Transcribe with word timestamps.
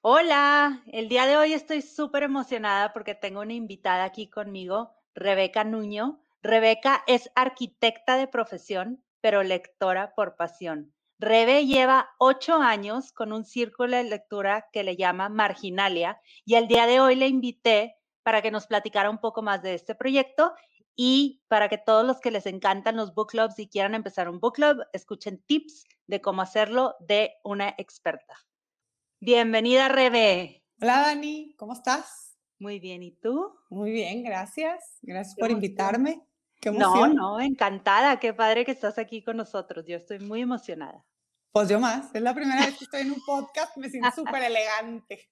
Hola, 0.00 0.84
el 0.86 1.08
día 1.08 1.26
de 1.26 1.36
hoy 1.36 1.52
estoy 1.52 1.82
súper 1.82 2.22
emocionada 2.22 2.92
porque 2.92 3.16
tengo 3.16 3.40
una 3.40 3.54
invitada 3.54 4.04
aquí 4.04 4.30
conmigo, 4.30 4.94
Rebeca 5.12 5.64
Nuño. 5.64 6.22
Rebeca 6.40 7.02
es 7.08 7.32
arquitecta 7.34 8.16
de 8.16 8.28
profesión, 8.28 9.02
pero 9.20 9.42
lectora 9.42 10.14
por 10.14 10.36
pasión. 10.36 10.94
Rebe 11.18 11.66
lleva 11.66 12.10
ocho 12.18 12.62
años 12.62 13.10
con 13.10 13.32
un 13.32 13.44
círculo 13.44 13.96
de 13.96 14.04
lectura 14.04 14.68
que 14.72 14.84
le 14.84 14.96
llama 14.96 15.28
Marginalia 15.28 16.20
y 16.44 16.54
el 16.54 16.68
día 16.68 16.86
de 16.86 17.00
hoy 17.00 17.16
le 17.16 17.26
invité 17.26 17.96
para 18.22 18.40
que 18.40 18.52
nos 18.52 18.68
platicara 18.68 19.10
un 19.10 19.18
poco 19.18 19.42
más 19.42 19.62
de 19.62 19.74
este 19.74 19.96
proyecto 19.96 20.54
y 20.94 21.42
para 21.48 21.68
que 21.68 21.76
todos 21.76 22.06
los 22.06 22.20
que 22.20 22.30
les 22.30 22.46
encantan 22.46 22.96
los 22.96 23.14
book 23.14 23.30
clubs 23.30 23.58
y 23.58 23.68
quieran 23.68 23.96
empezar 23.96 24.28
un 24.28 24.38
book 24.38 24.54
club, 24.54 24.78
escuchen 24.92 25.42
tips 25.44 25.84
de 26.06 26.20
cómo 26.20 26.42
hacerlo 26.42 26.94
de 27.00 27.32
una 27.42 27.74
experta. 27.76 28.47
Bienvenida, 29.20 29.88
Rebe. 29.88 30.62
Hola, 30.80 31.00
Dani, 31.00 31.52
¿cómo 31.58 31.72
estás? 31.72 32.38
Muy 32.60 32.78
bien, 32.78 33.02
¿y 33.02 33.10
tú? 33.10 33.52
Muy 33.68 33.90
bien, 33.90 34.22
gracias. 34.22 34.98
Gracias 35.02 35.34
por 35.34 35.50
invitarme. 35.50 36.22
Qué 36.60 36.68
emoción. 36.68 37.16
No, 37.16 37.32
no, 37.32 37.40
encantada. 37.40 38.20
Qué 38.20 38.32
padre 38.32 38.64
que 38.64 38.70
estás 38.70 38.96
aquí 38.96 39.24
con 39.24 39.36
nosotros. 39.36 39.84
Yo 39.88 39.96
estoy 39.96 40.20
muy 40.20 40.42
emocionada. 40.42 41.04
Pues 41.50 41.68
yo 41.68 41.80
más. 41.80 42.14
Es 42.14 42.22
la 42.22 42.32
primera 42.32 42.64
vez 42.64 42.78
que 42.78 42.84
estoy 42.84 43.00
en 43.00 43.10
un 43.10 43.20
podcast. 43.26 43.76
Me 43.76 43.90
siento 43.90 44.08
súper 44.14 44.40
elegante. 44.44 45.28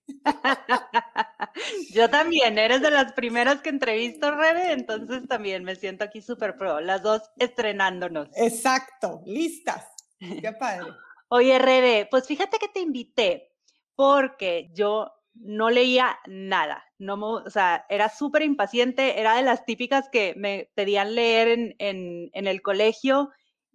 yo 1.93 2.11
también. 2.11 2.59
Eres 2.59 2.83
de 2.83 2.91
las 2.91 3.13
primeras 3.13 3.61
que 3.61 3.69
entrevisto, 3.69 4.33
Rebe. 4.33 4.73
Entonces 4.73 5.23
también 5.29 5.63
me 5.63 5.77
siento 5.77 6.03
aquí 6.03 6.23
súper 6.23 6.57
pro. 6.57 6.81
Las 6.81 7.03
dos 7.03 7.23
estrenándonos. 7.37 8.31
Exacto. 8.35 9.23
Listas. 9.27 9.87
Qué 10.19 10.53
padre. 10.59 10.91
Oye, 11.29 11.57
Rebe, 11.61 12.09
pues 12.11 12.27
fíjate 12.27 12.59
que 12.59 12.69
te 12.69 12.81
invité 12.81 13.56
porque 13.97 14.71
yo 14.75 15.13
no 15.35 15.71
leía 15.71 16.19
nada, 16.27 16.85
no 16.99 17.17
o 17.21 17.51
sea, 17.51 17.85
era 17.89 18.09
súper 18.09 18.43
impaciente, 18.43 19.21
era 19.21 19.37
de 19.37 19.43
las 19.43 19.65
típicas 19.65 20.09
que 20.11 20.35
me 20.37 20.71
pedían 20.75 21.15
leer 21.15 21.49
en, 21.49 21.75
en, 21.79 22.31
en, 22.33 22.47
el 22.47 22.63
colegio 22.63 23.31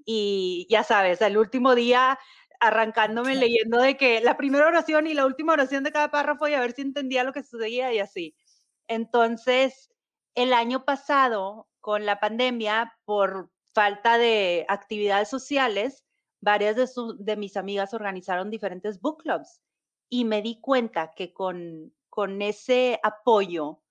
y 0.05 0.67
ya 0.69 0.83
sabes, 0.83 1.21
el 1.21 1.37
último 1.37 1.75
día 1.75 2.19
arrancándome 2.59 3.35
leyendo 3.35 3.79
de 3.79 3.97
que 3.97 4.21
la 4.21 4.37
primera 4.37 4.67
oración 4.67 5.07
y 5.07 5.13
la 5.13 5.25
última 5.25 5.53
oración 5.53 5.83
de 5.83 5.91
cada 5.91 6.11
párrafo 6.11 6.47
y 6.47 6.53
a 6.53 6.59
ver 6.59 6.73
si 6.73 6.83
entendía 6.83 7.23
lo 7.23 7.33
que 7.33 7.43
sucedía 7.43 7.93
y 7.93 7.99
así. 7.99 8.35
Entonces, 8.87 9.91
el 10.35 10.53
año 10.53 10.85
pasado, 10.85 11.67
con 11.79 12.05
la 12.05 12.19
pandemia, 12.19 12.97
por 13.05 13.51
falta 13.73 14.17
de 14.17 14.65
actividades 14.69 15.29
sociales, 15.29 16.05
varias 16.41 16.75
de, 16.75 16.87
de 17.19 17.37
mis 17.37 17.57
amigas 17.57 17.93
organizaron 17.93 18.49
diferentes 18.51 18.99
book 19.01 19.23
clubs 19.23 19.61
y 20.11 20.25
me 20.25 20.41
di 20.41 20.59
cuenta 20.59 21.13
que 21.15 21.33
con, 21.33 21.93
con 22.09 22.41
ese 22.41 22.99
apoyo 23.01 23.81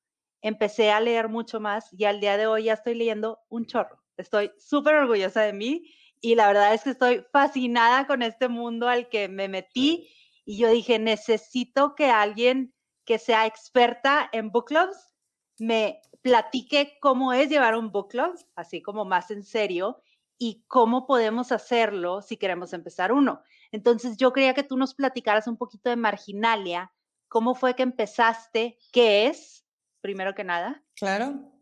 empecé 0.42 0.92
a 0.92 1.00
leer 1.00 1.30
mucho 1.30 1.60
más 1.60 1.88
y 1.92 2.04
al 2.04 2.20
día 2.20 2.36
de 2.36 2.46
hoy 2.46 2.64
ya 2.64 2.74
estoy 2.74 2.94
leyendo 2.94 3.40
un 3.48 3.64
chorro. 3.64 4.02
Estoy 4.18 4.52
súper 4.58 4.96
orgullosa 4.96 5.40
de 5.40 5.54
mí 5.54 5.90
y 6.20 6.34
la 6.34 6.46
verdad 6.46 6.74
es 6.74 6.84
que 6.84 6.90
estoy 6.90 7.24
fascinada 7.32 8.06
con 8.06 8.20
este 8.22 8.48
mundo 8.48 8.86
al 8.86 9.08
que 9.08 9.28
me 9.28 9.48
metí 9.48 10.10
y 10.44 10.58
yo 10.58 10.68
dije, 10.68 10.98
necesito 10.98 11.94
que 11.94 12.10
alguien 12.10 12.74
que 13.06 13.18
sea 13.18 13.46
experta 13.46 14.28
en 14.32 14.50
book 14.50 14.66
clubs 14.66 15.14
me 15.58 16.02
platique 16.20 16.98
cómo 17.00 17.32
es 17.32 17.48
llevar 17.48 17.76
un 17.76 17.92
book 17.92 18.10
club, 18.10 18.38
así 18.56 18.82
como 18.82 19.06
más 19.06 19.30
en 19.30 19.42
serio, 19.42 20.02
y 20.42 20.64
cómo 20.68 21.06
podemos 21.06 21.52
hacerlo 21.52 22.22
si 22.22 22.38
queremos 22.38 22.72
empezar 22.72 23.12
uno. 23.12 23.42
Entonces 23.72 24.16
yo 24.16 24.32
quería 24.32 24.54
que 24.54 24.62
tú 24.62 24.78
nos 24.78 24.94
platicaras 24.94 25.46
un 25.46 25.58
poquito 25.58 25.90
de 25.90 25.96
Marginalia, 25.96 26.90
cómo 27.28 27.54
fue 27.54 27.76
que 27.76 27.82
empezaste, 27.82 28.78
qué 28.90 29.26
es, 29.26 29.66
primero 30.00 30.34
que 30.34 30.42
nada. 30.42 30.82
Claro. 30.96 31.52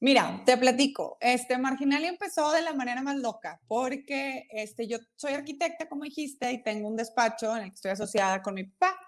Mira, 0.00 0.42
te 0.44 0.58
platico. 0.58 1.16
Este 1.18 1.56
Marginalia 1.56 2.10
empezó 2.10 2.52
de 2.52 2.60
la 2.60 2.74
manera 2.74 3.02
más 3.02 3.16
loca, 3.16 3.58
porque 3.66 4.46
este, 4.50 4.86
yo 4.86 4.98
soy 5.16 5.32
arquitecta, 5.32 5.88
como 5.88 6.04
dijiste, 6.04 6.52
y 6.52 6.62
tengo 6.62 6.88
un 6.88 6.96
despacho 6.96 7.56
en 7.56 7.62
el 7.62 7.68
que 7.70 7.76
estoy 7.76 7.92
asociada 7.92 8.42
con 8.42 8.52
mi 8.52 8.64
papá. 8.64 9.00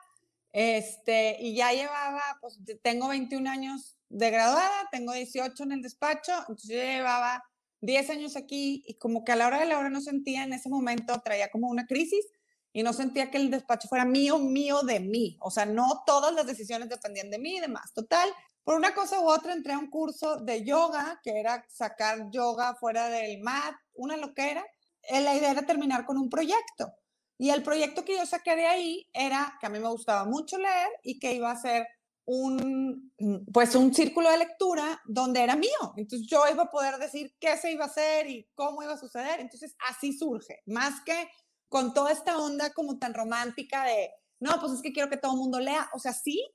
Este, 0.50 1.36
y 1.38 1.54
ya 1.54 1.70
llevaba, 1.72 2.22
pues 2.40 2.58
tengo 2.82 3.08
21 3.08 3.50
años 3.50 3.98
de 4.08 4.30
graduada, 4.30 4.88
tengo 4.90 5.12
18 5.12 5.62
en 5.64 5.72
el 5.72 5.82
despacho, 5.82 6.32
entonces 6.48 6.70
yo 6.70 6.82
llevaba 6.82 7.44
10 7.80 8.10
años 8.10 8.36
aquí 8.36 8.82
y 8.86 8.94
como 8.94 9.24
que 9.24 9.32
a 9.32 9.36
la 9.36 9.46
hora 9.46 9.60
de 9.60 9.66
la 9.66 9.78
hora 9.78 9.90
no 9.90 10.00
sentía 10.00 10.44
en 10.44 10.52
ese 10.52 10.68
momento, 10.68 11.20
traía 11.24 11.50
como 11.50 11.68
una 11.68 11.86
crisis 11.86 12.24
y 12.72 12.82
no 12.82 12.92
sentía 12.92 13.30
que 13.30 13.38
el 13.38 13.50
despacho 13.50 13.88
fuera 13.88 14.04
mío, 14.04 14.38
mío 14.38 14.82
de 14.82 15.00
mí. 15.00 15.36
O 15.40 15.50
sea, 15.50 15.66
no 15.66 16.02
todas 16.06 16.34
las 16.34 16.46
decisiones 16.46 16.88
dependían 16.88 17.30
de 17.30 17.38
mí 17.38 17.56
y 17.56 17.60
demás. 17.60 17.92
Total, 17.94 18.28
por 18.64 18.76
una 18.76 18.94
cosa 18.94 19.20
u 19.20 19.28
otra 19.28 19.52
entré 19.52 19.72
a 19.72 19.78
un 19.78 19.88
curso 19.88 20.36
de 20.36 20.64
yoga, 20.64 21.20
que 21.22 21.40
era 21.40 21.64
sacar 21.68 22.30
yoga 22.30 22.74
fuera 22.74 23.08
del 23.08 23.40
mat, 23.40 23.74
una 23.94 24.16
loquera. 24.16 24.64
Eh, 25.02 25.20
la 25.20 25.34
idea 25.34 25.52
era 25.52 25.62
terminar 25.62 26.04
con 26.04 26.18
un 26.18 26.28
proyecto. 26.28 26.92
Y 27.38 27.50
el 27.50 27.62
proyecto 27.62 28.04
que 28.04 28.16
yo 28.16 28.26
saqué 28.26 28.56
de 28.56 28.66
ahí 28.66 29.08
era 29.12 29.56
que 29.60 29.66
a 29.66 29.70
mí 29.70 29.78
me 29.78 29.88
gustaba 29.88 30.24
mucho 30.24 30.58
leer 30.58 30.88
y 31.02 31.18
que 31.18 31.32
iba 31.32 31.50
a 31.50 31.56
ser 31.56 31.86
un, 32.30 33.10
pues 33.54 33.74
un 33.74 33.94
círculo 33.94 34.30
de 34.30 34.36
lectura 34.36 35.00
donde 35.06 35.42
era 35.42 35.56
mío. 35.56 35.94
Entonces 35.96 36.28
yo 36.28 36.42
iba 36.52 36.64
a 36.64 36.70
poder 36.70 36.98
decir 36.98 37.34
qué 37.40 37.56
se 37.56 37.72
iba 37.72 37.84
a 37.84 37.88
hacer 37.88 38.28
y 38.28 38.46
cómo 38.54 38.82
iba 38.82 38.92
a 38.92 38.98
suceder. 38.98 39.40
Entonces 39.40 39.74
así 39.88 40.12
surge, 40.12 40.60
más 40.66 41.00
que 41.06 41.30
con 41.70 41.94
toda 41.94 42.12
esta 42.12 42.36
onda 42.36 42.70
como 42.74 42.98
tan 42.98 43.14
romántica 43.14 43.84
de, 43.84 44.10
no, 44.40 44.60
pues 44.60 44.74
es 44.74 44.82
que 44.82 44.92
quiero 44.92 45.08
que 45.08 45.16
todo 45.16 45.32
el 45.32 45.38
mundo 45.38 45.58
lea. 45.58 45.88
O 45.94 45.98
sea, 45.98 46.12
sí, 46.12 46.46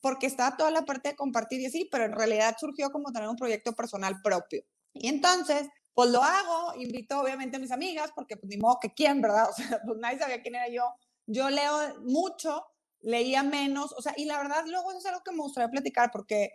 porque 0.00 0.26
está 0.26 0.56
toda 0.56 0.70
la 0.70 0.86
parte 0.86 1.10
de 1.10 1.16
compartir 1.16 1.60
y 1.60 1.66
así, 1.66 1.86
pero 1.92 2.04
en 2.04 2.12
realidad 2.12 2.56
surgió 2.58 2.90
como 2.90 3.12
tener 3.12 3.28
un 3.28 3.36
proyecto 3.36 3.74
personal 3.74 4.22
propio. 4.22 4.62
Y 4.94 5.08
entonces, 5.08 5.68
pues 5.92 6.08
lo 6.08 6.22
hago, 6.22 6.74
invito 6.80 7.20
obviamente 7.20 7.58
a 7.58 7.60
mis 7.60 7.70
amigas, 7.72 8.12
porque 8.14 8.38
pues 8.38 8.48
ni 8.48 8.56
modo 8.56 8.78
que 8.80 8.94
quién, 8.94 9.20
¿verdad? 9.20 9.48
O 9.50 9.52
sea, 9.52 9.78
pues 9.84 9.98
nadie 9.98 10.18
sabía 10.18 10.40
quién 10.40 10.54
era 10.54 10.70
yo. 10.70 10.84
Yo 11.26 11.50
leo 11.50 12.00
mucho, 12.00 12.64
leía 13.00 13.42
menos, 13.42 13.92
o 13.92 14.02
sea, 14.02 14.14
y 14.16 14.24
la 14.24 14.38
verdad 14.38 14.64
luego 14.66 14.90
eso 14.90 14.98
es 14.98 15.06
algo 15.06 15.22
que 15.22 15.32
me 15.32 15.42
gustaría 15.42 15.70
platicar, 15.70 16.10
porque 16.12 16.50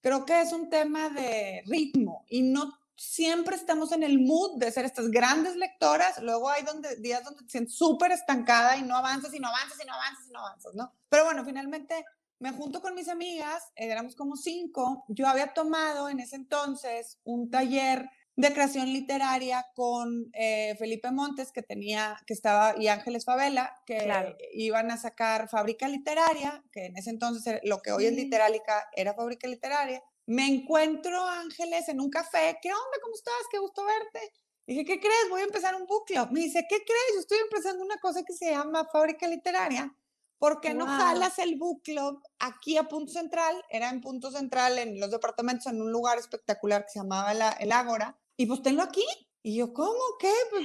creo 0.00 0.24
que 0.24 0.40
es 0.40 0.52
un 0.52 0.68
tema 0.68 1.08
de 1.08 1.62
ritmo 1.66 2.24
y 2.28 2.42
no 2.42 2.72
siempre 2.96 3.56
estamos 3.56 3.92
en 3.92 4.02
el 4.02 4.18
mood 4.20 4.58
de 4.58 4.72
ser 4.72 4.84
estas 4.84 5.10
grandes 5.10 5.56
lectoras, 5.56 6.20
luego 6.22 6.48
hay 6.48 6.62
donde, 6.62 6.96
días 6.96 7.22
donde 7.22 7.44
te 7.44 7.50
sientes 7.50 7.76
súper 7.76 8.12
estancada 8.12 8.76
y 8.76 8.82
no 8.82 8.96
avanzas 8.96 9.34
y 9.34 9.38
no 9.38 9.48
avanzas 9.48 9.78
y 9.82 9.86
no 9.86 9.94
avanzas 9.94 10.26
y 10.28 10.32
no 10.32 10.38
avanzas, 10.40 10.74
¿no? 10.74 10.92
Pero 11.08 11.24
bueno, 11.24 11.44
finalmente 11.44 12.04
me 12.38 12.52
junto 12.52 12.80
con 12.80 12.94
mis 12.94 13.08
amigas, 13.08 13.64
eh, 13.76 13.90
éramos 13.90 14.14
como 14.14 14.36
cinco, 14.36 15.04
yo 15.08 15.26
había 15.26 15.52
tomado 15.52 16.08
en 16.08 16.20
ese 16.20 16.36
entonces 16.36 17.18
un 17.24 17.50
taller 17.50 18.08
de 18.36 18.52
creación 18.52 18.92
literaria 18.92 19.66
con 19.74 20.30
eh, 20.34 20.76
Felipe 20.78 21.10
Montes, 21.10 21.52
que 21.52 21.62
tenía, 21.62 22.20
que 22.26 22.34
estaba, 22.34 22.74
y 22.78 22.88
Ángeles 22.88 23.24
Favela, 23.24 23.74
que 23.86 24.36
iban 24.52 24.90
a 24.90 24.98
sacar 24.98 25.48
Fábrica 25.48 25.88
Literaria, 25.88 26.62
que 26.70 26.86
en 26.86 26.96
ese 26.98 27.10
entonces 27.10 27.60
lo 27.64 27.80
que 27.80 27.92
hoy 27.92 28.04
es 28.04 28.12
Literalica 28.12 28.88
era 28.94 29.14
Fábrica 29.14 29.48
Literaria, 29.48 30.02
me 30.26 30.46
encuentro 30.46 31.24
Ángeles 31.24 31.88
en 31.88 32.00
un 32.00 32.10
café. 32.10 32.58
¿Qué 32.60 32.68
onda? 32.68 32.98
¿Cómo 33.02 33.14
estás? 33.14 33.34
Qué 33.50 33.58
gusto 33.58 33.84
verte. 33.84 34.32
Dije, 34.66 34.84
¿qué 34.84 34.98
crees? 34.98 35.30
Voy 35.30 35.40
a 35.40 35.44
empezar 35.44 35.74
un 35.76 35.86
book 35.86 36.04
club. 36.06 36.28
Me 36.32 36.40
dice, 36.40 36.66
¿qué 36.68 36.78
crees? 36.84 37.14
Yo 37.14 37.20
estoy 37.20 37.38
empezando 37.38 37.84
una 37.84 37.98
cosa 37.98 38.24
que 38.24 38.32
se 38.32 38.50
llama 38.50 38.88
Fábrica 38.92 39.28
Literaria. 39.28 39.96
¿Por 40.38 40.60
qué 40.60 40.74
no 40.74 40.86
jalas 40.86 41.38
el 41.38 41.56
book 41.56 41.82
club 41.82 42.20
aquí 42.40 42.76
a 42.76 42.88
Punto 42.88 43.12
Central? 43.12 43.64
Era 43.70 43.88
en 43.88 44.00
Punto 44.02 44.30
Central, 44.30 44.78
en 44.78 45.00
los 45.00 45.10
departamentos, 45.10 45.66
en 45.66 45.80
un 45.80 45.90
lugar 45.90 46.18
espectacular 46.18 46.84
que 46.84 46.90
se 46.90 46.98
llamaba 46.98 47.32
el 47.58 47.72
Ágora. 47.72 48.18
Y 48.36 48.46
pues 48.46 48.62
tenlo 48.62 48.82
aquí. 48.82 49.04
Y 49.42 49.56
yo, 49.56 49.72
¿cómo? 49.72 50.00
¿Qué? 50.18 50.32
Pues, 50.50 50.64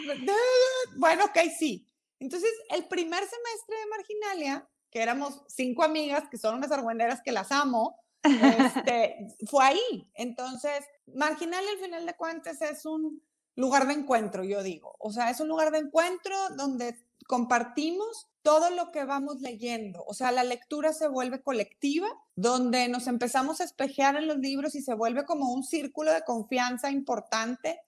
bueno, 0.97 1.25
ok, 1.25 1.37
sí. 1.57 1.87
Entonces, 2.19 2.51
el 2.69 2.87
primer 2.87 3.19
semestre 3.19 3.77
de 3.79 3.85
Marginalia, 3.89 4.69
que 4.89 5.01
éramos 5.01 5.43
cinco 5.47 5.83
amigas, 5.83 6.23
que 6.29 6.37
son 6.37 6.55
unas 6.55 6.71
argüenderas 6.71 7.21
que 7.23 7.31
las 7.31 7.51
amo, 7.51 7.95
este, 8.23 9.27
fue 9.49 9.65
ahí. 9.65 10.11
Entonces, 10.15 10.83
Marginal 11.07 11.63
al 11.67 11.77
final 11.77 12.05
de 12.05 12.15
cuentas 12.15 12.61
es 12.61 12.85
un 12.85 13.23
lugar 13.55 13.87
de 13.87 13.93
encuentro, 13.93 14.43
yo 14.43 14.63
digo. 14.63 14.95
O 14.99 15.11
sea, 15.11 15.29
es 15.29 15.39
un 15.39 15.47
lugar 15.47 15.71
de 15.71 15.79
encuentro 15.79 16.35
donde 16.57 16.95
compartimos 17.25 18.27
todo 18.41 18.69
lo 18.71 18.91
que 18.91 19.05
vamos 19.05 19.41
leyendo. 19.41 20.03
O 20.05 20.13
sea, 20.13 20.31
la 20.31 20.43
lectura 20.43 20.93
se 20.93 21.07
vuelve 21.07 21.41
colectiva, 21.41 22.07
donde 22.35 22.87
nos 22.87 23.07
empezamos 23.07 23.61
a 23.61 23.65
espejear 23.65 24.15
en 24.15 24.27
los 24.27 24.37
libros 24.37 24.75
y 24.75 24.81
se 24.81 24.93
vuelve 24.93 25.25
como 25.25 25.53
un 25.53 25.63
círculo 25.63 26.11
de 26.11 26.23
confianza 26.23 26.89
importante. 26.89 27.79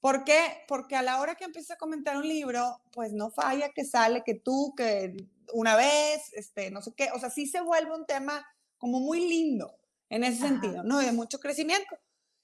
¿Por 0.00 0.24
qué? 0.24 0.64
Porque 0.68 0.94
a 0.94 1.02
la 1.02 1.20
hora 1.20 1.34
que 1.34 1.44
empiezas 1.44 1.72
a 1.72 1.78
comentar 1.78 2.16
un 2.16 2.28
libro, 2.28 2.80
pues 2.92 3.12
no 3.12 3.30
falla 3.30 3.70
que 3.70 3.84
sale 3.84 4.22
que 4.24 4.34
tú, 4.34 4.74
que 4.76 5.16
una 5.52 5.74
vez, 5.74 6.32
este, 6.34 6.70
no 6.70 6.82
sé 6.82 6.92
qué, 6.96 7.08
o 7.14 7.18
sea, 7.18 7.30
sí 7.30 7.46
se 7.46 7.60
vuelve 7.60 7.94
un 7.94 8.06
tema 8.06 8.46
como 8.78 9.00
muy 9.00 9.26
lindo 9.26 9.76
en 10.08 10.22
ese 10.22 10.40
sentido, 10.40 10.84
¿no? 10.84 10.98
De 10.98 11.12
mucho 11.12 11.40
crecimiento. 11.40 11.96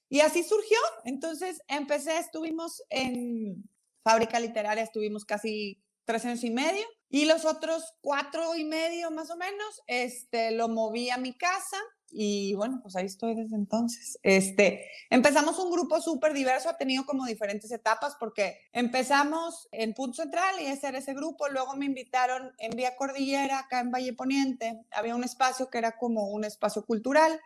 Y 0.09 0.19
así 0.19 0.43
surgió. 0.43 0.77
Entonces 1.05 1.61
empecé, 1.67 2.17
estuvimos 2.17 2.83
en 2.89 3.63
fábrica 4.03 4.39
literaria, 4.39 4.83
estuvimos 4.83 5.25
casi 5.25 5.82
tres 6.05 6.25
años 6.25 6.43
y 6.43 6.51
medio. 6.51 6.85
Y 7.09 7.25
los 7.25 7.45
otros 7.45 7.93
cuatro 8.01 8.55
y 8.55 8.65
medio 8.65 9.11
más 9.11 9.29
o 9.29 9.37
menos, 9.37 9.81
este, 9.87 10.51
lo 10.51 10.67
moví 10.67 11.09
a 11.11 11.17
mi 11.17 11.33
casa 11.33 11.77
y 12.13 12.53
bueno, 12.53 12.79
pues 12.81 12.95
ahí 12.95 13.05
estoy 13.05 13.35
desde 13.35 13.55
entonces. 13.55 14.19
Este, 14.21 14.85
empezamos 15.09 15.57
un 15.59 15.71
grupo 15.71 15.99
súper 15.99 16.33
diverso, 16.33 16.69
ha 16.69 16.77
tenido 16.77 17.05
como 17.05 17.25
diferentes 17.25 17.71
etapas 17.71 18.15
porque 18.19 18.59
empezamos 18.71 19.67
en 19.71 19.93
Punto 19.93 20.21
Central 20.21 20.55
y 20.61 20.67
ese 20.67 20.87
era 20.87 20.99
ese 20.99 21.13
grupo, 21.13 21.49
luego 21.49 21.75
me 21.75 21.85
invitaron 21.85 22.53
en 22.59 22.75
Vía 22.75 22.95
Cordillera, 22.95 23.59
acá 23.59 23.79
en 23.79 23.91
Valle 23.91 24.13
Poniente, 24.13 24.85
había 24.91 25.15
un 25.15 25.23
espacio 25.23 25.69
que 25.69 25.79
era 25.79 25.97
como 25.97 26.29
un 26.29 26.45
espacio 26.45 26.85
cultural, 26.85 27.39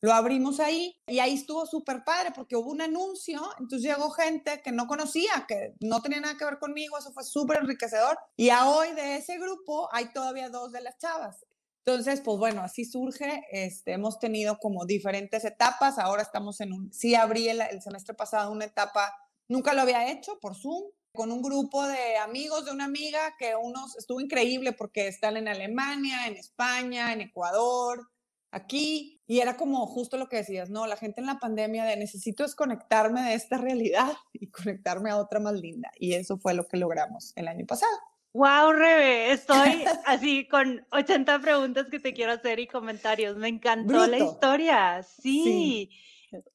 lo 0.00 0.12
abrimos 0.12 0.60
ahí 0.60 0.96
y 1.06 1.18
ahí 1.18 1.34
estuvo 1.34 1.66
súper 1.66 2.04
padre 2.04 2.30
porque 2.34 2.56
hubo 2.56 2.70
un 2.70 2.82
anuncio, 2.82 3.40
entonces 3.58 3.82
llegó 3.82 4.10
gente 4.10 4.60
que 4.62 4.72
no 4.72 4.86
conocía, 4.86 5.46
que 5.48 5.74
no 5.80 6.02
tenía 6.02 6.20
nada 6.20 6.36
que 6.36 6.44
ver 6.44 6.58
conmigo, 6.58 6.98
eso 6.98 7.12
fue 7.12 7.24
súper 7.24 7.58
enriquecedor. 7.58 8.18
Y 8.36 8.50
a 8.50 8.68
hoy 8.68 8.92
de 8.92 9.16
ese 9.16 9.38
grupo 9.38 9.88
hay 9.92 10.12
todavía 10.12 10.48
dos 10.48 10.72
de 10.72 10.82
las 10.82 10.98
chavas. 10.98 11.46
Entonces, 11.84 12.20
pues 12.20 12.38
bueno, 12.38 12.62
así 12.62 12.84
surge. 12.84 13.44
Este, 13.52 13.92
hemos 13.92 14.18
tenido 14.18 14.58
como 14.58 14.86
diferentes 14.86 15.44
etapas. 15.44 15.98
Ahora 15.98 16.22
estamos 16.22 16.60
en 16.60 16.72
un, 16.72 16.92
sí 16.92 17.14
abrí 17.14 17.48
el, 17.48 17.60
el 17.60 17.80
semestre 17.80 18.14
pasado 18.14 18.50
una 18.50 18.64
etapa, 18.64 19.14
nunca 19.48 19.72
lo 19.72 19.82
había 19.82 20.10
hecho 20.10 20.38
por 20.40 20.56
Zoom, 20.56 20.90
con 21.12 21.32
un 21.32 21.42
grupo 21.42 21.86
de 21.86 22.16
amigos 22.18 22.66
de 22.66 22.72
una 22.72 22.84
amiga 22.84 23.36
que 23.38 23.56
unos 23.56 23.96
estuvo 23.96 24.20
increíble 24.20 24.72
porque 24.72 25.08
están 25.08 25.36
en 25.36 25.48
Alemania, 25.48 26.26
en 26.26 26.36
España, 26.36 27.12
en 27.12 27.22
Ecuador, 27.22 28.08
aquí 28.56 29.20
y 29.26 29.40
era 29.40 29.56
como 29.56 29.86
justo 29.86 30.16
lo 30.16 30.28
que 30.28 30.36
decías, 30.36 30.70
no, 30.70 30.86
la 30.86 30.96
gente 30.96 31.20
en 31.20 31.26
la 31.26 31.38
pandemia 31.38 31.84
de 31.84 31.96
necesito 31.96 32.42
desconectarme 32.42 33.22
de 33.22 33.34
esta 33.34 33.58
realidad 33.58 34.12
y 34.32 34.48
conectarme 34.48 35.10
a 35.10 35.18
otra 35.18 35.40
más 35.40 35.54
linda 35.54 35.90
y 35.98 36.14
eso 36.14 36.38
fue 36.38 36.54
lo 36.54 36.66
que 36.66 36.76
logramos 36.76 37.32
el 37.36 37.48
año 37.48 37.66
pasado. 37.66 37.96
Wow, 38.32 38.72
Rebe, 38.72 39.32
estoy 39.32 39.84
así 40.06 40.46
con 40.46 40.86
80 40.90 41.38
preguntas 41.40 41.86
que 41.90 42.00
te 42.00 42.12
quiero 42.12 42.32
hacer 42.32 42.58
y 42.58 42.66
comentarios. 42.66 43.36
Me 43.36 43.48
encantó 43.48 44.06
la 44.06 44.18
historia. 44.18 45.02
Sí. 45.02 45.88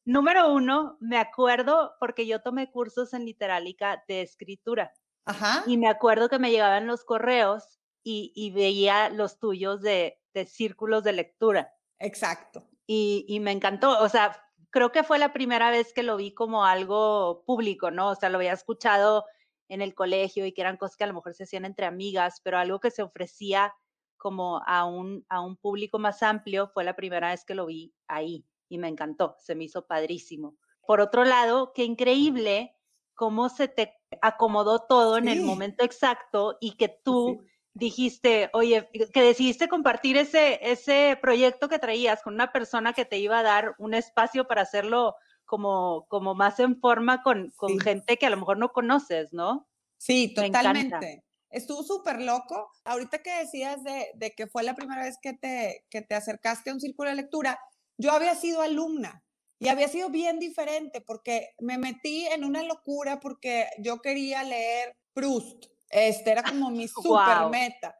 Número 0.05 0.53
uno, 0.53 0.97
me 0.99 1.17
acuerdo 1.17 1.93
porque 1.99 2.27
yo 2.27 2.43
tomé 2.43 2.69
cursos 2.69 3.15
en 3.15 3.25
Literálica 3.25 4.03
de 4.07 4.21
escritura. 4.21 4.93
Ajá. 5.25 5.63
Y 5.65 5.77
me 5.77 5.87
acuerdo 5.87 6.29
que 6.29 6.37
me 6.37 6.51
llegaban 6.51 6.85
los 6.85 7.03
correos 7.03 7.79
y, 8.03 8.51
veía 8.51 9.09
los 9.09 9.39
tuyos 9.39 9.81
de, 9.81 10.19
de 10.35 10.45
círculos 10.45 11.03
de 11.03 11.13
lectura. 11.13 11.73
Exacto. 12.01 12.67
Y, 12.87 13.39
me 13.39 13.51
encantó, 13.51 14.01
o 14.01 14.09
sea, 14.09 14.43
creo 14.69 14.91
que 14.91 15.03
fue 15.03 15.17
la 15.17 15.31
primera 15.31 15.71
vez 15.71 15.93
que 15.93 16.03
lo 16.03 16.17
vi 16.17 16.33
como 16.33 16.65
algo 16.65 17.43
público, 17.45 17.89
¿no? 17.89 18.09
O 18.09 18.15
sea, 18.15 18.29
lo 18.29 18.37
había 18.37 18.51
escuchado 18.51 19.25
en 19.69 19.81
el 19.81 19.95
colegio 19.95 20.45
y 20.45 20.51
que 20.51 20.61
eran 20.61 20.75
cosas 20.75 20.97
que 20.97 21.05
a 21.05 21.07
lo 21.07 21.13
mejor 21.13 21.33
se 21.33 21.43
hacían 21.43 21.63
entre 21.63 21.85
amigas, 21.85 22.41
pero 22.43 22.57
algo 22.57 22.81
que 22.81 22.91
se 22.91 23.01
ofrecía 23.01 23.73
como 24.17 24.61
a 24.65 24.83
un, 24.85 25.25
a 25.29 25.39
un 25.39 25.55
público 25.55 25.99
más 25.99 26.21
amplio 26.21 26.67
fue 26.67 26.83
la 26.83 26.95
primera 26.95 27.29
vez 27.29 27.45
que 27.45 27.55
lo 27.55 27.65
vi 27.65 27.93
ahí 28.07 28.45
y 28.67 28.77
me 28.77 28.89
encantó, 28.89 29.35
se 29.39 29.55
me 29.55 29.63
hizo 29.63 29.85
padrísimo. 29.87 30.57
Por 30.85 30.99
otro 30.99 31.23
lado, 31.23 31.71
qué 31.73 31.85
increíble 31.85 32.75
cómo 33.13 33.47
se 33.47 33.67
te 33.67 33.93
acomodó 34.21 34.79
todo 34.79 35.17
en 35.17 35.29
el 35.29 35.43
momento 35.43 35.85
exacto 35.85 36.57
y 36.59 36.75
que 36.75 36.89
tú 36.89 37.45
dijiste, 37.73 38.49
oye, 38.53 38.89
que 39.13 39.21
decidiste 39.21 39.67
compartir 39.67 40.17
ese, 40.17 40.59
ese 40.61 41.17
proyecto 41.21 41.69
que 41.69 41.79
traías 41.79 42.21
con 42.21 42.33
una 42.33 42.51
persona 42.51 42.93
que 42.93 43.05
te 43.05 43.17
iba 43.17 43.39
a 43.39 43.43
dar 43.43 43.75
un 43.77 43.93
espacio 43.93 44.47
para 44.47 44.63
hacerlo 44.63 45.15
como, 45.45 46.05
como 46.07 46.35
más 46.35 46.59
en 46.59 46.79
forma 46.79 47.23
con, 47.23 47.51
con 47.57 47.79
gente 47.79 48.17
que 48.17 48.25
a 48.25 48.29
lo 48.29 48.37
mejor 48.37 48.57
no 48.57 48.71
conoces, 48.71 49.33
¿no? 49.33 49.67
Sí, 49.97 50.33
totalmente. 50.33 51.23
Estuvo 51.49 51.83
súper 51.83 52.21
loco. 52.21 52.71
Ahorita 52.85 53.21
que 53.21 53.37
decías 53.39 53.83
de, 53.83 54.11
de, 54.15 54.31
que 54.31 54.47
fue 54.47 54.63
la 54.63 54.75
primera 54.75 55.03
vez 55.03 55.17
que 55.21 55.33
te, 55.33 55.85
que 55.89 56.01
te 56.01 56.15
acercaste 56.15 56.69
a 56.69 56.73
un 56.73 56.79
círculo 56.79 57.09
de 57.09 57.17
lectura, 57.17 57.59
yo 57.97 58.11
había 58.11 58.35
sido 58.35 58.61
alumna 58.61 59.23
y 59.59 59.67
había 59.67 59.89
sido 59.89 60.09
bien 60.09 60.39
diferente 60.39 61.01
porque 61.01 61.49
me 61.59 61.77
metí 61.77 62.25
en 62.27 62.45
una 62.45 62.63
locura 62.63 63.19
porque 63.19 63.67
yo 63.77 64.01
quería 64.01 64.43
leer 64.43 64.97
Proust 65.13 65.65
este 65.91 66.31
era 66.31 66.43
como 66.43 66.69
mi 66.69 66.87
super 66.87 67.49
meta. 67.49 67.95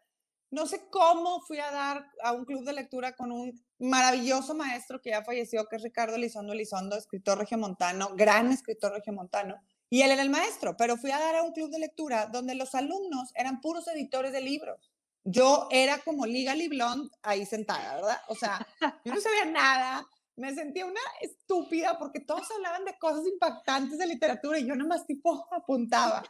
No 0.50 0.66
sé 0.66 0.90
cómo 0.90 1.42
fui 1.42 1.60
a 1.60 1.72
dar 1.72 2.12
a 2.24 2.34
un 2.34 2.44
club 2.44 2.66
de 2.66 2.74
lectura 2.74 3.16
con 3.16 3.32
un 3.32 3.54
maravilloso 3.80 4.54
maestro 4.54 5.02
que 5.02 5.12
ya 5.12 5.24
falleció, 5.24 5.66
que 5.68 5.78
es 5.78 5.82
Ricardo 5.82 6.16
Elizondo 6.16 6.52
Elizondo, 6.52 6.98
escritor 6.98 7.38
regiomontano, 7.38 8.16
gran 8.16 8.52
escritor 8.52 8.92
regiomontano. 8.92 9.56
Y 9.90 10.02
él 10.02 10.12
era 10.12 10.22
el 10.22 10.30
maestro, 10.30 10.76
pero 10.78 10.98
fui 10.98 11.12
a 11.12 11.20
dar 11.20 11.36
a 11.36 11.44
un 11.44 11.54
club 11.54 11.70
de 11.70 11.80
lectura 11.80 12.26
donde 12.26 12.56
los 12.56 12.76
alumnos 12.76 13.32
eran 13.36 13.62
puros 13.62 13.88
editores 13.88 14.34
de 14.34 14.42
libros. 14.42 14.92
Yo 15.24 15.68
era 15.72 16.00
como 16.00 16.26
Liga 16.26 16.54
Blonde 16.70 17.10
ahí 17.22 17.46
sentada, 17.46 17.96
¿verdad? 17.96 18.18
O 18.28 18.36
sea, 18.36 18.66
yo 19.06 19.14
no 19.14 19.22
sabía 19.22 19.46
nada, 19.46 20.06
me 20.36 20.54
sentía 20.54 20.86
una 20.86 21.02
estúpida 21.22 21.98
porque 22.00 22.20
todos 22.20 22.50
hablaban 22.52 22.86
de 22.86 22.98
cosas 22.98 23.26
impactantes 23.28 23.98
de 23.98 24.08
literatura 24.08 24.60
y 24.60 24.66
yo 24.66 24.76
nomás 24.76 25.06
tipo 25.06 25.48
apuntaba. 25.52 26.24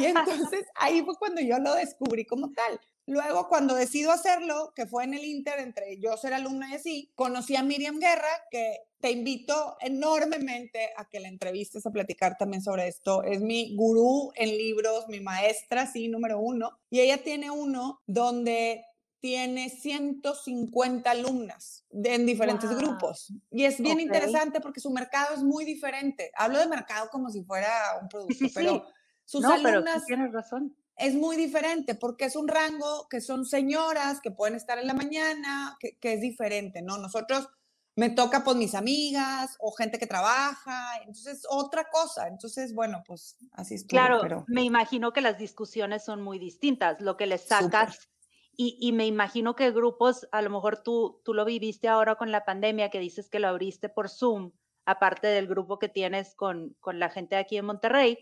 Y 0.00 0.06
entonces 0.06 0.66
ahí 0.76 1.02
fue 1.02 1.16
cuando 1.16 1.40
yo 1.40 1.58
lo 1.58 1.74
descubrí 1.74 2.24
como 2.24 2.52
tal. 2.52 2.80
Luego, 3.06 3.48
cuando 3.48 3.74
decido 3.74 4.12
hacerlo, 4.12 4.72
que 4.76 4.86
fue 4.86 5.04
en 5.04 5.14
el 5.14 5.24
Inter, 5.24 5.58
entre 5.58 5.98
yo 5.98 6.16
ser 6.16 6.34
alumna 6.34 6.70
y 6.70 6.74
así, 6.74 7.12
conocí 7.16 7.56
a 7.56 7.62
Miriam 7.64 7.98
Guerra, 7.98 8.30
que 8.50 8.76
te 9.00 9.10
invito 9.10 9.76
enormemente 9.80 10.90
a 10.96 11.08
que 11.08 11.18
la 11.18 11.26
entrevistes 11.26 11.84
a 11.84 11.90
platicar 11.90 12.38
también 12.38 12.62
sobre 12.62 12.86
esto. 12.86 13.24
Es 13.24 13.40
mi 13.40 13.74
gurú 13.74 14.30
en 14.36 14.50
libros, 14.50 15.08
mi 15.08 15.18
maestra, 15.18 15.86
sí, 15.90 16.06
número 16.06 16.38
uno. 16.38 16.78
Y 16.90 17.00
ella 17.00 17.18
tiene 17.24 17.50
uno 17.50 18.00
donde 18.06 18.84
tiene 19.22 19.70
150 19.70 21.08
alumnas 21.08 21.84
en 21.92 22.26
diferentes 22.26 22.70
grupos. 22.76 23.32
Y 23.50 23.64
es 23.64 23.80
bien 23.80 24.00
interesante 24.00 24.60
porque 24.60 24.80
su 24.80 24.90
mercado 24.90 25.34
es 25.34 25.44
muy 25.44 25.64
diferente. 25.64 26.32
Hablo 26.34 26.58
de 26.58 26.66
mercado 26.66 27.08
como 27.10 27.30
si 27.30 27.44
fuera 27.44 27.70
un 28.00 28.08
producto, 28.08 28.46
pero 28.52 28.84
sus 29.24 29.44
alumnas 29.44 30.04
tienes 30.06 30.32
razón. 30.32 30.76
es 30.96 31.14
muy 31.14 31.36
diferente 31.36 31.94
porque 31.94 32.26
es 32.26 32.36
un 32.36 32.48
rango 32.48 33.08
que 33.08 33.20
son 33.20 33.44
señoras 33.44 34.20
que 34.20 34.30
pueden 34.30 34.54
estar 34.54 34.78
en 34.78 34.86
la 34.86 34.94
mañana, 34.94 35.76
que, 35.80 35.96
es 36.00 36.20
diferente, 36.20 36.82
¿no? 36.82 36.98
Nosotros 36.98 37.48
me 37.94 38.10
toca 38.10 38.42
pues 38.42 38.56
mis 38.56 38.74
amigas 38.74 39.56
o 39.60 39.72
gente 39.72 39.98
que 39.98 40.06
trabaja, 40.06 40.98
entonces 41.00 41.46
otra 41.50 41.88
cosa, 41.90 42.28
entonces 42.28 42.74
bueno, 42.74 43.02
pues 43.06 43.36
así 43.52 43.74
es. 43.74 43.84
Claro, 43.84 44.20
pero... 44.22 44.44
me 44.48 44.62
imagino 44.62 45.12
que 45.12 45.20
las 45.20 45.38
discusiones 45.38 46.04
son 46.04 46.22
muy 46.22 46.38
distintas, 46.38 47.00
lo 47.00 47.16
que 47.16 47.26
les 47.26 47.42
sacas 47.42 48.08
y, 48.54 48.76
y, 48.80 48.92
me 48.92 49.06
imagino 49.06 49.56
que 49.56 49.70
grupos, 49.70 50.28
a 50.30 50.42
lo 50.42 50.50
mejor 50.50 50.82
tú, 50.82 51.20
tú 51.24 51.32
lo 51.32 51.46
viviste 51.46 51.88
ahora 51.88 52.16
con 52.16 52.30
la 52.30 52.44
pandemia, 52.44 52.90
que 52.90 52.98
dices 52.98 53.30
que 53.30 53.38
lo 53.38 53.48
abriste 53.48 53.88
por 53.88 54.10
Zoom, 54.10 54.52
aparte 54.84 55.26
del 55.28 55.46
grupo 55.46 55.78
que 55.78 55.88
tienes 55.88 56.34
con, 56.34 56.76
con 56.80 56.98
la 56.98 57.08
gente 57.08 57.36
aquí 57.36 57.56
en 57.56 57.64
Monterrey, 57.64 58.18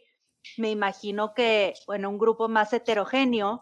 me 0.57 0.71
imagino 0.71 1.35
que 1.35 1.75
en 1.89 2.07
un 2.07 2.19
grupo 2.19 2.49
más 2.49 2.73
heterogéneo 2.73 3.61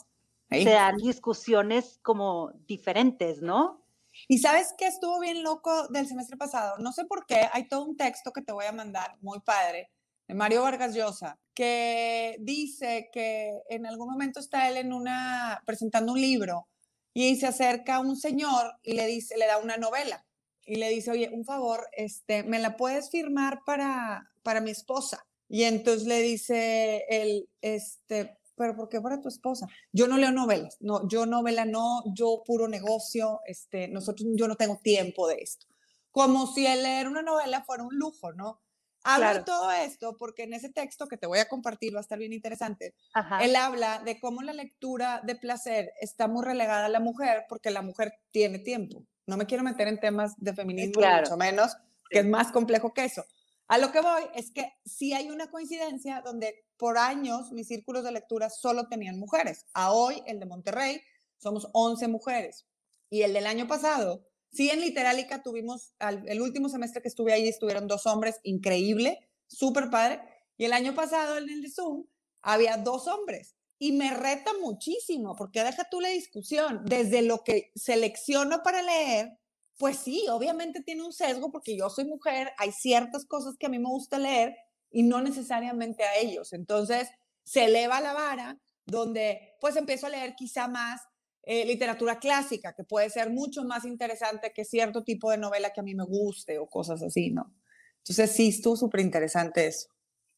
se 0.50 0.70
dan 0.70 0.96
discusiones 0.96 1.98
como 2.02 2.52
diferentes, 2.66 3.42
¿no? 3.42 3.84
Y 4.26 4.38
sabes 4.38 4.74
que 4.76 4.86
estuvo 4.86 5.20
bien 5.20 5.42
loco 5.42 5.88
del 5.88 6.08
semestre 6.08 6.36
pasado. 6.36 6.78
No 6.78 6.92
sé 6.92 7.04
por 7.04 7.26
qué, 7.26 7.48
hay 7.52 7.68
todo 7.68 7.84
un 7.84 7.96
texto 7.96 8.32
que 8.32 8.42
te 8.42 8.52
voy 8.52 8.64
a 8.64 8.72
mandar, 8.72 9.16
muy 9.20 9.40
padre, 9.40 9.90
de 10.26 10.34
Mario 10.34 10.62
Vargas 10.62 10.94
Llosa, 10.94 11.38
que 11.54 12.36
dice 12.40 13.10
que 13.12 13.60
en 13.68 13.86
algún 13.86 14.10
momento 14.10 14.40
está 14.40 14.68
él 14.68 14.76
en 14.76 14.92
una, 14.92 15.62
presentando 15.66 16.12
un 16.12 16.20
libro 16.20 16.68
y 17.14 17.36
se 17.36 17.46
acerca 17.46 17.96
a 17.96 18.00
un 18.00 18.16
señor 18.16 18.74
y 18.82 18.92
le 18.92 19.06
dice, 19.06 19.36
le 19.36 19.46
da 19.46 19.58
una 19.58 19.76
novela 19.76 20.24
y 20.64 20.76
le 20.76 20.90
dice, 20.90 21.10
oye, 21.10 21.30
un 21.32 21.44
favor, 21.44 21.88
este, 21.92 22.42
¿me 22.42 22.58
la 22.58 22.76
puedes 22.76 23.10
firmar 23.10 23.60
para, 23.64 24.30
para 24.42 24.60
mi 24.60 24.70
esposa? 24.70 25.26
Y 25.48 25.64
entonces 25.64 26.06
le 26.06 26.20
dice 26.20 27.04
él, 27.08 27.48
este, 27.60 28.38
pero 28.54 28.76
¿por 28.76 28.88
qué 28.88 29.00
para 29.00 29.20
tu 29.20 29.28
esposa? 29.28 29.66
Yo 29.92 30.06
no 30.08 30.18
leo 30.18 30.30
novelas, 30.30 30.76
no, 30.80 31.08
yo 31.08 31.24
novela 31.24 31.64
no, 31.64 32.02
yo 32.14 32.42
puro 32.44 32.68
negocio, 32.68 33.40
este, 33.46 33.88
nosotros, 33.88 34.28
yo 34.34 34.46
no 34.48 34.56
tengo 34.56 34.78
tiempo 34.82 35.26
de 35.28 35.36
esto. 35.36 35.66
Como 36.10 36.46
si 36.46 36.66
el 36.66 36.82
leer 36.82 37.08
una 37.08 37.22
novela 37.22 37.62
fuera 37.62 37.84
un 37.84 37.96
lujo, 37.96 38.32
¿no? 38.32 38.60
Habla 39.04 39.34
de 39.34 39.42
todo 39.44 39.70
esto 39.70 40.16
porque 40.18 40.42
en 40.42 40.52
ese 40.52 40.70
texto 40.70 41.06
que 41.06 41.16
te 41.16 41.26
voy 41.26 41.38
a 41.38 41.48
compartir 41.48 41.94
va 41.94 41.98
a 41.98 42.02
estar 42.02 42.18
bien 42.18 42.32
interesante. 42.32 42.94
Él 43.40 43.56
habla 43.56 44.00
de 44.00 44.20
cómo 44.20 44.42
la 44.42 44.52
lectura 44.52 45.22
de 45.24 45.36
placer 45.36 45.92
está 46.00 46.28
muy 46.28 46.44
relegada 46.44 46.86
a 46.86 46.90
la 46.90 47.00
mujer 47.00 47.46
porque 47.48 47.70
la 47.70 47.80
mujer 47.80 48.12
tiene 48.32 48.58
tiempo. 48.58 49.04
No 49.26 49.36
me 49.36 49.46
quiero 49.46 49.62
meter 49.62 49.88
en 49.88 50.00
temas 50.00 50.34
de 50.36 50.52
feminismo, 50.52 51.00
mucho 51.00 51.36
menos, 51.36 51.76
que 52.10 52.18
es 52.18 52.26
más 52.26 52.50
complejo 52.50 52.92
que 52.92 53.04
eso. 53.04 53.24
A 53.68 53.76
lo 53.76 53.92
que 53.92 54.00
voy 54.00 54.22
es 54.34 54.50
que 54.50 54.72
sí 54.86 55.12
hay 55.12 55.28
una 55.28 55.50
coincidencia 55.50 56.22
donde 56.24 56.64
por 56.78 56.96
años 56.96 57.52
mis 57.52 57.68
círculos 57.68 58.02
de 58.02 58.12
lectura 58.12 58.48
solo 58.48 58.88
tenían 58.88 59.18
mujeres. 59.18 59.66
A 59.74 59.92
hoy, 59.92 60.22
el 60.26 60.40
de 60.40 60.46
Monterrey, 60.46 61.02
somos 61.36 61.68
11 61.74 62.08
mujeres. 62.08 62.66
Y 63.10 63.22
el 63.22 63.34
del 63.34 63.46
año 63.46 63.68
pasado, 63.68 64.26
sí 64.50 64.70
en 64.70 64.80
Literálica 64.80 65.42
tuvimos, 65.42 65.92
el 65.98 66.40
último 66.40 66.70
semestre 66.70 67.02
que 67.02 67.08
estuve 67.08 67.34
ahí 67.34 67.46
estuvieron 67.46 67.86
dos 67.86 68.06
hombres, 68.06 68.40
increíble, 68.42 69.18
súper 69.46 69.90
padre. 69.90 70.22
Y 70.56 70.64
el 70.64 70.72
año 70.72 70.94
pasado 70.94 71.36
en 71.36 71.50
el 71.50 71.60
de 71.60 71.70
Zoom 71.70 72.06
había 72.40 72.78
dos 72.78 73.06
hombres. 73.06 73.54
Y 73.78 73.92
me 73.92 74.14
reta 74.14 74.52
muchísimo, 74.62 75.36
porque 75.36 75.62
deja 75.62 75.88
tú 75.90 76.00
la 76.00 76.08
discusión, 76.08 76.82
desde 76.86 77.20
lo 77.20 77.44
que 77.44 77.70
selecciono 77.76 78.62
para 78.62 78.82
leer 78.82 79.38
pues 79.78 79.96
sí, 79.98 80.26
obviamente 80.28 80.82
tiene 80.82 81.04
un 81.04 81.12
sesgo 81.12 81.50
porque 81.50 81.76
yo 81.76 81.88
soy 81.88 82.04
mujer, 82.04 82.52
hay 82.58 82.72
ciertas 82.72 83.24
cosas 83.24 83.56
que 83.58 83.66
a 83.66 83.68
mí 83.68 83.78
me 83.78 83.88
gusta 83.88 84.18
leer 84.18 84.56
y 84.90 85.04
no 85.04 85.22
necesariamente 85.22 86.02
a 86.02 86.16
ellos. 86.16 86.52
Entonces, 86.52 87.08
se 87.44 87.64
eleva 87.66 88.00
la 88.00 88.12
vara 88.12 88.60
donde 88.84 89.56
pues 89.60 89.76
empiezo 89.76 90.06
a 90.06 90.10
leer 90.10 90.34
quizá 90.34 90.66
más 90.66 91.02
eh, 91.44 91.64
literatura 91.64 92.18
clásica, 92.18 92.74
que 92.74 92.84
puede 92.84 93.08
ser 93.08 93.30
mucho 93.30 93.64
más 93.64 93.84
interesante 93.84 94.52
que 94.52 94.64
cierto 94.64 95.04
tipo 95.04 95.30
de 95.30 95.38
novela 95.38 95.72
que 95.72 95.80
a 95.80 95.84
mí 95.84 95.94
me 95.94 96.04
guste 96.04 96.58
o 96.58 96.68
cosas 96.68 97.02
así, 97.02 97.30
¿no? 97.30 97.54
Entonces, 97.98 98.32
sí, 98.32 98.48
estuvo 98.48 98.76
súper 98.76 99.00
interesante 99.00 99.66
eso. 99.66 99.88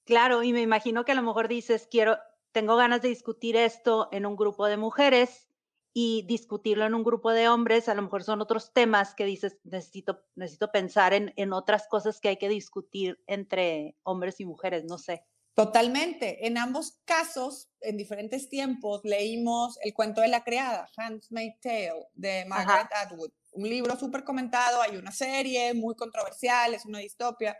Claro, 0.05 0.43
y 0.43 0.53
me 0.53 0.61
imagino 0.61 1.05
que 1.05 1.13
a 1.13 1.15
lo 1.15 1.23
mejor 1.23 1.49
dices, 1.49 1.89
quiero, 1.91 2.19
tengo 2.53 2.77
ganas 2.77 3.01
de 3.01 3.09
discutir 3.09 3.57
esto 3.57 4.09
en 4.13 4.27
un 4.27 4.37
grupo 4.37 4.67
de 4.67 4.77
mujeres 4.77 5.50
y 5.93 6.25
discutirlo 6.27 6.87
en 6.87 6.95
un 6.95 7.03
grupo 7.03 7.33
de 7.33 7.49
hombres, 7.49 7.89
a 7.89 7.95
lo 7.95 8.03
mejor 8.03 8.23
son 8.23 8.41
otros 8.41 8.73
temas 8.73 9.15
que 9.15 9.25
dices, 9.25 9.59
necesito, 9.65 10.23
necesito 10.37 10.71
pensar 10.71 11.13
en, 11.13 11.33
en 11.37 11.53
otras 11.53 11.89
cosas 11.89 12.21
que 12.21 12.29
hay 12.29 12.37
que 12.37 12.49
discutir 12.49 13.23
entre 13.27 13.97
hombres 14.03 14.41
y 14.41 14.45
mujeres, 14.45 14.85
no 14.85 14.99
sé. 14.99 15.27
Totalmente. 15.55 16.47
En 16.47 16.57
ambos 16.57 17.01
casos, 17.05 17.71
en 17.81 17.97
diferentes 17.97 18.49
tiempos, 18.49 19.01
leímos 19.05 19.79
El 19.83 19.93
cuento 19.93 20.21
de 20.21 20.29
la 20.29 20.45
criada, 20.45 20.89
Handmaid's 20.97 21.61
Tale, 21.61 22.07
de 22.15 22.45
Margaret 22.47 22.89
Atwood. 22.95 23.31
Un 23.53 23.69
libro 23.69 23.99
súper 23.99 24.25
comentado, 24.25 24.81
hay 24.81 24.97
una 24.97 25.13
serie 25.13 25.75
muy 25.75 25.97
controversial, 25.97 26.73
es 26.73 26.87
una 26.87 27.01
distopia, 27.01 27.59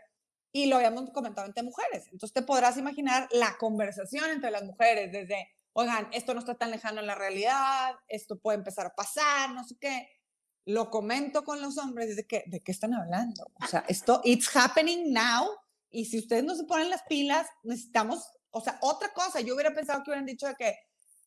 y 0.53 0.65
lo 0.65 0.77
habíamos 0.77 1.11
comentado 1.11 1.47
entre 1.47 1.63
mujeres. 1.63 2.07
Entonces 2.11 2.33
te 2.33 2.41
podrás 2.41 2.77
imaginar 2.77 3.27
la 3.31 3.57
conversación 3.59 4.31
entre 4.31 4.51
las 4.51 4.63
mujeres, 4.63 5.11
desde 5.11 5.49
oigan, 5.73 6.07
esto 6.11 6.33
no 6.33 6.39
está 6.39 6.55
tan 6.55 6.71
lejano 6.71 6.99
en 6.99 7.07
la 7.07 7.15
realidad, 7.15 7.95
esto 8.07 8.39
puede 8.39 8.57
empezar 8.57 8.85
a 8.85 8.95
pasar, 8.95 9.51
no 9.51 9.63
sé 9.63 9.75
qué. 9.79 10.07
Lo 10.65 10.89
comento 10.89 11.43
con 11.43 11.61
los 11.61 11.77
hombres, 11.77 12.15
de 12.15 12.27
que, 12.27 12.43
¿de 12.47 12.61
qué 12.61 12.71
están 12.71 12.93
hablando? 12.93 13.45
O 13.63 13.67
sea, 13.67 13.83
esto, 13.87 14.21
it's 14.23 14.55
happening 14.55 15.11
now, 15.11 15.49
y 15.89 16.05
si 16.05 16.19
ustedes 16.19 16.43
no 16.43 16.55
se 16.55 16.65
ponen 16.65 16.89
las 16.89 17.03
pilas, 17.03 17.47
necesitamos, 17.63 18.25
o 18.51 18.61
sea, 18.61 18.77
otra 18.81 19.11
cosa, 19.13 19.41
yo 19.41 19.55
hubiera 19.55 19.73
pensado 19.73 20.03
que 20.03 20.11
hubieran 20.11 20.25
dicho 20.25 20.47
de 20.47 20.55
que, 20.55 20.75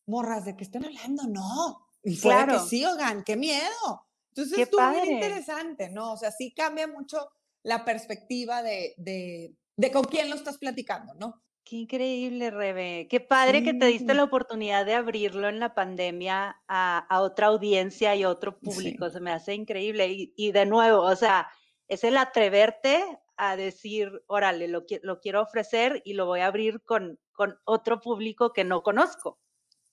morras, 0.07 0.45
¿de 0.45 0.55
qué 0.55 0.63
están 0.63 0.85
hablando? 0.85 1.23
No. 1.27 1.85
Y 2.03 2.19
claro. 2.19 2.53
que 2.53 2.69
sí, 2.69 2.85
oigan, 2.85 3.23
qué 3.23 3.35
miedo. 3.35 4.07
Entonces, 4.29 4.59
estuvo 4.59 4.89
bien 4.91 5.11
interesante, 5.11 5.89
¿no? 5.89 6.13
O 6.13 6.17
sea, 6.17 6.31
sí 6.31 6.53
cambia 6.53 6.87
mucho 6.87 7.29
la 7.63 7.83
perspectiva 7.83 8.61
de, 8.61 8.93
de, 8.97 9.55
de 9.75 9.91
con 9.91 10.03
quién 10.03 10.29
lo 10.29 10.35
estás 10.35 10.57
platicando, 10.57 11.13
¿no? 11.15 11.41
Qué 11.65 11.77
increíble, 11.77 12.51
Rebe. 12.51 13.07
Qué 13.09 13.19
padre 13.19 13.63
que 13.63 13.73
te 13.73 13.87
diste 13.87 14.13
la 14.13 14.23
oportunidad 14.23 14.85
de 14.85 14.93
abrirlo 14.93 15.49
en 15.49 15.59
la 15.59 15.73
pandemia 15.73 16.61
a, 16.67 17.07
otra 17.21 17.47
audiencia 17.47 18.15
y 18.15 18.21
a 18.21 18.29
otro 18.29 18.59
público. 18.59 19.09
Se 19.09 19.19
me 19.19 19.31
hace 19.31 19.55
increíble. 19.55 20.07
Y, 20.35 20.51
de 20.51 20.67
nuevo, 20.67 21.01
o 21.01 21.15
sea, 21.15 21.49
es 21.87 22.03
el 22.03 22.17
atreverte 22.17 23.03
a 23.35 23.55
decir, 23.55 24.11
órale, 24.27 24.67
lo, 24.67 24.85
lo 25.01 25.19
quiero 25.19 25.41
ofrecer 25.41 26.03
y 26.05 26.13
lo 26.13 26.27
voy 26.27 26.41
a 26.41 26.47
abrir 26.47 26.83
con, 26.83 27.19
con 27.33 27.57
otro 27.65 27.99
público 27.99 28.53
que 28.53 28.63
no 28.63 28.83
conozco. 28.83 29.39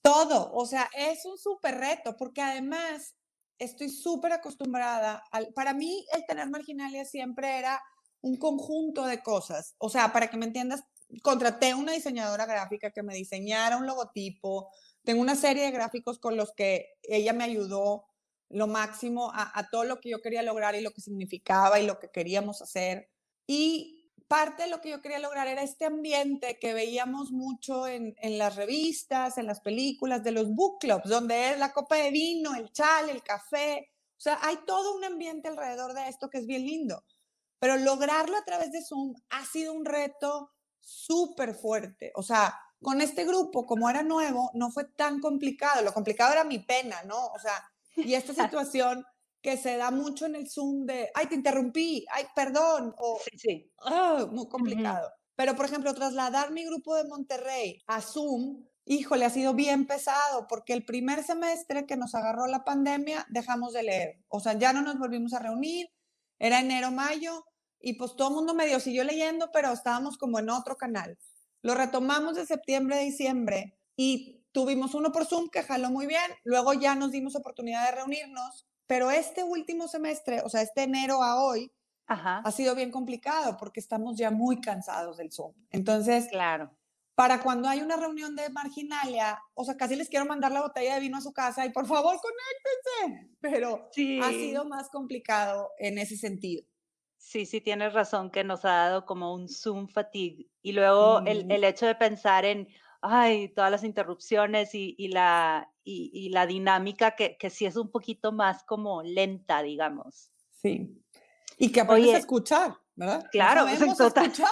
Todo, 0.03 0.53
o 0.53 0.67
sea, 0.67 0.87
es 0.95 1.25
un 1.25 1.39
súper 1.39 1.79
reto, 1.79 2.15
porque 2.17 2.41
además 2.41 3.15
estoy 3.57 3.89
súper 3.89 4.33
acostumbrada, 4.33 5.23
al, 5.31 5.51
para 5.53 5.73
mí 5.73 6.05
el 6.13 6.23
tener 6.27 6.49
marginalia 6.49 7.03
siempre 7.05 7.57
era 7.57 7.81
un 8.21 8.37
conjunto 8.37 9.05
de 9.05 9.23
cosas, 9.23 9.75
o 9.77 9.89
sea, 9.89 10.13
para 10.13 10.27
que 10.27 10.37
me 10.37 10.45
entiendas, 10.45 10.83
contraté 11.21 11.73
una 11.73 11.93
diseñadora 11.93 12.45
gráfica 12.45 12.91
que 12.91 13.03
me 13.03 13.15
diseñara 13.15 13.77
un 13.77 13.85
logotipo. 13.85 14.69
Tengo 15.03 15.21
una 15.21 15.35
serie 15.35 15.63
de 15.63 15.71
gráficos 15.71 16.19
con 16.19 16.37
los 16.37 16.53
que 16.53 16.97
ella 17.03 17.33
me 17.33 17.43
ayudó 17.43 18.05
lo 18.49 18.67
máximo 18.67 19.31
a, 19.33 19.67
todo 19.71 19.83
lo 19.83 19.99
que 19.99 20.09
yo 20.09 20.21
quería 20.21 20.43
lograr 20.43 20.75
y 20.75 20.81
lo 20.81 20.91
que 20.91 21.01
significaba 21.01 21.79
y 21.79 21.85
lo 21.85 21.99
que 21.99 22.09
queríamos 22.11 22.61
hacer. 22.61 23.09
Y 23.47 24.11
parte 24.27 24.63
de 24.63 24.69
lo 24.69 24.79
que 24.79 24.91
yo 24.91 25.01
quería 25.01 25.19
lograr 25.19 25.47
era 25.47 25.63
este 25.63 25.85
ambiente 25.85 26.59
que 26.59 26.73
veíamos 26.73 27.31
mucho 27.31 27.87
en, 27.87 28.15
en 28.19 28.37
las 28.37 28.55
revistas, 28.55 29.37
en 29.37 29.47
las 29.47 29.59
películas, 29.59 30.23
de 30.23 30.31
los 30.31 30.53
book 30.53 30.79
clubs, 30.79 31.09
donde 31.09 31.51
es 31.51 31.59
la 31.59 31.73
copa 31.73 31.95
de 31.95 32.11
vino, 32.11 32.55
el 32.55 32.71
chal, 32.71 33.09
el 33.09 33.23
café. 33.23 33.91
O 34.17 34.21
sea, 34.21 34.37
hay 34.41 34.57
todo 34.67 34.95
un 34.95 35.03
ambiente 35.03 35.47
alrededor 35.47 35.93
de 35.93 36.07
esto 36.07 36.29
que 36.29 36.37
es 36.37 36.45
bien 36.45 36.63
lindo. 36.63 37.03
Pero 37.59 37.77
lograrlo 37.77 38.37
a 38.37 38.45
través 38.45 38.71
de 38.71 38.83
Zoom 38.83 39.15
ha 39.29 39.45
sido 39.45 39.73
un 39.73 39.85
reto 39.85 40.51
súper 40.83 41.55
fuerte. 41.55 42.11
O 42.15 42.23
sea, 42.23 42.55
con 42.81 43.01
este 43.01 43.25
grupo, 43.25 43.65
como 43.65 43.89
era 43.89 44.03
nuevo, 44.03 44.51
no 44.53 44.69
fue 44.69 44.85
tan 44.85 45.19
complicado. 45.19 45.81
Lo 45.81 45.93
complicado 45.93 46.33
era 46.33 46.43
mi 46.43 46.59
pena, 46.59 47.01
¿no? 47.03 47.27
O 47.27 47.39
sea, 47.39 47.69
y 47.95 48.13
esta 48.13 48.33
situación 48.67 49.05
que 49.41 49.57
se 49.57 49.77
da 49.77 49.91
mucho 49.91 50.25
en 50.25 50.35
el 50.35 50.49
Zoom 50.49 50.85
de, 50.85 51.09
ay, 51.13 51.27
te 51.27 51.35
interrumpí, 51.35 52.05
ay, 52.11 52.25
perdón, 52.33 52.93
o, 52.97 53.19
sí, 53.29 53.37
sí. 53.37 53.71
Ah, 53.79 54.25
muy 54.31 54.47
complicado. 54.47 55.09
Pero, 55.35 55.55
por 55.55 55.65
ejemplo, 55.65 55.93
trasladar 55.93 56.51
mi 56.51 56.63
grupo 56.63 56.95
de 56.95 57.03
Monterrey 57.05 57.81
a 57.87 58.01
Zoom, 58.01 58.65
híjole, 58.85 59.25
ha 59.25 59.29
sido 59.29 59.53
bien 59.53 59.85
pesado, 59.85 60.47
porque 60.47 60.73
el 60.73 60.85
primer 60.85 61.23
semestre 61.23 61.85
que 61.85 61.97
nos 61.97 62.15
agarró 62.15 62.47
la 62.47 62.63
pandemia, 62.63 63.25
dejamos 63.29 63.73
de 63.73 63.83
leer. 63.83 64.23
O 64.29 64.39
sea, 64.39 64.53
ya 64.53 64.71
no 64.71 64.81
nos 64.81 64.97
volvimos 64.97 65.33
a 65.33 65.39
reunir, 65.39 65.87
era 66.39 66.59
enero, 66.59 66.91
mayo, 66.91 67.45
y 67.83 67.93
pues 67.93 68.15
todo 68.15 68.29
el 68.29 68.35
mundo 68.35 68.53
medio 68.55 68.79
siguió 68.79 69.03
leyendo, 69.03 69.51
pero 69.51 69.71
estábamos 69.71 70.17
como 70.17 70.39
en 70.39 70.49
otro 70.49 70.77
canal. 70.77 71.17
Lo 71.61 71.75
retomamos 71.75 72.35
de 72.35 72.45
septiembre 72.45 72.95
a 72.95 72.99
diciembre 72.99 73.77
y 73.97 74.41
tuvimos 74.53 74.95
uno 74.95 75.11
por 75.11 75.25
Zoom 75.25 75.49
que 75.49 75.63
jaló 75.63 75.89
muy 75.89 76.07
bien, 76.07 76.31
luego 76.45 76.73
ya 76.73 76.95
nos 76.95 77.11
dimos 77.11 77.35
oportunidad 77.35 77.85
de 77.85 77.97
reunirnos, 77.97 78.65
pero 78.87 79.11
este 79.11 79.43
último 79.43 79.89
semestre, 79.89 80.41
o 80.45 80.49
sea, 80.49 80.61
este 80.61 80.83
enero 80.83 81.21
a 81.21 81.43
hoy, 81.43 81.71
ha 82.07 82.51
sido 82.51 82.75
bien 82.75 82.91
complicado 82.91 83.57
porque 83.57 83.79
estamos 83.79 84.17
ya 84.17 84.31
muy 84.31 84.61
cansados 84.61 85.17
del 85.17 85.31
Zoom. 85.31 85.53
Entonces, 85.71 86.27
claro. 86.29 86.71
Para 87.15 87.41
cuando 87.41 87.67
hay 87.67 87.81
una 87.81 87.95
reunión 87.95 88.35
de 88.35 88.49
marginalia, 88.49 89.41
o 89.55 89.65
sea, 89.65 89.77
casi 89.77 89.95
les 89.95 90.09
quiero 90.09 90.25
mandar 90.25 90.51
la 90.51 90.61
botella 90.61 90.95
de 90.95 91.01
vino 91.01 91.17
a 91.17 91.21
su 91.21 91.33
casa 91.33 91.65
y 91.65 91.71
por 91.71 91.85
favor, 91.85 92.17
conéctense, 92.21 93.35
pero 93.39 93.89
ha 94.23 94.29
sido 94.29 94.65
más 94.65 94.89
complicado 94.89 95.69
en 95.79 95.97
ese 95.97 96.17
sentido. 96.17 96.65
Sí, 97.23 97.45
sí, 97.45 97.61
tienes 97.61 97.93
razón 97.93 98.29
que 98.29 98.43
nos 98.43 98.65
ha 98.65 98.71
dado 98.71 99.05
como 99.05 99.33
un 99.33 99.47
Zoom 99.47 99.87
fatigue. 99.87 100.49
Y 100.61 100.73
luego 100.73 101.21
el, 101.25 101.49
el, 101.49 101.63
hecho 101.63 101.85
de 101.87 101.95
pensar 101.95 102.43
en, 102.43 102.67
ay, 103.01 103.47
todas 103.47 103.71
las 103.71 103.85
interrupciones 103.85 104.75
y, 104.75 104.93
y 104.97 105.07
la, 105.07 105.71
y, 105.85 106.29
la 106.29 106.45
dinámica 106.45 107.15
que, 107.15 107.37
que 107.37 107.49
sí 107.49 107.65
es 107.65 107.77
un 107.77 107.89
poquito 107.89 108.33
más 108.33 108.63
como 108.65 109.01
lenta, 109.03 109.63
digamos. 109.63 110.31
Sí. 110.61 111.01
Y 111.57 111.71
que 111.71 111.79
aprendes 111.79 112.13
a 112.13 112.17
escuchar, 112.17 112.75
¿verdad? 112.93 113.25
Claro, 113.31 113.67
eso, 113.69 113.85
escuchar. 113.85 114.49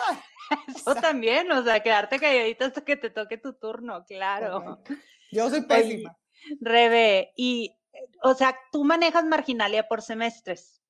eso 0.74 0.96
también, 0.96 1.52
o 1.52 1.62
sea, 1.64 1.84
quedarte 1.84 2.20
calladito 2.20 2.64
hasta 2.64 2.86
que 2.86 2.96
te 2.96 3.10
toque 3.10 3.38
tu 3.38 3.52
turno, 3.54 4.06
claro. 4.06 4.82
Yo 5.30 5.50
soy 5.50 5.64
pésima. 5.64 6.18
Rebe, 6.62 7.34
y, 7.36 7.76
o 8.24 8.34
sea, 8.34 8.58
tú 8.72 8.86
manejas 8.86 9.26
marginalia 9.26 9.90
por 9.90 10.02
semestres. 10.02 10.82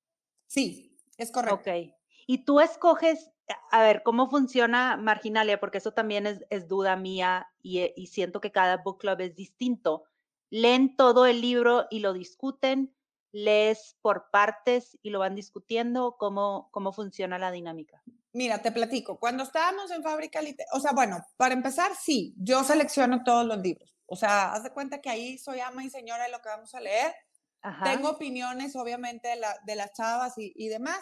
Sí, 0.46 0.91
es 1.18 1.30
correcto. 1.30 1.70
Ok. 1.70 1.94
Y 2.26 2.44
tú 2.44 2.60
escoges, 2.60 3.30
a 3.70 3.82
ver, 3.82 4.02
¿cómo 4.02 4.30
funciona 4.30 4.96
Marginalia? 4.96 5.60
Porque 5.60 5.78
eso 5.78 5.92
también 5.92 6.26
es, 6.26 6.68
duda 6.68 6.96
mía 6.96 7.48
eh, 7.64 7.92
y, 7.96 8.06
siento 8.06 8.40
que 8.40 8.52
cada 8.52 8.78
book 8.78 8.98
club 8.98 9.20
es 9.20 9.34
distinto. 9.34 10.04
¿Leen 10.50 10.96
todo 10.96 11.26
el 11.26 11.40
libro 11.40 11.86
y 11.90 12.00
lo 12.00 12.12
discuten? 12.12 12.94
¿Lees 13.32 13.96
por 14.02 14.30
partes 14.30 14.98
y 15.02 15.10
lo 15.10 15.18
van 15.18 15.34
discutiendo? 15.34 16.16
¿Cómo, 16.18 16.68
cómo 16.70 16.92
funciona 16.92 17.38
la 17.38 17.50
dinámica? 17.50 18.02
Mira, 18.34 18.60
te 18.62 18.72
platico. 18.72 19.18
Cuando 19.18 19.42
estábamos 19.42 19.90
en 19.90 20.02
Fábrica 20.02 20.40
o 20.72 20.80
sea, 20.80 20.92
bueno, 20.92 21.18
para 21.36 21.54
empezar, 21.54 21.92
sí, 21.94 22.34
yo 22.38 22.62
selecciono 22.64 23.24
todos 23.24 23.46
los 23.46 23.58
libros. 23.58 23.94
O 24.06 24.16
sea, 24.16 24.52
haz 24.52 24.62
de 24.62 24.70
cuenta 24.70 25.00
que 25.00 25.10
ahí 25.10 25.38
soy 25.38 25.60
ama 25.60 25.84
y 25.84 25.90
señora 25.90 26.24
de 26.24 26.30
lo 26.30 26.40
que 26.40 26.48
vamos 26.48 26.74
a 26.74 26.80
leer 26.80 27.14
tengo 27.84 28.10
opiniones, 28.10 28.74
obviamente, 28.76 29.28
de, 29.66 29.76
las 29.76 29.92
chavas 29.92 30.34
y, 30.36 30.68
demás, 30.68 31.00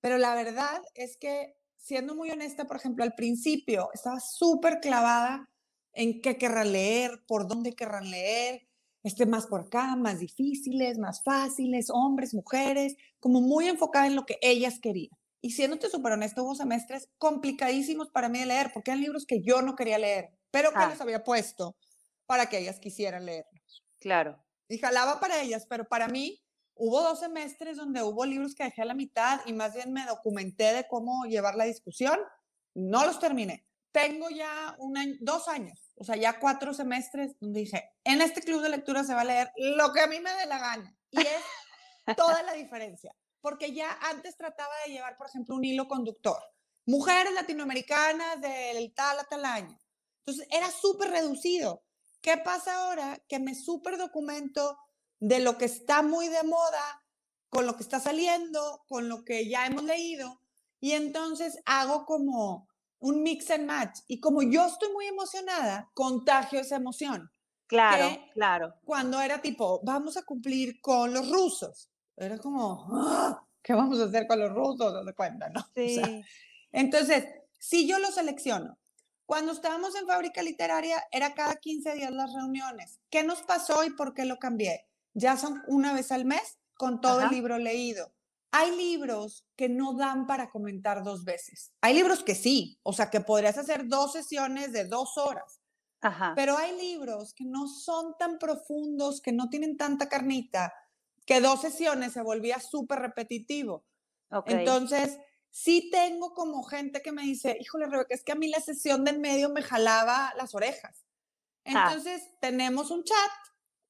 pero 0.00 0.18
la 0.18 0.34
verdad 0.34 0.82
es 0.94 1.16
que 1.16 1.54
siendo 1.76 2.14
muy 2.14 2.30
honesta, 2.30 2.66
por 2.66 2.76
ejemplo, 2.76 3.04
al 3.04 3.14
principio 3.14 3.88
estaba 3.94 4.20
súper 4.20 4.80
clavada 4.80 5.48
en 5.92 6.20
qué 6.20 6.36
querrán 6.36 6.72
leer, 6.72 7.22
por 7.26 7.46
dónde 7.46 7.74
querrán 7.74 8.10
leer, 8.10 8.66
este, 9.02 9.26
más 9.26 9.46
por 9.46 9.62
acá, 9.62 9.96
más 9.96 10.18
difíciles, 10.18 10.98
más 10.98 11.22
fáciles, 11.22 11.88
hombres, 11.90 12.34
mujeres, 12.34 12.96
como 13.20 13.40
muy 13.40 13.68
enfocada 13.68 14.06
en 14.06 14.16
lo 14.16 14.26
que 14.26 14.38
ellas 14.40 14.78
querían. 14.80 15.16
Y 15.40 15.50
siéndote 15.50 15.90
súper 15.90 16.12
honesta, 16.12 16.42
hubo 16.42 16.54
semestres 16.54 17.08
complicadísimos 17.18 18.10
para 18.10 18.28
mí 18.28 18.40
de 18.40 18.46
leer, 18.46 18.70
porque 18.72 18.90
eran 18.90 19.02
libros 19.02 19.26
que 19.26 19.42
yo 19.42 19.60
no 19.60 19.76
quería 19.76 19.98
leer, 19.98 20.30
pero 20.50 20.70
que 20.70 20.78
ah. 20.78 20.88
les 20.88 21.00
había 21.00 21.22
puesto 21.22 21.76
para 22.26 22.46
que 22.46 22.58
ellas 22.58 22.78
quisieran 22.80 23.26
leerlos. 23.26 23.84
Claro. 24.00 24.43
Y 24.68 24.78
jalaba 24.78 25.20
para 25.20 25.40
ellas, 25.42 25.66
pero 25.68 25.86
para 25.86 26.08
mí 26.08 26.42
hubo 26.74 27.02
dos 27.02 27.20
semestres 27.20 27.76
donde 27.76 28.02
hubo 28.02 28.24
libros 28.24 28.54
que 28.54 28.64
dejé 28.64 28.82
a 28.82 28.86
la 28.86 28.94
mitad 28.94 29.40
y 29.46 29.52
más 29.52 29.74
bien 29.74 29.92
me 29.92 30.06
documenté 30.06 30.72
de 30.72 30.86
cómo 30.88 31.24
llevar 31.24 31.54
la 31.54 31.64
discusión. 31.64 32.18
No 32.74 33.04
los 33.04 33.18
terminé. 33.18 33.66
Tengo 33.92 34.28
ya 34.30 34.74
un 34.78 34.96
año, 34.96 35.14
dos 35.20 35.46
años 35.48 35.84
o 35.96 36.04
sea, 36.04 36.16
ya 36.16 36.38
cuatro 36.38 36.74
semestres 36.74 37.38
donde 37.40 37.60
dije, 37.60 37.92
en 38.04 38.20
este 38.20 38.42
club 38.42 38.62
de 38.62 38.68
lectura 38.68 39.04
se 39.04 39.14
va 39.14 39.20
a 39.20 39.24
leer 39.24 39.52
lo 39.56 39.92
que 39.92 40.00
a 40.00 40.06
mí 40.06 40.18
me 40.20 40.32
dé 40.32 40.46
la 40.46 40.58
gana. 40.58 40.96
Y 41.10 41.20
es 41.20 41.42
toda 42.16 42.42
la 42.42 42.52
diferencia, 42.52 43.14
porque 43.40 43.72
ya 43.72 43.92
antes 44.02 44.36
trataba 44.36 44.72
de 44.84 44.92
llevar, 44.92 45.16
por 45.16 45.28
ejemplo, 45.28 45.54
un 45.54 45.64
hilo 45.64 45.86
conductor. 45.86 46.42
Mujeres 46.86 47.32
latinoamericanas 47.32 48.40
del 48.40 48.92
tal 48.94 49.18
a 49.20 49.24
tal 49.24 49.44
año. 49.44 49.78
Entonces, 50.26 50.48
era 50.50 50.70
súper 50.70 51.10
reducido. 51.10 51.83
¿Qué 52.24 52.38
pasa 52.38 52.74
ahora? 52.86 53.22
Que 53.28 53.38
me 53.38 53.54
súper 53.54 53.98
documento 53.98 54.78
de 55.20 55.40
lo 55.40 55.58
que 55.58 55.66
está 55.66 56.00
muy 56.00 56.28
de 56.28 56.42
moda, 56.42 57.02
con 57.50 57.66
lo 57.66 57.76
que 57.76 57.82
está 57.82 58.00
saliendo, 58.00 58.82
con 58.88 59.10
lo 59.10 59.26
que 59.26 59.46
ya 59.46 59.66
hemos 59.66 59.84
leído, 59.84 60.40
y 60.80 60.92
entonces 60.92 61.60
hago 61.66 62.06
como 62.06 62.66
un 62.98 63.22
mix 63.22 63.50
and 63.50 63.66
match. 63.66 63.98
Y 64.08 64.20
como 64.20 64.40
yo 64.40 64.64
estoy 64.64 64.90
muy 64.94 65.04
emocionada, 65.04 65.90
contagio 65.92 66.60
esa 66.60 66.76
emoción. 66.76 67.30
Claro, 67.66 68.18
claro. 68.32 68.74
Cuando 68.86 69.20
era 69.20 69.42
tipo, 69.42 69.82
vamos 69.84 70.16
a 70.16 70.22
cumplir 70.22 70.80
con 70.80 71.12
los 71.12 71.30
rusos. 71.30 71.90
Era 72.16 72.38
como, 72.38 72.86
¡Ah! 72.90 73.44
¿qué 73.62 73.74
vamos 73.74 74.00
a 74.00 74.04
hacer 74.04 74.26
con 74.26 74.40
los 74.40 74.50
rusos? 74.50 74.94
No 74.94 75.04
se 75.04 75.12
cuenta, 75.12 75.50
¿no? 75.50 75.62
Sí. 75.74 76.00
entonces, 76.72 77.26
si 77.58 77.86
yo 77.86 77.98
lo 77.98 78.10
selecciono. 78.10 78.78
Cuando 79.26 79.52
estábamos 79.52 79.94
en 79.96 80.06
fábrica 80.06 80.42
literaria, 80.42 81.02
era 81.10 81.34
cada 81.34 81.56
15 81.56 81.94
días 81.94 82.12
las 82.12 82.32
reuniones. 82.34 83.00
¿Qué 83.10 83.24
nos 83.24 83.42
pasó 83.42 83.84
y 83.84 83.90
por 83.90 84.12
qué 84.12 84.24
lo 84.24 84.38
cambié? 84.38 84.86
Ya 85.14 85.36
son 85.36 85.62
una 85.66 85.94
vez 85.94 86.12
al 86.12 86.24
mes 86.24 86.58
con 86.76 87.00
todo 87.00 87.22
el 87.22 87.30
libro 87.30 87.58
leído. 87.58 88.12
Hay 88.50 88.76
libros 88.76 89.44
que 89.56 89.68
no 89.68 89.94
dan 89.94 90.26
para 90.26 90.50
comentar 90.50 91.02
dos 91.02 91.24
veces. 91.24 91.72
Hay 91.80 91.94
libros 91.94 92.22
que 92.22 92.34
sí, 92.34 92.78
o 92.82 92.92
sea, 92.92 93.10
que 93.10 93.20
podrías 93.20 93.58
hacer 93.58 93.88
dos 93.88 94.12
sesiones 94.12 94.72
de 94.72 94.84
dos 94.84 95.16
horas. 95.16 95.60
Pero 96.36 96.58
hay 96.58 96.76
libros 96.76 97.32
que 97.32 97.44
no 97.46 97.66
son 97.66 98.14
tan 98.18 98.38
profundos, 98.38 99.22
que 99.22 99.32
no 99.32 99.48
tienen 99.48 99.78
tanta 99.78 100.08
carnita, 100.08 100.72
que 101.24 101.40
dos 101.40 101.62
sesiones 101.62 102.12
se 102.12 102.20
volvía 102.20 102.60
súper 102.60 102.98
repetitivo. 102.98 103.86
Entonces, 104.46 105.18
sí 105.54 105.88
tengo 105.88 106.34
como 106.34 106.64
gente 106.64 107.00
que 107.00 107.12
me 107.12 107.22
dice, 107.22 107.56
híjole, 107.60 107.86
Rebeca, 107.86 108.12
es 108.12 108.24
que 108.24 108.32
a 108.32 108.34
mí 108.34 108.48
la 108.48 108.58
sesión 108.58 109.04
de 109.04 109.12
en 109.12 109.20
medio 109.20 109.50
me 109.50 109.62
jalaba 109.62 110.34
las 110.36 110.52
orejas. 110.52 111.06
Ah. 111.64 111.90
Entonces, 111.92 112.28
tenemos 112.40 112.90
un 112.90 113.04
chat 113.04 113.30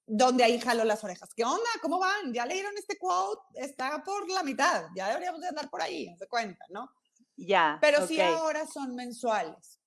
donde 0.07 0.45
ahí 0.45 0.61
jalo 0.61 0.85
las 0.85 1.03
orejas. 1.03 1.33
¿Qué 1.35 1.43
onda? 1.43 1.71
¿Cómo 1.81 1.99
van? 1.99 2.35
¿Ya 2.35 2.45
leyeron 2.45 2.77
este 2.77 2.99
quote? 2.99 3.41
Está 3.55 4.05
por 4.05 4.31
la 4.31 4.43
mitad. 4.43 4.89
Ya 4.95 5.09
deberíamos 5.09 5.41
de 5.41 5.49
andar 5.49 5.71
por 5.71 5.81
ahí, 5.81 6.15
se 6.19 6.29
cuenta, 6.29 6.67
¿no? 6.69 6.91
Ya. 7.35 7.79
Pero 7.81 8.07
sí 8.07 8.21
ahora 8.21 8.67
son 8.67 8.95
mensuales. 8.95 9.81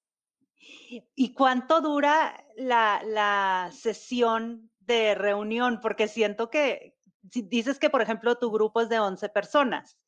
¿Y 1.13 1.33
cuánto 1.35 1.79
dura 1.81 2.43
la, 2.55 3.03
la 3.05 3.71
sesión 3.71 4.71
de 4.79 5.13
reunión? 5.13 5.79
Porque 5.79 6.07
siento 6.07 6.49
que 6.49 6.97
dices 7.21 7.77
que, 7.77 7.91
por 7.91 8.01
ejemplo, 8.01 8.39
tu 8.39 8.49
grupo 8.49 8.81
es 8.81 8.89
de 8.89 8.99
11 8.99 9.29
personas. 9.29 9.99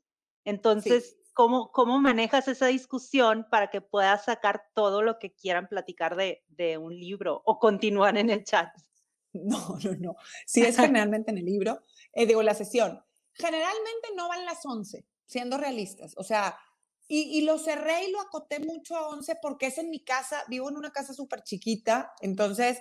Entonces, 0.46 1.19
¿cómo, 1.34 1.72
¿cómo 1.72 2.00
manejas 2.00 2.48
esa 2.48 2.68
discusión 2.68 3.48
para 3.50 3.70
que 3.70 3.82
puedas 3.82 4.26
sacar 4.26 4.64
todo 4.74 5.02
lo 5.02 5.20
que 5.20 5.34
quieran 5.34 5.68
platicar 5.68 6.16
de, 6.16 6.44
de 6.48 6.78
un 6.78 6.98
libro 6.98 7.42
o 7.46 7.60
continuar 7.60 8.18
en 8.18 8.30
el 8.30 8.44
chat? 8.44 8.70
No, 9.32 9.78
no, 9.84 9.92
no. 10.00 10.16
Sí 10.48 10.64
es 10.64 10.76
generalmente 10.76 11.30
en 11.30 11.38
el 11.38 11.46
libro, 11.46 11.84
eh, 12.14 12.26
digo, 12.26 12.42
la 12.42 12.56
sesión. 12.56 13.00
Generalmente 13.34 14.10
no 14.16 14.28
van 14.28 14.44
las 14.44 14.66
11, 14.66 15.06
siendo 15.28 15.58
realistas. 15.58 16.16
O 16.18 16.24
sea, 16.24 16.58
y, 17.12 17.42
lo 17.42 17.58
cerré 17.58 18.06
y 18.06 18.12
lo 18.12 18.22
acoté 18.22 18.60
mucho 18.60 18.96
a 18.96 19.08
11 19.08 19.38
porque 19.42 19.68
es 19.68 19.80
en 19.80 19.90
mi 19.90 20.04
casa, 20.04 20.44
vivo 20.48 20.70
en 20.70 20.78
una 20.78 20.92
casa 20.92 21.12
súper 21.12 21.42
chiquita, 21.42 22.14
entonces, 22.22 22.80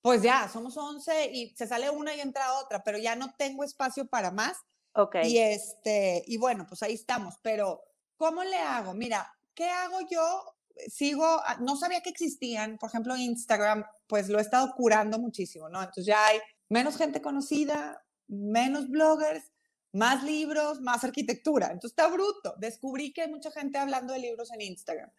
pues 0.00 0.22
ya, 0.22 0.48
somos 0.48 0.76
11 0.76 1.32
y 1.32 1.56
se 1.56 1.66
sale 1.66 1.90
una 1.90 2.14
y 2.14 2.20
entra 2.20 2.60
otra, 2.60 2.84
pero 2.84 2.98
ya 2.98 3.16
no 3.16 3.34
tengo 3.36 3.64
espacio 3.64 4.06
para 4.06 4.30
más. 4.30 4.58
Ok. 4.94 5.16
Y, 5.24 5.38
este, 5.38 6.22
y 6.26 6.36
bueno, 6.36 6.66
pues 6.68 6.82
ahí 6.82 6.94
estamos, 6.94 7.34
pero 7.42 7.82
¿cómo 8.16 8.44
le 8.44 8.58
hago? 8.58 8.94
Mira, 8.94 9.32
¿qué 9.54 9.68
hago 9.68 9.98
yo 10.08 10.54
sigo, 10.88 11.24
ah, 11.24 11.56
no 11.60 11.76
sabía 11.76 12.00
que 12.00 12.10
existían, 12.10 12.78
por 12.78 12.88
ejemplo, 12.88 13.16
Instagram, 13.16 13.84
pues 14.06 14.28
lo 14.28 14.38
he 14.38 14.42
estado 14.42 14.72
curando 14.76 15.18
muchísimo, 15.18 15.68
¿no? 15.68 15.78
Entonces 15.80 16.06
ya 16.06 16.26
hay 16.26 16.38
menos 16.68 16.96
gente 16.96 17.22
conocida, 17.22 18.04
menos 18.26 18.88
bloggers, 18.88 19.52
más 19.92 20.24
libros, 20.24 20.80
más 20.80 21.04
arquitectura. 21.04 21.66
Entonces 21.66 21.92
está 21.92 22.08
bruto. 22.08 22.54
Descubrí 22.58 23.12
que 23.12 23.22
hay 23.22 23.30
mucha 23.30 23.50
gente 23.50 23.78
hablando 23.78 24.12
de 24.12 24.18
libros 24.18 24.50
en 24.52 24.60
Instagram. 24.60 25.10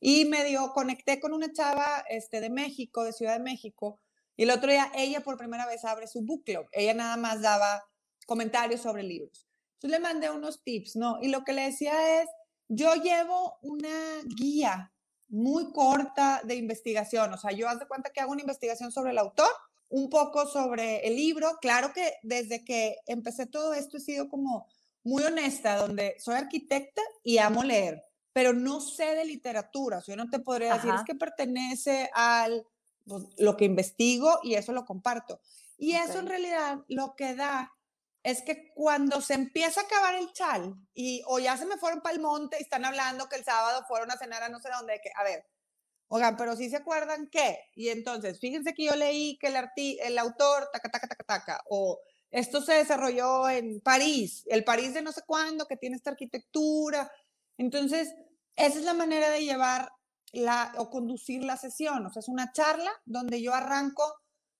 Y 0.00 0.24
medio 0.26 0.72
conecté 0.72 1.20
con 1.20 1.32
una 1.32 1.52
chava 1.52 2.04
este, 2.08 2.40
de 2.40 2.50
México, 2.50 3.04
de 3.04 3.12
Ciudad 3.12 3.34
de 3.34 3.44
México, 3.44 4.00
y 4.36 4.42
el 4.42 4.50
otro 4.50 4.70
día 4.70 4.90
ella 4.96 5.20
por 5.20 5.38
primera 5.38 5.64
vez 5.66 5.84
abre 5.84 6.08
su 6.08 6.22
book 6.22 6.42
club. 6.44 6.66
Ella 6.72 6.92
nada 6.92 7.16
más 7.16 7.40
daba 7.40 7.84
comentarios 8.26 8.80
sobre 8.80 9.02
libros. 9.02 9.46
Entonces 9.74 10.00
le 10.00 10.02
mandé 10.02 10.30
unos 10.30 10.62
tips, 10.62 10.96
¿no? 10.96 11.18
Y 11.20 11.28
lo 11.28 11.44
que 11.44 11.52
le 11.52 11.62
decía 11.62 12.20
es, 12.22 12.28
yo 12.68 12.94
llevo 12.94 13.58
una 13.62 14.22
guía 14.36 14.92
muy 15.28 15.72
corta 15.72 16.40
de 16.44 16.54
investigación. 16.54 17.32
O 17.32 17.38
sea, 17.38 17.52
yo 17.52 17.68
haz 17.68 17.78
de 17.78 17.86
cuenta 17.86 18.10
que 18.10 18.20
hago 18.20 18.32
una 18.32 18.40
investigación 18.40 18.92
sobre 18.92 19.10
el 19.10 19.18
autor, 19.18 19.50
un 19.88 20.08
poco 20.08 20.46
sobre 20.46 21.06
el 21.06 21.16
libro. 21.16 21.58
Claro 21.60 21.92
que 21.92 22.14
desde 22.22 22.64
que 22.64 22.96
empecé 23.06 23.46
todo 23.46 23.74
esto 23.74 23.96
he 23.96 24.00
sido 24.00 24.28
como 24.28 24.66
muy 25.02 25.22
honesta, 25.22 25.76
donde 25.76 26.16
soy 26.18 26.36
arquitecta 26.36 27.02
y 27.22 27.38
amo 27.38 27.62
leer, 27.62 28.02
pero 28.32 28.52
no 28.52 28.80
sé 28.80 29.14
de 29.14 29.24
literatura. 29.24 29.98
O 29.98 30.00
sea, 30.00 30.14
yo 30.16 30.24
no 30.24 30.30
te 30.30 30.38
podría 30.38 30.74
decir, 30.74 30.92
es 30.94 31.04
que 31.04 31.14
pertenece 31.14 32.10
al 32.14 32.66
pues, 33.06 33.24
lo 33.38 33.56
que 33.56 33.66
investigo 33.66 34.40
y 34.42 34.54
eso 34.54 34.72
lo 34.72 34.86
comparto. 34.86 35.40
Y 35.76 35.92
eso 35.92 36.20
en 36.20 36.26
realidad 36.26 36.84
lo 36.88 37.14
que 37.16 37.34
da 37.34 37.73
es 38.24 38.40
que 38.40 38.72
cuando 38.74 39.20
se 39.20 39.34
empieza 39.34 39.82
a 39.82 39.84
acabar 39.84 40.14
el 40.14 40.32
chal 40.32 40.74
y 40.94 41.22
o 41.26 41.38
ya 41.38 41.58
se 41.58 41.66
me 41.66 41.76
fueron 41.76 42.00
para 42.00 42.14
el 42.14 42.22
monte 42.22 42.56
y 42.58 42.62
están 42.62 42.86
hablando 42.86 43.28
que 43.28 43.36
el 43.36 43.44
sábado 43.44 43.84
fueron 43.86 44.10
a 44.10 44.16
cenar 44.16 44.42
a 44.42 44.48
no 44.48 44.60
sé 44.60 44.70
dónde, 44.70 44.98
que, 45.02 45.10
a 45.14 45.22
ver, 45.22 45.46
oigan, 46.08 46.34
pero 46.34 46.56
si 46.56 46.70
se 46.70 46.76
acuerdan 46.76 47.28
qué, 47.30 47.58
y 47.76 47.90
entonces, 47.90 48.40
fíjense 48.40 48.72
que 48.72 48.86
yo 48.86 48.96
leí 48.96 49.36
que 49.38 49.48
el, 49.48 49.56
el 50.00 50.18
autor, 50.18 50.70
taca, 50.72 50.88
taca, 50.90 51.06
taca, 51.06 51.24
taca, 51.24 51.60
o 51.68 52.00
esto 52.30 52.62
se 52.62 52.72
desarrolló 52.72 53.48
en 53.50 53.80
París, 53.82 54.44
el 54.46 54.64
París 54.64 54.94
de 54.94 55.02
no 55.02 55.12
sé 55.12 55.20
cuándo, 55.26 55.66
que 55.66 55.76
tiene 55.76 55.96
esta 55.96 56.10
arquitectura. 56.10 57.08
Entonces, 57.58 58.12
esa 58.56 58.78
es 58.78 58.84
la 58.84 58.94
manera 58.94 59.30
de 59.30 59.44
llevar 59.44 59.92
la, 60.32 60.72
o 60.78 60.88
conducir 60.88 61.44
la 61.44 61.58
sesión, 61.58 62.06
o 62.06 62.10
sea, 62.10 62.20
es 62.20 62.28
una 62.28 62.52
charla 62.52 62.90
donde 63.04 63.42
yo 63.42 63.52
arranco 63.54 64.02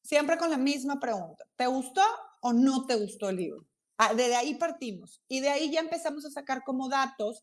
siempre 0.03 0.37
con 0.37 0.51
la 0.51 0.59
misma 0.59 1.01
pregunta. 1.01 1.47
¿Te 1.57 1.67
gustó 1.67 2.03
o 2.45 2.53
no 2.53 2.87
te 2.87 2.95
gustó 2.97 3.31
el 3.31 3.37
libro? 3.37 3.67
Ah, 3.97 4.13
de 4.13 4.35
ahí 4.35 4.55
partimos 4.57 5.23
y 5.29 5.41
de 5.41 5.49
ahí 5.49 5.71
ya 5.71 5.81
empezamos 5.81 6.25
a 6.27 6.31
sacar 6.31 6.63
como 6.63 6.89
datos. 6.89 7.43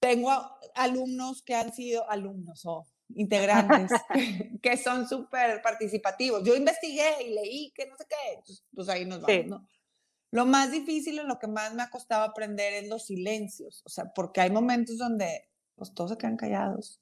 Tengo 0.00 0.30
alumnos 0.74 1.42
que 1.42 1.54
han 1.54 1.72
sido 1.72 2.10
alumnos 2.10 2.62
o 2.64 2.86
integrantes 3.14 3.92
que 4.62 4.76
son 4.76 5.08
súper 5.08 5.62
participativos. 5.62 6.42
Yo 6.42 6.56
investigué 6.56 7.22
y 7.22 7.34
leí 7.34 7.72
que 7.72 7.86
no 7.86 7.96
sé 7.96 8.06
qué, 8.08 8.54
pues 8.74 8.88
ahí 8.88 9.04
nos 9.04 9.20
vamos, 9.20 9.46
¿no? 9.46 9.68
Lo 10.32 10.46
más 10.46 10.70
difícil 10.70 11.20
o 11.20 11.24
lo 11.24 11.38
que 11.38 11.48
más 11.48 11.74
me 11.74 11.82
ha 11.82 11.90
costado 11.90 12.24
aprender 12.24 12.72
es 12.72 12.88
los 12.88 13.06
silencios, 13.06 13.82
o 13.84 13.88
sea, 13.88 14.12
porque 14.14 14.40
hay 14.40 14.50
momentos 14.50 14.96
donde 14.98 15.48
pues 15.76 15.92
todos 15.94 16.10
se 16.10 16.18
quedan 16.18 16.36
callados 16.36 17.00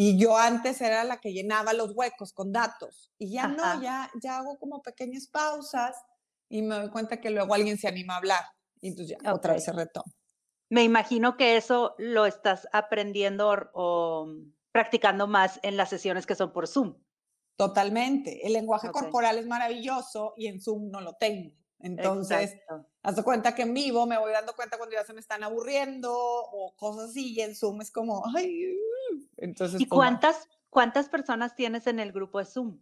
y 0.00 0.16
yo 0.16 0.36
antes 0.36 0.80
era 0.80 1.02
la 1.02 1.16
que 1.16 1.32
llenaba 1.32 1.72
los 1.72 1.90
huecos 1.92 2.32
con 2.32 2.52
datos. 2.52 3.10
Y 3.18 3.32
ya 3.32 3.48
no, 3.48 3.82
ya, 3.82 4.08
ya 4.22 4.38
hago 4.38 4.56
como 4.56 4.80
pequeñas 4.80 5.26
pausas 5.26 5.96
y 6.48 6.62
me 6.62 6.76
doy 6.76 6.90
cuenta 6.90 7.20
que 7.20 7.30
luego 7.30 7.54
alguien 7.54 7.78
se 7.78 7.88
anima 7.88 8.14
a 8.14 8.18
hablar. 8.18 8.44
Y 8.80 8.88
entonces 8.88 9.16
ya 9.20 9.34
otra 9.34 9.54
vez 9.54 9.64
se 9.64 9.72
retoma. 9.72 10.12
Me 10.70 10.84
imagino 10.84 11.36
que 11.36 11.56
eso 11.56 11.94
lo 11.98 12.26
estás 12.26 12.68
aprendiendo 12.72 13.70
o, 13.72 14.34
practicando 14.70 15.26
más 15.26 15.58
en 15.62 15.76
las 15.76 15.88
sesiones 15.88 16.26
que 16.26 16.34
son 16.34 16.52
por 16.52 16.68
Zoom. 16.68 16.94
Totalmente. 17.56 18.46
El 18.46 18.52
lenguaje 18.52 18.90
corporal 18.90 19.38
es 19.38 19.46
maravilloso 19.46 20.34
y 20.36 20.46
en 20.46 20.60
Zoom 20.60 20.90
no 20.90 21.00
lo 21.00 21.14
tengo. 21.14 21.52
Entonces, 21.80 22.56
haz 23.02 23.22
cuenta 23.22 23.54
que 23.54 23.62
en 23.62 23.72
vivo 23.72 24.06
me 24.06 24.18
voy 24.18 24.32
dando 24.32 24.54
cuenta 24.54 24.76
cuando 24.78 24.94
ya 24.94 25.04
se 25.04 25.12
me 25.12 25.20
están 25.20 25.44
aburriendo 25.44 26.12
o 26.12 26.74
cosas 26.76 27.10
así, 27.10 27.34
y 27.34 27.40
en 27.40 27.54
Zoom 27.54 27.80
es 27.80 27.90
como, 27.90 28.24
ay, 28.36 28.76
entonces. 29.36 29.80
¿Y 29.80 29.86
pues, 29.86 29.96
cuántas, 29.96 30.48
cuántas 30.70 31.08
personas 31.08 31.54
tienes 31.54 31.86
en 31.86 32.00
el 32.00 32.12
grupo 32.12 32.40
de 32.40 32.46
Zoom? 32.46 32.80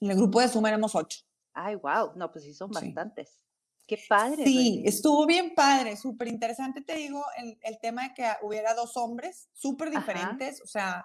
En 0.00 0.10
el 0.10 0.16
grupo 0.16 0.40
de 0.40 0.48
Zoom 0.48 0.66
éramos 0.66 0.94
ocho. 0.94 1.20
Ay, 1.54 1.74
wow, 1.76 2.12
no, 2.16 2.30
pues 2.30 2.44
sí 2.44 2.54
son 2.54 2.70
bastantes. 2.70 3.42
Qué 3.86 3.98
padre. 4.08 4.44
Sí, 4.44 4.82
estuvo 4.86 5.26
bien 5.26 5.54
padre, 5.54 5.96
súper 5.96 6.28
interesante, 6.28 6.82
te 6.82 6.94
digo, 6.94 7.24
el, 7.36 7.58
el, 7.62 7.78
tema 7.80 8.04
de 8.04 8.14
que 8.14 8.26
hubiera 8.42 8.74
dos 8.74 8.96
hombres 8.96 9.48
súper 9.52 9.90
diferentes, 9.90 10.62
o 10.62 10.66
sea, 10.66 11.04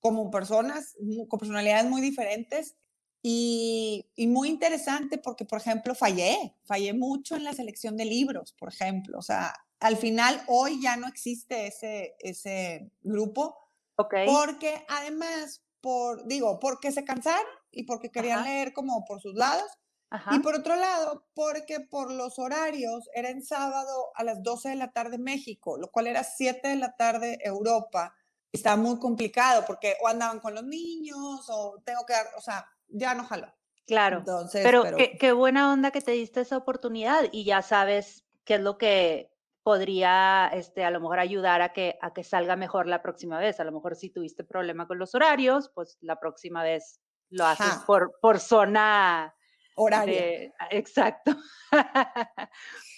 como 0.00 0.30
personas, 0.30 0.96
con 1.28 1.38
personalidades 1.38 1.86
muy 1.86 2.00
diferentes, 2.00 2.76
y, 3.22 4.10
y, 4.16 4.26
muy 4.28 4.48
interesante 4.48 5.18
porque, 5.18 5.44
por 5.44 5.60
ejemplo, 5.60 5.94
fallé, 5.94 6.56
fallé 6.64 6.94
mucho 6.94 7.36
en 7.36 7.44
la 7.44 7.52
selección 7.52 7.96
de 7.98 8.06
libros, 8.06 8.54
por 8.54 8.70
ejemplo. 8.70 9.18
O 9.18 9.22
sea, 9.22 9.52
al 9.78 9.98
final 9.98 10.42
hoy 10.46 10.80
ya 10.80 10.96
no 10.96 11.06
existe 11.06 11.66
ese, 11.66 12.16
ese 12.20 12.90
grupo. 13.02 13.58
Okay. 13.96 14.26
Porque 14.26 14.86
además, 14.88 15.62
por, 15.82 16.26
digo, 16.26 16.58
porque 16.60 16.92
se 16.92 17.04
cansaron 17.04 17.44
y 17.70 17.84
porque 17.84 18.10
querían 18.10 18.44
leer 18.44 18.72
como 18.72 19.04
por 19.04 19.20
sus 19.20 19.34
lados. 19.34 19.70
Ajá. 20.10 20.34
Y 20.34 20.40
por 20.40 20.56
otro 20.56 20.74
lado, 20.74 21.26
porque 21.34 21.78
por 21.80 22.12
los 22.12 22.38
horarios 22.38 23.08
era 23.14 23.30
en 23.30 23.42
sábado 23.42 24.10
a 24.14 24.24
las 24.24 24.42
12 24.42 24.70
de 24.70 24.74
la 24.74 24.90
tarde 24.90 25.18
México, 25.18 25.78
lo 25.78 25.90
cual 25.90 26.08
era 26.08 26.24
7 26.24 26.66
de 26.66 26.76
la 26.76 26.96
tarde 26.96 27.38
Europa. 27.44 28.14
Estaba 28.50 28.76
muy 28.76 28.98
complicado 28.98 29.64
porque 29.66 29.96
o 30.02 30.08
andaban 30.08 30.40
con 30.40 30.54
los 30.54 30.64
niños 30.64 31.46
o 31.48 31.80
tengo 31.84 32.04
que 32.04 32.14
dar, 32.14 32.26
o 32.36 32.40
sea, 32.40 32.66
ya 32.88 33.14
no 33.14 33.24
jaló. 33.24 33.54
Claro. 33.86 34.18
Entonces, 34.18 34.62
pero, 34.62 34.84
Qué, 35.18 35.32
buena 35.32 35.72
onda 35.72 35.90
que 35.90 36.00
te 36.00 36.12
diste 36.12 36.40
esa 36.40 36.56
oportunidad 36.56 37.24
y 37.32 37.44
ya 37.44 37.62
sabes 37.62 38.24
qué 38.44 38.54
es 38.54 38.60
lo 38.60 38.78
que 38.78 39.32
podría 39.62 40.48
este, 40.54 40.84
a 40.84 40.90
lo 40.90 41.00
mejor 41.00 41.18
ayudar 41.18 41.60
a 41.60 41.72
que, 41.72 41.98
a 42.00 42.12
que 42.12 42.24
salga 42.24 42.56
mejor 42.56 42.86
la 42.86 43.02
próxima 43.02 43.38
vez. 43.38 43.60
A 43.60 43.64
lo 43.64 43.72
mejor 43.72 43.96
si 43.96 44.10
tuviste 44.10 44.44
problema 44.44 44.86
con 44.86 44.98
los 44.98 45.14
horarios, 45.14 45.70
pues 45.74 45.98
la 46.00 46.20
próxima 46.20 46.62
vez 46.62 47.00
lo 47.30 47.46
haces 47.46 47.76
por, 47.86 48.18
por 48.20 48.38
zona 48.38 49.34
horaria. 49.76 50.52
exacto. 50.70 51.36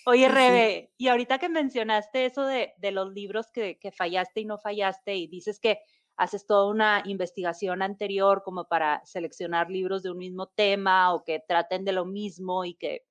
Oye, 0.07 0.29
Rebe, 0.29 0.93
y 0.97 1.09
ahorita 1.09 1.39
que 1.39 1.49
mencionaste 1.49 2.27
eso 2.27 2.45
de, 2.45 2.75
de 2.79 2.91
los 2.91 3.13
libros 3.13 3.53
que, 3.53 3.79
que, 3.79 3.93
fallaste 3.93 4.41
y 4.41 4.45
no 4.45 4.59
fallaste, 4.59 5.15
y 5.15 5.29
dices 5.29 5.61
que 5.61 5.79
haces 6.17 6.47
toda 6.47 6.69
una 6.69 7.03
investigación 7.07 7.83
anterior 7.83 8.43
como 8.45 8.67
para 8.67 9.01
seleccionar 9.05 9.71
libros 9.71 10.03
de 10.03 10.11
un 10.11 10.19
mismo 10.19 10.49
tema 10.49 11.15
o 11.15 11.25
que 11.25 11.41
traten 11.47 11.85
de 11.85 11.93
lo 11.93 12.05
mismo 12.05 12.65
y 12.65 12.75
que, 12.75 13.05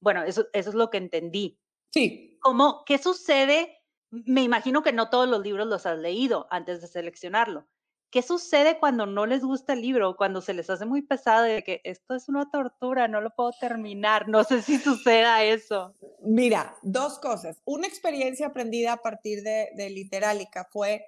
bueno, 0.00 0.24
eso, 0.24 0.46
eso 0.52 0.70
es 0.70 0.74
lo 0.74 0.90
que 0.90 0.98
entendí. 0.98 1.58
Sí. 1.92 2.38
¿Cómo, 2.40 2.82
¿Qué 2.84 2.98
sucede? 2.98 3.78
Me 4.10 4.42
imagino 4.42 4.82
que 4.82 4.92
no 4.92 5.10
todos 5.10 5.28
los 5.28 5.42
libros 5.42 5.66
los 5.66 5.86
has 5.86 5.98
leído 5.98 6.46
antes 6.50 6.80
de 6.80 6.88
seleccionarlo. 6.88 7.68
¿Qué 8.12 8.20
sucede 8.20 8.78
cuando 8.78 9.06
no 9.06 9.24
les 9.24 9.42
gusta 9.42 9.72
el 9.72 9.80
libro, 9.80 10.18
cuando 10.18 10.42
se 10.42 10.52
les 10.52 10.68
hace 10.68 10.84
muy 10.84 11.00
pesado 11.00 11.44
de 11.44 11.64
que 11.64 11.80
esto 11.82 12.14
es 12.14 12.28
una 12.28 12.50
tortura, 12.50 13.08
no 13.08 13.22
lo 13.22 13.34
puedo 13.34 13.52
terminar? 13.58 14.28
No 14.28 14.44
sé 14.44 14.60
si 14.60 14.78
suceda 14.78 15.42
eso. 15.42 15.94
Mira, 16.20 16.76
dos 16.82 17.18
cosas. 17.18 17.62
Una 17.64 17.86
experiencia 17.86 18.48
aprendida 18.48 18.92
a 18.92 18.96
partir 18.98 19.42
de, 19.42 19.70
de 19.76 19.88
Literálica 19.88 20.68
fue 20.70 21.06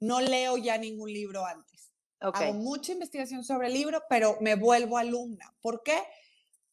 no 0.00 0.22
leo 0.22 0.56
ya 0.56 0.78
ningún 0.78 1.12
libro 1.12 1.44
antes. 1.44 1.92
Hago 2.18 2.54
mucha 2.54 2.92
investigación 2.92 3.44
sobre 3.44 3.66
el 3.66 3.74
libro, 3.74 4.02
pero 4.08 4.38
me 4.40 4.54
vuelvo 4.54 4.96
alumna. 4.96 5.54
¿Por 5.60 5.82
qué? 5.82 6.02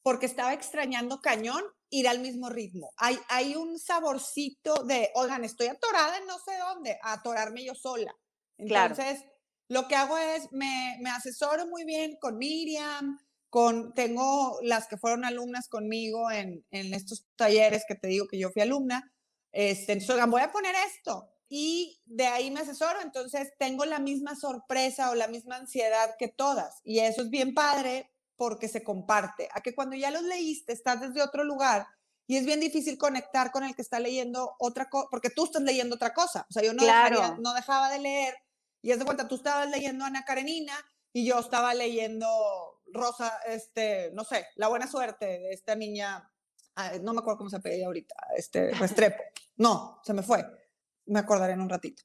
Porque 0.02 0.26
estaba 0.26 0.54
extrañando 0.54 1.20
cañón 1.20 1.62
ir 1.90 2.08
al 2.08 2.20
mismo 2.20 2.48
ritmo. 2.48 2.94
Hay, 2.96 3.20
hay 3.28 3.58
un 3.58 3.78
saborcito 3.78 4.86
de, 4.86 5.12
oigan, 5.16 5.44
estoy 5.44 5.68
atorada 5.68 6.18
en 6.18 6.28
no 6.28 6.40
sé 6.40 6.58
dónde, 6.60 6.98
a 7.04 7.12
atorarme 7.12 7.66
yo 7.66 7.76
sola. 7.76 8.16
Entonces, 8.58 9.26
lo 9.68 9.88
que 9.88 9.96
hago 9.96 10.18
es, 10.18 10.52
me, 10.52 10.98
me 11.02 11.10
asesoro 11.10 11.66
muy 11.68 11.86
bien 11.86 12.18
con 12.20 12.38
Miriam, 12.38 13.20
con, 13.50 13.94
tengo 13.94 14.60
las 14.62 14.88
que 14.88 14.98
fueron 14.98 15.26
alumnas 15.26 15.70
conmigo 15.70 16.30
en, 16.30 16.66
en 16.72 16.94
estos 16.94 17.26
talleres 17.36 17.84
que 17.88 17.96
te 17.96 18.08
digo 18.08 18.28
que 18.28 18.38
yo 18.38 18.50
fui 18.52 18.62
alumna. 18.62 19.12
Este, 19.52 19.94
entonces, 19.94 20.26
voy 20.28 20.42
a 20.42 20.52
poner 20.52 20.76
esto 20.88 21.32
y 21.48 22.02
de 22.06 22.28
ahí 22.28 22.52
me 22.52 22.60
asesoro, 22.62 23.00
entonces 23.02 23.54
tengo 23.58 23.86
la 23.86 24.00
misma 24.00 24.36
sorpresa 24.36 25.12
o 25.12 25.16
la 25.16 25.28
misma 25.28 25.58
ansiedad 25.58 26.16
que 26.18 26.28
todas 26.28 26.82
y 26.84 27.00
eso 27.00 27.22
es 27.22 27.30
bien 27.30 27.54
padre 27.54 28.12
porque 28.36 28.68
se 28.68 28.84
comparte, 28.84 29.48
a 29.54 29.62
que 29.62 29.74
cuando 29.74 29.96
ya 29.96 30.12
los 30.12 30.24
leíste 30.24 30.74
estás 30.74 31.00
desde 31.00 31.22
otro 31.22 31.44
lugar 31.44 31.88
y 32.28 32.38
es 32.38 32.46
bien 32.46 32.60
difícil 32.60 32.98
conectar 32.98 33.52
con 33.52 33.64
el 33.64 33.76
que 33.76 33.82
está 33.82 34.00
leyendo 34.00 34.56
otra 34.60 34.90
cosa, 34.90 35.08
porque 35.10 35.30
tú 35.30 35.46
estás 35.46 35.62
leyendo 35.62 35.96
otra 35.96 36.14
cosa, 36.14 36.46
o 36.50 36.52
sea, 36.52 36.64
yo 36.64 36.74
no, 36.74 37.38
no 37.38 37.54
dejaba 37.54 37.90
de 37.92 38.00
leer 38.00 38.36
y 38.86 38.92
es 38.92 39.00
de 39.00 39.06
cuenta, 39.06 39.28
tú 39.28 39.34
estabas 39.34 39.68
leyendo 39.68 40.06
Ana 40.06 40.24
Karenina 40.26 40.74
y 41.12 41.26
yo 41.26 41.40
estaba 41.40 41.74
leyendo 41.74 42.28
Rosa, 42.94 43.40
este, 43.48 44.12
no 44.14 44.24
sé, 44.24 44.46
La 44.58 44.68
Buena 44.68 44.86
Suerte 44.86 45.26
de 45.26 45.54
esta 45.54 45.76
niña, 45.76 46.32
no 47.02 47.14
me 47.14 47.20
acuerdo 47.20 47.40
cómo 47.40 47.50
se 47.50 47.56
apellida 47.56 47.88
ahorita, 47.88 48.16
este, 48.38 48.76
Restrepo, 48.76 49.24
no, 49.58 50.00
se 50.04 50.14
me 50.14 50.22
fue 50.22 50.46
me 51.08 51.20
acordaré 51.20 51.54
en 51.54 51.62
un 51.62 51.70
ratito. 51.70 52.04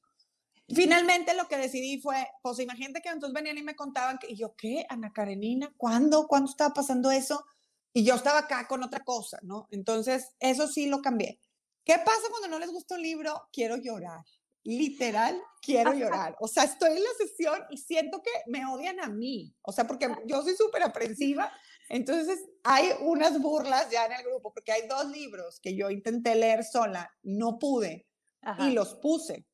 Finalmente 0.74 1.34
lo 1.34 1.48
que 1.48 1.58
decidí 1.58 2.00
fue, 2.00 2.26
pues 2.42 2.60
imagínate 2.60 3.02
que 3.02 3.10
entonces 3.10 3.34
venían 3.34 3.58
y 3.58 3.62
me 3.62 3.76
contaban 3.76 4.16
que, 4.18 4.30
y 4.30 4.36
yo, 4.36 4.54
¿qué? 4.56 4.86
Ana 4.88 5.12
Karenina, 5.12 5.70
¿cuándo? 5.76 6.26
¿Cuándo 6.28 6.50
estaba 6.50 6.72
pasando 6.72 7.10
eso? 7.10 7.44
Y 7.92 8.04
yo 8.04 8.14
estaba 8.14 8.38
acá 8.38 8.66
con 8.66 8.82
otra 8.82 9.00
cosa, 9.00 9.38
¿no? 9.42 9.66
Entonces, 9.70 10.34
eso 10.38 10.66
sí 10.66 10.86
lo 10.86 11.02
cambié. 11.02 11.40
¿Qué 11.84 11.94
pasa 11.98 12.22
cuando 12.30 12.48
no 12.48 12.58
les 12.58 12.70
gusta 12.70 12.94
un 12.94 13.02
libro? 13.02 13.48
Quiero 13.52 13.76
llorar. 13.76 14.24
Literal, 14.64 15.40
quiero 15.62 15.92
llorar. 15.94 16.36
O 16.40 16.48
sea, 16.48 16.64
estoy 16.64 16.96
en 16.96 17.02
la 17.02 17.10
sesión 17.18 17.62
y 17.70 17.78
siento 17.78 18.22
que 18.22 18.30
me 18.46 18.64
odian 18.66 19.00
a 19.00 19.08
mí. 19.08 19.54
O 19.62 19.72
sea, 19.72 19.86
porque 19.86 20.08
yo 20.26 20.42
soy 20.42 20.54
súper 20.54 20.82
aprensiva. 20.82 21.50
Entonces, 21.88 22.38
hay 22.62 22.90
unas 23.00 23.40
burlas 23.40 23.90
ya 23.90 24.06
en 24.06 24.12
el 24.12 24.22
grupo, 24.22 24.52
porque 24.52 24.72
hay 24.72 24.86
dos 24.86 25.06
libros 25.10 25.58
que 25.60 25.74
yo 25.74 25.90
intenté 25.90 26.34
leer 26.34 26.64
sola, 26.64 27.12
no 27.22 27.58
pude 27.58 28.06
y 28.58 28.70
los 28.70 28.94
puse. 28.94 29.46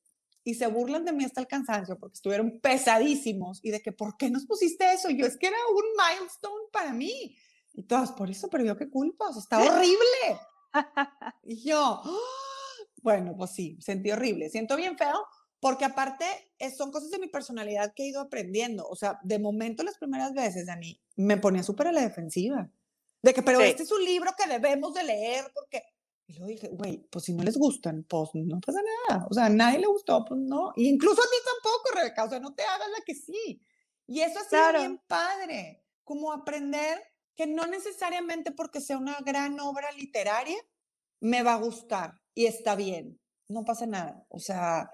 Y 0.44 0.54
se 0.54 0.66
burlan 0.66 1.04
de 1.04 1.12
mí 1.12 1.24
hasta 1.24 1.40
el 1.40 1.46
cansancio 1.46 1.98
porque 1.98 2.14
estuvieron 2.14 2.60
pesadísimos 2.60 3.58
y 3.64 3.70
de 3.70 3.80
que, 3.80 3.90
¿por 3.90 4.16
qué 4.16 4.30
nos 4.30 4.46
pusiste 4.46 4.92
eso? 4.92 5.10
yo, 5.10 5.26
es 5.26 5.36
que 5.36 5.48
era 5.48 5.56
un 5.74 5.84
milestone 5.96 6.64
para 6.72 6.92
mí. 6.92 7.36
Y 7.72 7.82
todas, 7.82 8.12
por 8.12 8.30
eso, 8.30 8.48
pero 8.48 8.64
yo 8.64 8.76
qué 8.76 8.88
culpa, 8.88 9.28
o 9.28 9.32
sea, 9.32 9.40
está 9.40 9.58
horrible. 9.74 10.40
y 11.42 11.68
yo, 11.68 12.02
¡ah! 12.04 12.35
Bueno, 13.06 13.36
pues 13.36 13.52
sí, 13.52 13.78
sentí 13.80 14.10
horrible. 14.10 14.50
Siento 14.50 14.74
bien 14.74 14.98
feo 14.98 15.14
porque 15.60 15.84
aparte 15.84 16.24
son 16.76 16.90
cosas 16.90 17.08
de 17.12 17.20
mi 17.20 17.28
personalidad 17.28 17.94
que 17.94 18.02
he 18.02 18.08
ido 18.08 18.20
aprendiendo. 18.20 18.84
O 18.88 18.96
sea, 18.96 19.20
de 19.22 19.38
momento 19.38 19.84
las 19.84 19.96
primeras 19.96 20.34
veces, 20.34 20.66
Dani, 20.66 21.00
me 21.14 21.36
ponía 21.36 21.62
súper 21.62 21.86
a 21.86 21.92
la 21.92 22.00
defensiva. 22.00 22.68
De 23.22 23.32
que, 23.32 23.44
pero 23.44 23.60
este 23.60 23.84
es 23.84 23.92
un 23.92 24.04
libro 24.04 24.32
que 24.36 24.48
debemos 24.48 24.92
de 24.92 25.04
leer 25.04 25.44
porque 25.54 25.84
y 26.26 26.32
luego 26.32 26.48
dije, 26.48 26.68
güey, 26.72 27.06
pues 27.08 27.26
si 27.26 27.32
no 27.32 27.44
les 27.44 27.56
gustan, 27.56 28.02
pues 28.08 28.30
no 28.34 28.60
pasa 28.60 28.80
nada. 29.08 29.24
O 29.30 29.34
sea, 29.34 29.44
a 29.44 29.50
nadie 29.50 29.78
le 29.78 29.86
gustó, 29.86 30.24
pues 30.24 30.40
no. 30.40 30.72
Y 30.74 30.88
incluso 30.88 31.22
a 31.22 31.24
ti 31.24 31.36
tampoco, 31.44 31.94
Rebeca. 31.94 32.24
O 32.24 32.28
sea, 32.28 32.40
no 32.40 32.54
te 32.56 32.64
hagas 32.64 32.88
la 32.90 33.04
que 33.04 33.14
sí. 33.14 33.62
Y 34.08 34.18
eso 34.18 34.40
ha 34.40 34.42
sido 34.42 34.80
bien 34.80 35.00
padre. 35.06 35.84
Como 36.02 36.32
aprender 36.32 37.00
que 37.36 37.46
no 37.46 37.68
necesariamente 37.68 38.50
porque 38.50 38.80
sea 38.80 38.98
una 38.98 39.16
gran 39.24 39.60
obra 39.60 39.92
literaria 39.92 40.56
me 41.26 41.42
va 41.42 41.54
a 41.54 41.58
gustar 41.58 42.14
y 42.34 42.46
está 42.46 42.76
bien. 42.76 43.18
No 43.48 43.64
pasa 43.64 43.86
nada. 43.86 44.24
O 44.28 44.38
sea, 44.38 44.90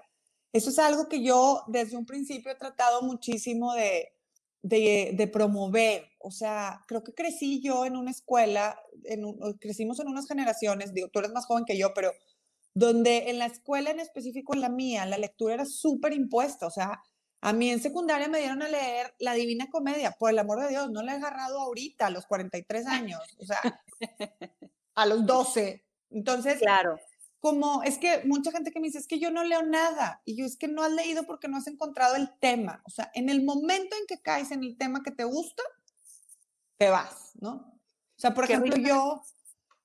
eso 0.51 0.69
es 0.69 0.79
algo 0.79 1.07
que 1.07 1.23
yo 1.23 1.63
desde 1.67 1.97
un 1.97 2.05
principio 2.05 2.51
he 2.51 2.55
tratado 2.55 3.01
muchísimo 3.03 3.73
de, 3.73 4.13
de, 4.61 5.29
promover. 5.31 6.09
O 6.19 6.31
sea, 6.31 6.83
creo 6.87 7.03
que 7.03 7.13
crecí 7.13 7.61
yo 7.61 7.85
en 7.85 7.95
una 7.95 8.11
escuela, 8.11 8.79
en 9.03 9.23
crecimos 9.59 9.99
en 9.99 10.07
unas 10.07 10.27
generaciones, 10.27 10.93
digo, 10.93 11.09
tú 11.09 11.19
eres 11.19 11.31
más 11.31 11.45
joven 11.45 11.65
que 11.65 11.77
yo, 11.77 11.93
pero 11.93 12.11
donde 12.73 13.29
en 13.29 13.37
la 13.37 13.45
escuela 13.45 13.91
en 13.91 13.99
específico, 13.99 14.53
en 14.53 14.61
la 14.61 14.69
mía, 14.69 15.05
la 15.05 15.17
lectura 15.17 15.53
era 15.53 15.65
súper 15.65 16.13
impuesta. 16.13 16.65
O 16.65 16.71
sea, 16.71 16.99
a 17.41 17.53
mí 17.53 17.69
en 17.69 17.81
secundaria 17.81 18.27
me 18.27 18.39
dieron 18.39 18.63
a 18.63 18.69
leer 18.69 19.13
La 19.19 19.33
Divina 19.33 19.69
Comedia, 19.69 20.15
por 20.17 20.31
el 20.31 20.39
amor 20.39 20.61
de 20.61 20.69
Dios, 20.69 20.89
no 20.89 21.03
la 21.03 21.13
he 21.13 21.17
agarrado 21.17 21.59
ahorita, 21.59 22.07
a 22.07 22.09
los 22.09 22.25
43 22.25 22.85
años, 22.87 23.21
o 23.37 23.45
sea, 23.45 23.59
a 24.95 25.05
los 25.05 25.25
12. 25.25 25.82
Entonces, 26.13 26.59
claro 26.59 26.99
como 27.43 27.83
es 27.83 27.97
que 27.97 28.23
mucha 28.23 28.53
gente 28.53 28.71
que 28.71 28.79
me 28.79 28.87
dice, 28.87 28.99
es 28.99 29.05
que 29.05 29.19
yo 29.19 29.29
no 29.29 29.43
leo 29.43 29.63
nada, 29.63 30.21
y 30.23 30.37
yo 30.37 30.45
es 30.45 30.55
que 30.55 30.69
no 30.69 30.81
has 30.81 30.93
leído 30.93 31.25
porque 31.25 31.49
no 31.49 31.57
has 31.57 31.67
encontrado 31.67 32.15
el 32.15 32.29
tema. 32.39 32.81
O 32.85 32.89
sea, 32.89 33.11
en 33.15 33.27
el 33.27 33.43
momento 33.43 33.97
en 33.99 34.07
que 34.07 34.21
caes 34.21 34.51
en 34.51 34.63
el 34.63 34.77
tema 34.77 35.03
que 35.03 35.11
te 35.11 35.25
gusta, 35.25 35.61
te 36.77 36.89
vas, 36.89 37.33
¿no? 37.41 37.55
O 37.55 38.15
sea, 38.15 38.33
por 38.33 38.45
ejemplo, 38.45 38.77
yo, 38.77 39.23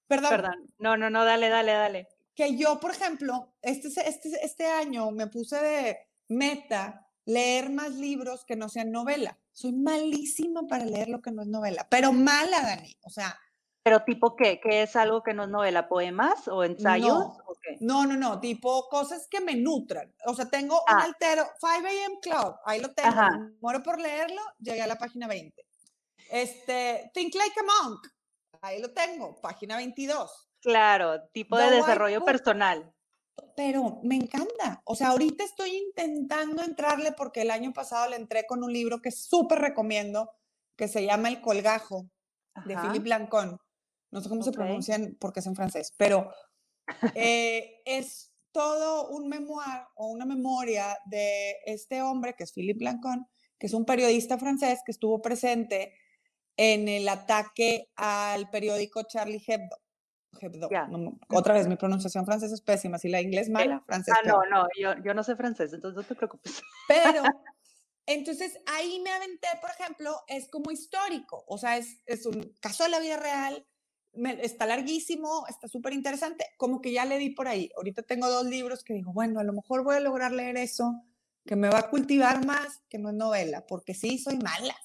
perdón. 0.06 0.30
Perdón, 0.30 0.72
no, 0.78 0.96
no, 0.96 1.10
no, 1.10 1.24
dale, 1.24 1.48
dale, 1.48 1.72
dale. 1.72 2.08
Que 2.36 2.56
yo, 2.56 2.78
por 2.78 2.92
ejemplo, 2.92 3.52
este, 3.60 3.88
este, 4.08 4.28
este 4.46 4.66
año 4.66 5.10
me 5.10 5.26
puse 5.26 5.60
de 5.60 5.98
meta 6.28 7.10
leer 7.24 7.70
más 7.70 7.90
libros 7.96 8.44
que 8.44 8.54
no 8.54 8.68
sean 8.68 8.92
novela. 8.92 9.36
Soy 9.50 9.72
malísima 9.72 10.68
para 10.68 10.84
leer 10.84 11.08
lo 11.08 11.22
que 11.22 11.32
no 11.32 11.42
es 11.42 11.48
novela, 11.48 11.88
pero 11.90 12.12
mala, 12.12 12.62
Dani. 12.62 12.96
O 13.02 13.10
sea, 13.10 13.36
Pero 13.88 14.04
tipo 14.04 14.36
qué, 14.36 14.60
¿qué 14.60 14.82
es 14.82 14.96
algo 14.96 15.22
que 15.22 15.32
no 15.32 15.44
es 15.44 15.48
novela? 15.48 15.88
¿Poemas 15.88 16.46
o 16.46 16.62
ensayos? 16.62 17.38
No, 17.80 18.04
no, 18.04 18.06
no, 18.06 18.16
no, 18.16 18.38
tipo 18.38 18.86
cosas 18.90 19.26
que 19.30 19.40
me 19.40 19.54
nutran. 19.54 20.14
O 20.26 20.34
sea, 20.34 20.44
tengo 20.50 20.74
un 20.74 20.94
ah. 20.94 21.04
altero, 21.04 21.46
5 21.58 21.86
a.m. 21.86 22.18
Club, 22.20 22.56
ahí 22.66 22.82
lo 22.82 22.92
tengo, 22.92 23.16
muero 23.62 23.82
por 23.82 23.98
leerlo, 23.98 24.42
llegué 24.58 24.82
a 24.82 24.86
la 24.86 24.96
página 24.96 25.26
20. 25.26 25.66
Este, 26.30 27.10
Think 27.14 27.34
Like 27.34 27.60
a 27.60 27.62
Monk, 27.62 28.06
ahí 28.60 28.82
lo 28.82 28.92
tengo, 28.92 29.40
página 29.40 29.76
22. 29.78 30.50
Claro, 30.60 31.22
tipo 31.32 31.56
de 31.56 31.70
desarrollo 31.70 32.22
personal. 32.26 32.92
Pero 33.56 34.00
me 34.02 34.16
encanta. 34.16 34.82
O 34.84 34.96
sea, 34.96 35.08
ahorita 35.08 35.44
estoy 35.44 35.70
intentando 35.76 36.62
entrarle 36.62 37.12
porque 37.12 37.40
el 37.40 37.50
año 37.50 37.72
pasado 37.72 38.10
le 38.10 38.16
entré 38.16 38.44
con 38.46 38.62
un 38.62 38.70
libro 38.70 39.00
que 39.00 39.12
súper 39.12 39.60
recomiendo, 39.60 40.30
que 40.76 40.88
se 40.88 41.06
llama 41.06 41.30
El 41.30 41.40
Colgajo, 41.40 42.10
de 42.66 42.76
Philippe 42.76 43.04
Blancon. 43.04 43.58
No 44.10 44.20
sé 44.20 44.28
cómo 44.28 44.42
se 44.42 44.52
pronuncian 44.52 45.16
porque 45.20 45.40
es 45.40 45.46
en 45.46 45.54
francés, 45.54 45.94
pero 45.96 46.30
eh, 47.14 47.82
es 47.84 48.32
todo 48.52 49.08
un 49.10 49.28
memoir 49.28 49.82
o 49.94 50.08
una 50.08 50.24
memoria 50.24 50.96
de 51.06 51.56
este 51.66 52.02
hombre 52.02 52.34
que 52.34 52.44
es 52.44 52.52
Philippe 52.52 52.78
Blancon, 52.78 53.26
que 53.58 53.66
es 53.66 53.74
un 53.74 53.84
periodista 53.84 54.38
francés 54.38 54.80
que 54.84 54.92
estuvo 54.92 55.20
presente 55.20 55.94
en 56.56 56.88
el 56.88 57.08
ataque 57.08 57.90
al 57.96 58.50
periódico 58.50 59.02
Charlie 59.02 59.42
Hebdo. 59.46 59.76
Hebdo. 60.40 60.68
otra 61.30 61.54
vez, 61.54 61.66
mi 61.66 61.76
pronunciación 61.76 62.26
francesa 62.26 62.54
es 62.54 62.60
pésima. 62.60 62.98
Si 62.98 63.08
la 63.08 63.20
inglés 63.20 63.48
mala, 63.48 63.82
francés. 63.86 64.14
Ah, 64.16 64.26
no, 64.26 64.44
no, 64.50 64.66
yo, 64.78 64.94
yo 65.04 65.14
no 65.14 65.22
sé 65.22 65.36
francés, 65.36 65.72
entonces 65.72 65.96
no 65.96 66.02
te 66.04 66.14
preocupes. 66.14 66.60
Pero, 66.86 67.22
entonces 68.06 68.58
ahí 68.66 69.00
me 69.00 69.10
aventé, 69.10 69.48
por 69.60 69.70
ejemplo, 69.70 70.16
es 70.26 70.48
como 70.48 70.70
histórico, 70.70 71.44
o 71.46 71.58
sea, 71.58 71.76
es, 71.76 72.02
es 72.06 72.26
un 72.26 72.54
caso 72.60 72.84
de 72.84 72.90
la 72.90 73.00
vida 73.00 73.16
real, 73.16 73.66
está 74.12 74.66
larguísimo, 74.66 75.46
está 75.48 75.68
súper 75.68 75.92
interesante, 75.92 76.46
como 76.56 76.80
que 76.80 76.92
ya 76.92 77.04
le 77.04 77.18
di 77.18 77.30
por 77.30 77.48
ahí. 77.48 77.70
Ahorita 77.76 78.02
tengo 78.02 78.28
dos 78.28 78.46
libros 78.46 78.82
que 78.84 78.94
digo, 78.94 79.12
bueno, 79.12 79.40
a 79.40 79.44
lo 79.44 79.52
mejor 79.52 79.84
voy 79.84 79.96
a 79.96 80.00
lograr 80.00 80.32
leer 80.32 80.56
eso, 80.56 81.04
que 81.44 81.56
me 81.56 81.68
va 81.68 81.78
a 81.78 81.90
cultivar 81.90 82.44
más 82.44 82.82
que 82.88 82.98
no 82.98 83.10
es 83.10 83.14
novela, 83.14 83.66
porque 83.66 83.94
sí, 83.94 84.18
soy 84.18 84.36
mala. 84.38 84.76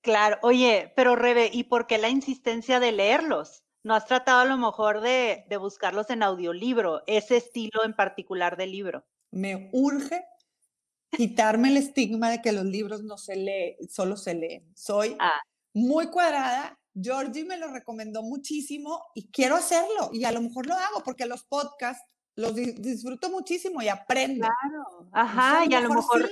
Claro, 0.00 0.38
oye, 0.42 0.92
pero 0.96 1.16
Rebe, 1.16 1.50
¿y 1.52 1.64
por 1.64 1.86
qué 1.86 1.98
la 1.98 2.08
insistencia 2.08 2.80
de 2.80 2.92
leerlos? 2.92 3.64
¿No 3.82 3.94
has 3.94 4.06
tratado 4.06 4.40
a 4.40 4.44
lo 4.44 4.56
mejor 4.56 5.00
de, 5.00 5.44
de 5.48 5.56
buscarlos 5.56 6.08
en 6.10 6.22
audiolibro, 6.22 7.02
ese 7.06 7.36
estilo 7.36 7.84
en 7.84 7.94
particular 7.94 8.56
de 8.56 8.66
libro? 8.66 9.04
Me 9.30 9.70
urge 9.72 10.24
quitarme 11.10 11.68
el 11.68 11.76
estigma 11.76 12.30
de 12.30 12.40
que 12.40 12.52
los 12.52 12.64
libros 12.64 13.02
no 13.02 13.18
se 13.18 13.36
leen, 13.36 13.76
solo 13.88 14.16
se 14.16 14.34
leen. 14.34 14.70
Soy 14.74 15.16
ah. 15.18 15.40
muy 15.72 16.08
cuadrada 16.08 16.78
Georgie 16.94 17.44
me 17.44 17.56
lo 17.56 17.68
recomendó 17.68 18.22
muchísimo 18.22 19.04
y 19.14 19.30
quiero 19.30 19.56
hacerlo 19.56 20.10
y 20.12 20.24
a 20.24 20.32
lo 20.32 20.40
mejor 20.40 20.66
lo 20.66 20.74
hago 20.74 21.02
porque 21.04 21.26
los 21.26 21.44
podcasts 21.44 22.04
los 22.36 22.54
disfruto 22.54 23.30
muchísimo 23.30 23.80
y 23.82 23.88
aprendo. 23.88 24.46
Claro, 24.46 25.08
ajá, 25.12 25.64
y 25.68 25.74
a 25.74 25.80
lo 25.80 25.90
mejor... 25.90 26.28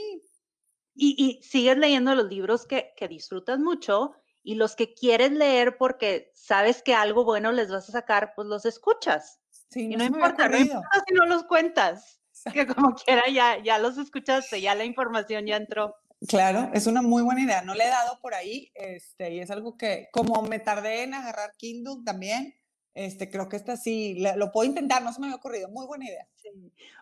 Y, 0.94 1.16
y, 1.16 1.42
sigues 1.42 1.78
leyendo 1.78 2.14
los 2.14 2.28
libros 2.28 2.66
que, 2.66 2.92
que 2.96 3.08
disfrutas 3.08 3.58
mucho 3.58 4.12
y 4.42 4.56
los 4.56 4.76
que 4.76 4.92
quieres 4.92 5.32
leer 5.32 5.78
porque 5.78 6.30
sabes 6.34 6.82
que 6.82 6.94
algo 6.94 7.24
bueno 7.24 7.52
les 7.52 7.70
vas 7.70 7.88
a 7.88 7.92
sacar, 7.92 8.34
pues 8.34 8.48
los 8.48 8.66
escuchas. 8.66 9.40
Sí, 9.70 9.90
y 9.90 9.96
no, 9.96 10.04
importa, 10.04 10.48
no 10.48 10.58
importa 10.58 11.02
si 11.06 11.14
no 11.14 11.24
los 11.24 11.44
cuentas, 11.44 12.20
que 12.52 12.66
como 12.66 12.94
quiera 12.94 13.22
ya, 13.32 13.62
ya 13.62 13.78
los 13.78 13.96
escuchaste, 13.96 14.60
ya 14.60 14.74
la 14.74 14.84
información 14.84 15.46
ya 15.46 15.56
entró. 15.56 15.96
Claro, 16.28 16.70
es 16.72 16.86
una 16.86 17.02
muy 17.02 17.22
buena 17.22 17.42
idea. 17.42 17.62
No 17.62 17.74
le 17.74 17.84
he 17.84 17.88
dado 17.88 18.18
por 18.20 18.34
ahí, 18.34 18.70
este, 18.74 19.34
y 19.34 19.40
es 19.40 19.50
algo 19.50 19.76
que, 19.76 20.08
como 20.12 20.40
me 20.42 20.60
tardé 20.60 21.02
en 21.02 21.14
agarrar 21.14 21.52
Kindle 21.56 22.04
también, 22.04 22.54
este, 22.94 23.30
creo 23.30 23.48
que 23.48 23.56
esta 23.56 23.76
sí, 23.76 24.22
lo 24.36 24.52
puedo 24.52 24.68
intentar, 24.68 25.02
no 25.02 25.12
se 25.12 25.20
me 25.20 25.26
había 25.26 25.36
ocurrido. 25.36 25.68
Muy 25.70 25.86
buena 25.86 26.04
idea. 26.04 26.28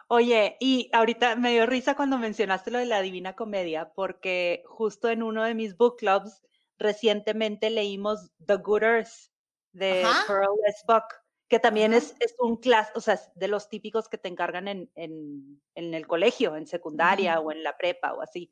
Oye, 0.09 0.56
y 0.61 0.88
ahorita 0.92 1.37
me 1.37 1.52
dio 1.52 1.66
risa 1.66 1.96
cuando 1.96 2.18
mencionaste 2.18 2.70
lo 2.70 2.78
de 2.78 2.87
la 2.87 3.02
Divina 3.02 3.35
Comedia, 3.35 3.92
porque 3.94 4.62
justo 4.66 5.09
en 5.09 5.22
uno 5.22 5.42
de 5.42 5.54
mis 5.54 5.76
book 5.76 5.96
clubs 5.98 6.42
recientemente 6.78 7.70
leímos 7.70 8.30
The 8.46 8.56
Good 8.56 8.83
Earth 8.83 9.30
de 9.72 10.04
Pearl 10.26 10.56
S. 10.68 10.83
Buck, 10.87 11.04
que 11.48 11.59
también 11.59 11.92
es, 11.92 12.14
es, 12.20 12.35
un 12.38 12.56
clase, 12.56 12.92
o 12.94 13.00
sea, 13.00 13.20
de 13.35 13.48
los 13.48 13.68
típicos 13.68 14.09
que 14.09 14.18
te 14.18 14.28
encargan 14.28 14.68
en, 14.68 14.90
en, 14.94 15.61
en 15.74 15.94
el 15.94 16.06
colegio, 16.06 16.56
en 16.56 16.66
secundaria 16.66 17.40
o 17.40 17.52
en 17.52 17.62
la 17.62 17.76
prepa 17.76 18.14
o 18.14 18.22
así 18.22 18.50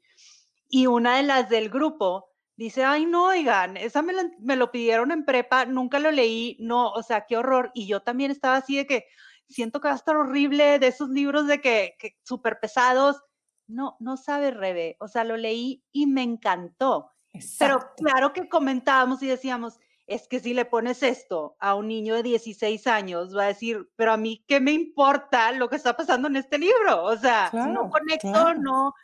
y 0.69 0.87
una 0.87 1.17
de 1.17 1.23
las 1.23 1.49
del 1.49 1.71
grupo 1.71 2.31
dice, 2.57 2.85
ay, 2.85 3.07
no, 3.07 3.27
oigan, 3.27 3.77
esa 3.77 4.03
me, 4.03 4.13
me, 4.41 4.57
lo 4.57 4.71
pidieron 4.71 5.13
en 5.13 5.25
prepa, 5.25 5.65
nunca 5.65 5.99
lo 5.99 6.11
leí, 6.11 6.57
no, 6.61 6.91
o 6.91 7.03
sea, 7.03 7.25
qué 7.27 7.37
horror. 7.37 7.71
Y 7.75 7.87
yo 7.87 8.01
también 8.01 8.31
estaba 8.31 8.57
así 8.57 8.77
de 8.77 8.87
que 8.87 9.07
siento 9.49 9.81
que 9.81 9.89
va 9.89 9.95
a 9.95 9.97
estar 9.97 10.17
horrible 10.17 10.79
de 10.79 10.89
esos 10.89 11.09
libros 11.09 11.47
de 11.47 11.61
que, 11.61 11.97
que 11.99 12.17
súper 12.23 12.59
pesados. 12.61 13.23
No, 13.67 13.97
no 14.01 14.17
sabe, 14.17 14.51
Rebe, 14.51 14.97
o 14.99 15.09
sea, 15.09 15.25
lo 15.25 15.37
leí 15.37 15.85
y 15.93 16.07
me 16.07 16.23
encantó. 16.23 17.13
Pero 17.59 17.93
claro 17.97 18.33
que 18.33 18.49
comentábamos 18.49 19.23
y 19.23 19.27
decíamos, 19.27 19.79
es 20.09 20.27
que 20.27 20.41
si 20.41 20.55
le 20.55 20.65
pones 20.65 21.03
esto 21.03 21.57
a 21.61 21.75
un 21.75 21.89
niño 21.89 22.15
de 22.15 22.23
16 22.23 22.87
años, 22.87 23.37
va 23.37 23.45
a 23.45 23.49
decir, 23.49 23.91
pero 23.95 24.13
a 24.13 24.17
mí, 24.17 24.43
¿qué 24.49 24.59
me 24.59 24.73
importa 24.73 25.53
lo 25.53 25.69
que 25.69 25.77
está 25.77 25.95
pasando 25.95 26.29
en 26.29 26.37
este 26.37 26.59
libro? 26.59 27.05
O 27.05 27.17
sea, 27.17 27.51
no 27.53 27.91
conecto, 27.91 28.55
no, 28.55 28.95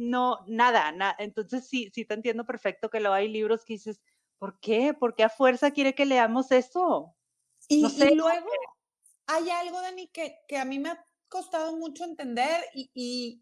no, 0.00 0.38
nada, 0.46 1.14
entonces 1.18 1.68
sí, 1.68 1.90
sí 1.94 2.06
te 2.06 2.14
entiendo 2.14 2.46
perfecto 2.46 2.88
que 2.88 3.00
luego 3.00 3.14
hay 3.14 3.28
libros 3.28 3.66
que 3.66 3.74
dices, 3.74 4.00
¿por 4.38 4.58
qué? 4.58 4.94
¿Por 4.94 5.14
qué 5.14 5.24
a 5.24 5.28
fuerza 5.28 5.72
quiere 5.72 5.94
que 5.94 6.06
leamos 6.06 6.50
eso? 6.52 7.14
Y, 7.68 7.82
luego 8.14 8.28
hay 9.26 9.50
algo, 9.50 9.80
Dani, 9.82 10.08
que, 10.08 10.38
que 10.48 10.56
a 10.56 10.64
mí 10.64 10.78
me 10.78 10.88
ha 10.88 11.06
costado 11.28 11.76
mucho 11.76 12.04
entender 12.04 12.64
y, 12.72 12.90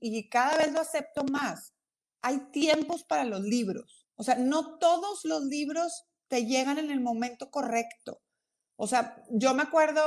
y, 0.00 0.28
cada 0.28 0.58
vez 0.58 0.72
lo 0.72 0.80
acepto 0.80 1.22
más. 1.24 1.74
Hay 2.22 2.40
tiempos 2.50 3.04
para 3.04 3.22
los 3.22 3.42
libros. 3.42 4.08
O 4.16 4.24
sea, 4.24 4.34
no 4.34 4.78
todos 4.78 5.24
los 5.24 5.44
libros 5.44 6.06
te 6.26 6.44
llegan 6.44 6.78
en 6.78 6.90
el 6.90 7.00
momento 7.00 7.52
correcto. 7.52 8.20
O 8.74 8.88
sea, 8.88 9.22
yo 9.30 9.54
me 9.54 9.62
acuerdo, 9.62 10.02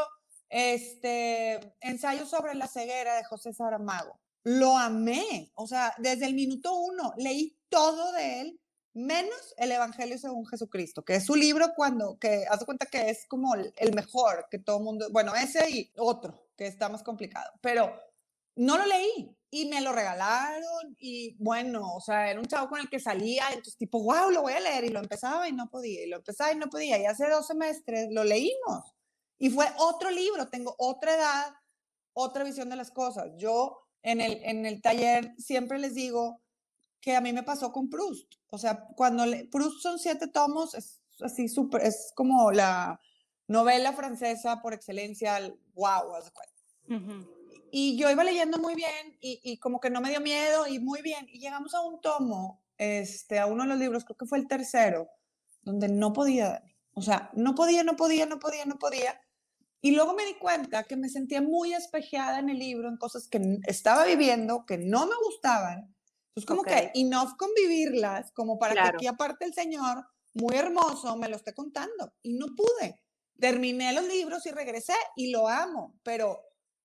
este, 0.49 1.73
ensayo 1.79 2.25
sobre 2.25 2.55
la 2.55 2.67
ceguera 2.67 3.15
de 3.15 3.23
José 3.23 3.53
Saramago 3.53 4.19
lo 4.43 4.77
amé. 4.77 5.51
O 5.55 5.67
sea, 5.67 5.93
desde 5.97 6.25
el 6.25 6.33
minuto 6.33 6.73
uno 6.75 7.13
leí 7.17 7.57
todo 7.69 8.11
de 8.13 8.41
él, 8.41 8.61
menos 8.93 9.53
el 9.57 9.71
Evangelio 9.71 10.17
según 10.17 10.45
Jesucristo, 10.45 11.03
que 11.03 11.15
es 11.15 11.25
su 11.25 11.35
libro 11.35 11.73
cuando, 11.75 12.17
que 12.19 12.45
hace 12.49 12.65
cuenta 12.65 12.85
que 12.85 13.09
es 13.09 13.25
como 13.27 13.55
el 13.55 13.95
mejor, 13.95 14.47
que 14.49 14.59
todo 14.59 14.79
mundo, 14.79 15.07
bueno, 15.11 15.33
ese 15.35 15.69
y 15.69 15.91
otro, 15.97 16.49
que 16.57 16.67
está 16.67 16.89
más 16.89 17.03
complicado, 17.03 17.51
pero 17.61 17.93
no 18.55 18.77
lo 18.77 18.85
leí 18.85 19.33
y 19.49 19.67
me 19.67 19.81
lo 19.81 19.93
regalaron 19.93 20.95
y 20.99 21.35
bueno, 21.41 21.95
o 21.95 22.01
sea, 22.01 22.29
era 22.29 22.39
un 22.39 22.47
chavo 22.47 22.69
con 22.69 22.79
el 22.81 22.89
que 22.89 22.99
salía, 22.99 23.47
entonces 23.49 23.77
tipo, 23.77 24.03
wow, 24.03 24.29
lo 24.29 24.41
voy 24.41 24.53
a 24.53 24.59
leer 24.59 24.83
y 24.83 24.89
lo 24.89 24.99
empezaba 24.99 25.47
y 25.47 25.53
no 25.53 25.69
podía, 25.69 26.03
y 26.03 26.09
lo 26.09 26.17
empezaba 26.17 26.51
y 26.51 26.57
no 26.57 26.69
podía, 26.69 26.97
y 26.99 27.05
hace 27.05 27.29
dos 27.29 27.47
semestres 27.47 28.09
lo 28.11 28.25
leímos 28.25 28.93
y 29.41 29.49
fue 29.49 29.65
otro 29.77 30.11
libro, 30.11 30.49
tengo 30.49 30.75
otra 30.77 31.15
edad, 31.15 31.53
otra 32.13 32.43
visión 32.43 32.69
de 32.69 32.75
las 32.75 32.91
cosas. 32.91 33.31
Yo 33.37 33.80
en 34.03 34.21
el, 34.21 34.39
en 34.43 34.65
el 34.65 34.81
taller 34.81 35.33
siempre 35.37 35.79
les 35.79 35.95
digo 35.95 36.41
que 37.01 37.15
a 37.15 37.21
mí 37.21 37.33
me 37.33 37.43
pasó 37.43 37.71
con 37.71 37.89
Proust. 37.89 38.35
O 38.49 38.57
sea, 38.57 38.85
cuando 38.95 39.25
Proust 39.51 39.81
son 39.81 39.99
siete 39.99 40.27
tomos, 40.27 40.75
es 40.75 41.01
así 41.21 41.47
súper, 41.49 41.81
es 41.83 42.11
como 42.15 42.51
la 42.51 42.99
novela 43.47 43.93
francesa 43.93 44.61
por 44.61 44.73
excelencia, 44.73 45.39
wow, 45.73 46.13
Y 47.71 47.97
yo 47.97 48.09
iba 48.09 48.23
leyendo 48.23 48.59
muy 48.59 48.75
bien 48.75 49.17
y, 49.19 49.39
y, 49.43 49.57
como 49.57 49.79
que 49.79 49.89
no 49.89 50.01
me 50.01 50.09
dio 50.09 50.21
miedo 50.21 50.67
y 50.67 50.79
muy 50.79 51.01
bien. 51.01 51.27
Y 51.29 51.39
llegamos 51.39 51.73
a 51.73 51.81
un 51.81 51.99
tomo, 52.01 52.63
este, 52.77 53.39
a 53.39 53.47
uno 53.47 53.63
de 53.63 53.69
los 53.69 53.79
libros, 53.79 54.05
creo 54.05 54.17
que 54.17 54.25
fue 54.25 54.37
el 54.37 54.47
tercero, 54.47 55.09
donde 55.63 55.87
no 55.89 56.13
podía, 56.13 56.63
O 56.93 57.01
sea, 57.01 57.29
no 57.33 57.55
podía, 57.55 57.83
no 57.83 57.95
podía, 57.95 58.25
no 58.25 58.39
podía, 58.39 58.65
no 58.65 58.77
podía. 58.77 59.19
Y 59.81 59.91
luego 59.91 60.13
me 60.13 60.25
di 60.25 60.35
cuenta 60.35 60.83
que 60.83 60.95
me 60.95 61.09
sentía 61.09 61.41
muy 61.41 61.73
espejeada 61.73 62.39
en 62.39 62.49
el 62.49 62.59
libro, 62.59 62.87
en 62.87 62.97
cosas 62.97 63.27
que 63.27 63.59
estaba 63.65 64.05
viviendo, 64.05 64.65
que 64.65 64.77
no 64.77 65.07
me 65.07 65.15
gustaban. 65.25 65.95
Entonces, 66.27 66.45
como 66.45 66.63
que 66.63 66.91
enough 66.93 67.35
convivirlas, 67.35 68.31
como 68.31 68.59
para 68.59 68.73
que 68.73 68.79
aquí 68.79 69.07
aparte 69.07 69.45
el 69.45 69.53
Señor, 69.53 70.05
muy 70.33 70.55
hermoso, 70.55 71.17
me 71.17 71.27
lo 71.27 71.35
esté 71.35 71.53
contando. 71.53 72.13
Y 72.21 72.33
no 72.33 72.47
pude. 72.55 73.01
Terminé 73.39 73.91
los 73.91 74.07
libros 74.07 74.45
y 74.45 74.51
regresé 74.51 74.93
y 75.15 75.31
lo 75.31 75.47
amo, 75.47 75.99
pero 76.03 76.41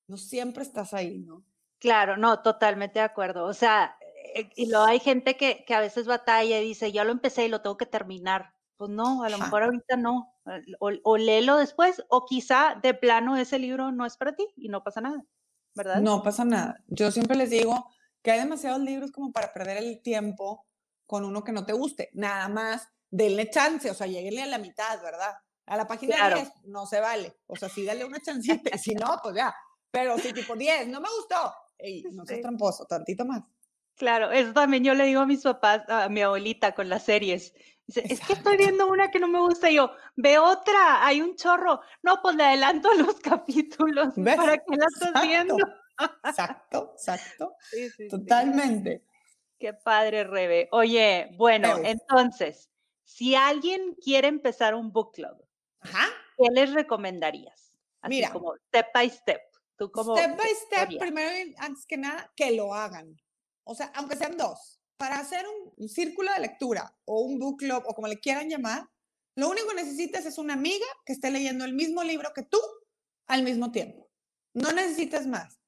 no 0.09 0.17
siempre 0.17 0.63
estás 0.63 0.95
ahí, 0.95 1.19
¿no? 1.19 1.45
Claro, 1.79 2.17
no, 2.17 2.41
totalmente 2.41 2.99
de 2.99 3.05
acuerdo. 3.05 3.45
O 3.45 3.53
sea, 3.53 3.97
eh, 4.35 4.49
y 4.57 4.71
luego 4.71 4.87
hay 4.87 5.01
gente 5.01 5.37
que, 5.37 5.65
que 5.67 5.75
a 5.75 5.81
veces 5.81 6.07
batalla 6.07 6.59
y 6.59 6.65
dice, 6.65 6.93
yo 6.93 7.05
lo 7.05 7.13
empecé 7.13 7.45
y 7.45 7.49
lo 7.49 7.61
tengo 7.61 7.77
que 7.77 7.87
terminar. 7.87 8.55
Pues 8.77 8.91
no, 8.91 9.23
a 9.23 9.29
lo 9.29 9.39
mejor 9.39 9.63
ahorita 9.63 9.97
no. 9.97 10.36
O, 10.79 10.91
o, 11.03 11.17
léelo 11.17 11.57
después, 11.57 12.03
o 12.09 12.25
quizá 12.25 12.79
de 12.83 12.95
plano 12.95 13.37
ese 13.37 13.59
libro 13.59 13.91
no 13.91 14.07
es 14.07 14.17
para 14.17 14.35
ti 14.35 14.47
y 14.57 14.69
no 14.69 14.83
pasa 14.85 15.01
nada, 15.01 15.25
¿verdad? 15.75 16.01
No 16.01 16.23
pasa 16.23 16.45
nada. 16.45 16.79
Yo 16.87 17.11
siempre 17.11 17.37
les 17.37 17.51
digo 17.51 17.89
que 18.23 18.31
hay 18.31 18.39
demasiados 18.39 18.81
libros 18.81 19.13
como 19.13 19.33
para 19.33 19.53
perder 19.53 19.79
el 19.79 20.03
tiempo 20.03 20.67
con 21.07 21.25
uno 21.25 21.43
que 21.43 21.53
no 21.53 21.65
te 21.65 21.73
guste. 21.73 22.11
Nada 22.13 22.49
más, 22.49 22.89
denle 23.11 23.51
chance, 23.51 23.91
o 23.91 23.95
sea, 23.95 24.07
lleguenle 24.07 24.43
a 24.43 24.47
la 24.47 24.59
mitad, 24.59 25.01
¿verdad? 25.03 25.35
A 25.67 25.77
la 25.77 25.87
página 25.87 26.35
10 26.35 26.53
no 26.65 26.87
se 26.87 27.01
vale. 27.01 27.37
O 27.47 27.57
sea, 27.57 27.69
sí 27.69 27.85
dale 27.85 28.05
una 28.05 28.21
chancita. 28.21 28.77
si 28.79 28.95
no, 28.95 29.19
pues 29.23 29.37
ya. 29.37 29.55
Pero 29.91 30.19
si 30.19 30.33
tipo 30.33 30.55
10, 30.55 30.89
no 30.89 31.01
me 31.01 31.09
gustó. 31.09 31.53
Ey, 31.79 32.03
no 32.13 32.25
seas 32.25 32.41
tramposo, 32.41 32.87
tantito 32.87 33.25
más. 33.25 33.43
Claro, 33.97 34.31
eso 34.31 34.53
también 34.53 34.85
yo 34.85 34.95
le 34.95 35.07
digo 35.07 35.23
a 35.23 35.27
mis 35.27 35.43
papás, 35.43 35.83
a 35.89 36.09
mi 36.09 36.21
abuelita 36.21 36.75
con 36.75 36.89
las 36.89 37.05
series. 37.05 37.55
Dice, 37.87 38.03
es 38.09 38.21
que 38.21 38.33
estoy 38.33 38.57
viendo 38.57 38.89
una 38.89 39.11
que 39.11 39.21
no 39.21 39.29
me 39.29 39.39
gusta. 39.39 39.71
Y 39.71 39.77
yo, 39.77 39.93
ve 40.17 40.39
otra, 40.39 41.07
hay 41.07 41.21
un 41.21 41.37
chorro. 41.37 41.81
No, 42.03 42.21
pues 42.21 42.35
le 42.35 42.45
adelanto 42.45 42.93
los 42.95 43.21
capítulos. 43.21 44.09
¿Para 44.15 44.59
que 44.59 44.77
la 44.77 44.87
estás 44.93 45.23
viendo? 45.23 45.57
exacto, 46.25 46.93
exacto. 46.95 47.55
Totalmente. 48.11 49.05
Qué 49.59 49.73
padre, 49.73 50.25
Rebe. 50.25 50.69
Oye, 50.73 51.31
bueno, 51.37 51.77
entonces, 51.83 52.69
si 53.05 53.35
alguien 53.35 53.95
quiere 53.95 54.29
empezar 54.29 54.75
un 54.75 54.93
book 54.93 55.13
club, 55.15 55.37
¿qué 55.83 56.51
les 56.51 56.73
recomendarías? 56.75 57.73
Mira, 58.09 58.33
como 58.33 58.55
step 58.69 58.89
by 58.93 59.09
step. 59.09 59.43
Tú 59.77 59.91
como 59.91 60.17
step 60.17 60.37
by 60.37 60.51
step, 60.67 60.99
primero, 60.99 61.55
antes 61.59 61.87
que 61.87 61.97
nada, 61.97 62.31
que 62.37 62.53
lo 62.53 62.75
hagan. 62.75 63.17
O 63.65 63.75
sea, 63.75 63.91
aunque 63.95 64.17
sean 64.17 64.37
dos. 64.37 64.76
Para 64.97 65.19
hacer 65.19 65.45
un, 65.77 65.89
círculo 65.89 66.33
de 66.33 66.41
lectura 66.41 66.97
o 67.05 67.21
un 67.21 67.39
book 67.39 67.59
club 67.59 67.83
o 67.87 67.95
como 67.95 68.09
le 68.09 68.19
quieran 68.19 68.49
llamar, 68.49 68.89
lo 69.35 69.51
único 69.51 69.69
que 69.69 69.83
necesitas 69.83 70.25
es 70.25 70.39
una 70.39 70.55
amiga 70.55 70.87
que 71.05 71.13
esté 71.13 71.31
leyendo 71.31 71.65
el 71.65 71.75
mismo 71.75 72.03
libro 72.03 72.33
que 72.35 72.43
tú 72.43 72.59
al 73.27 73.43
mismo 73.43 73.73
tiempo. 73.73 74.09
No 74.55 74.73
necesitas 74.73 75.27
más. 75.27 75.59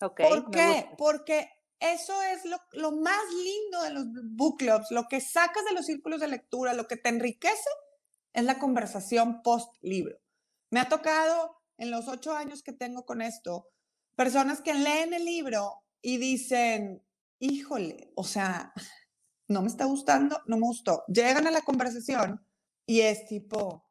Okay, 0.00 0.28
¿Por 0.28 0.50
qué? 0.50 0.88
Porque 0.98 1.48
eso 1.78 2.20
es 2.22 2.44
lo, 2.44 2.58
lo, 2.72 2.92
más 2.92 3.22
lindo 3.32 3.82
de 3.82 3.90
los 3.90 4.06
book 4.36 4.58
clubs, 4.58 4.90
lo 4.90 5.06
que 5.08 5.20
sacas 5.20 5.64
de 5.64 5.72
los 5.74 5.86
círculos 5.86 6.20
de 6.20 6.28
lectura, 6.28 6.74
lo 6.74 6.88
que 6.88 6.96
te 6.96 7.10
enriquece 7.10 7.70
es 8.32 8.44
la 8.44 8.58
conversación 8.58 9.42
post 9.42 9.72
libro. 9.82 10.18
Me 10.70 10.80
ha 10.80 10.88
tocado 10.88 11.62
en 11.78 11.90
los 11.90 12.08
ocho 12.08 12.34
años 12.34 12.62
que 12.62 12.72
tengo 12.72 13.06
con 13.06 13.22
esto, 13.22 13.68
personas 14.16 14.60
que 14.60 14.74
leen 14.74 15.14
el 15.14 15.24
libro 15.24 15.84
y 16.02 16.18
dicen, 16.18 17.02
híjole, 17.44 18.12
o 18.16 18.24
sea, 18.24 18.72
no 19.48 19.62
me 19.62 19.68
está 19.68 19.84
gustando, 19.84 20.40
no 20.46 20.56
me 20.56 20.66
gustó. 20.66 21.04
Llegan 21.08 21.46
a 21.46 21.50
la 21.50 21.62
conversación 21.62 22.44
y 22.86 23.00
es 23.00 23.26
tipo, 23.26 23.84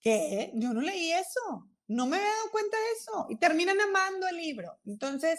¿qué? 0.00 0.52
Yo 0.54 0.72
no 0.72 0.80
leí 0.80 1.12
eso, 1.12 1.70
no 1.88 2.06
me 2.06 2.16
había 2.16 2.28
dado 2.28 2.50
cuenta 2.50 2.76
de 2.76 2.92
eso. 2.98 3.26
Y 3.28 3.36
terminan 3.36 3.80
amando 3.80 4.26
el 4.26 4.36
libro. 4.36 4.78
Entonces, 4.86 5.38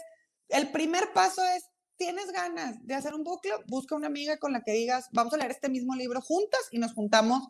el 0.50 0.72
primer 0.72 1.12
paso 1.14 1.44
es, 1.44 1.64
tienes 1.98 2.32
ganas 2.32 2.76
de 2.86 2.94
hacer 2.94 3.14
un 3.16 3.24
club, 3.24 3.64
busca 3.68 3.96
una 3.96 4.08
amiga 4.08 4.38
con 4.38 4.54
la 4.54 4.62
que 4.62 4.74
digas, 4.74 5.08
vamos 5.12 5.34
a 5.34 5.38
leer 5.38 5.52
este 5.52 5.70
mismo 5.70 5.96
libro 5.96 6.22
juntas 6.22 6.62
y 6.72 6.78
nos 6.78 6.94
juntamos 6.94 7.48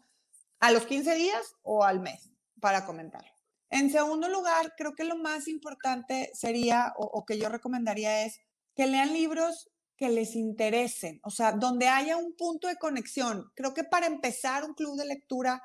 a 0.60 0.72
los 0.72 0.86
15 0.86 1.16
días 1.16 1.56
o 1.64 1.84
al 1.84 2.00
mes 2.00 2.32
para 2.62 2.86
comentar. 2.86 3.26
En 3.70 3.90
segundo 3.90 4.30
lugar, 4.30 4.74
creo 4.78 4.94
que 4.94 5.04
lo 5.04 5.18
más 5.18 5.48
importante 5.48 6.32
sería, 6.34 6.94
o, 6.98 7.26
que 7.26 7.38
yo 7.38 7.50
recomendaría 7.50 8.26
es, 8.26 8.40
que 8.76 8.88
lean 8.88 9.14
libros 9.14 9.70
que 9.98 10.10
les 10.10 10.36
interesen, 10.36 11.20
o 11.24 11.32
sea, 11.32 11.54
donde 11.54 11.88
haya 11.88 12.18
un 12.18 12.36
punto 12.36 12.68
de 12.68 12.76
conexión. 12.76 13.52
Creo 13.56 13.74
que 13.74 13.84
para 13.84 14.08
empezar 14.08 14.64
un 14.66 14.74
club 14.74 14.98
de 14.98 15.06
lectura 15.06 15.62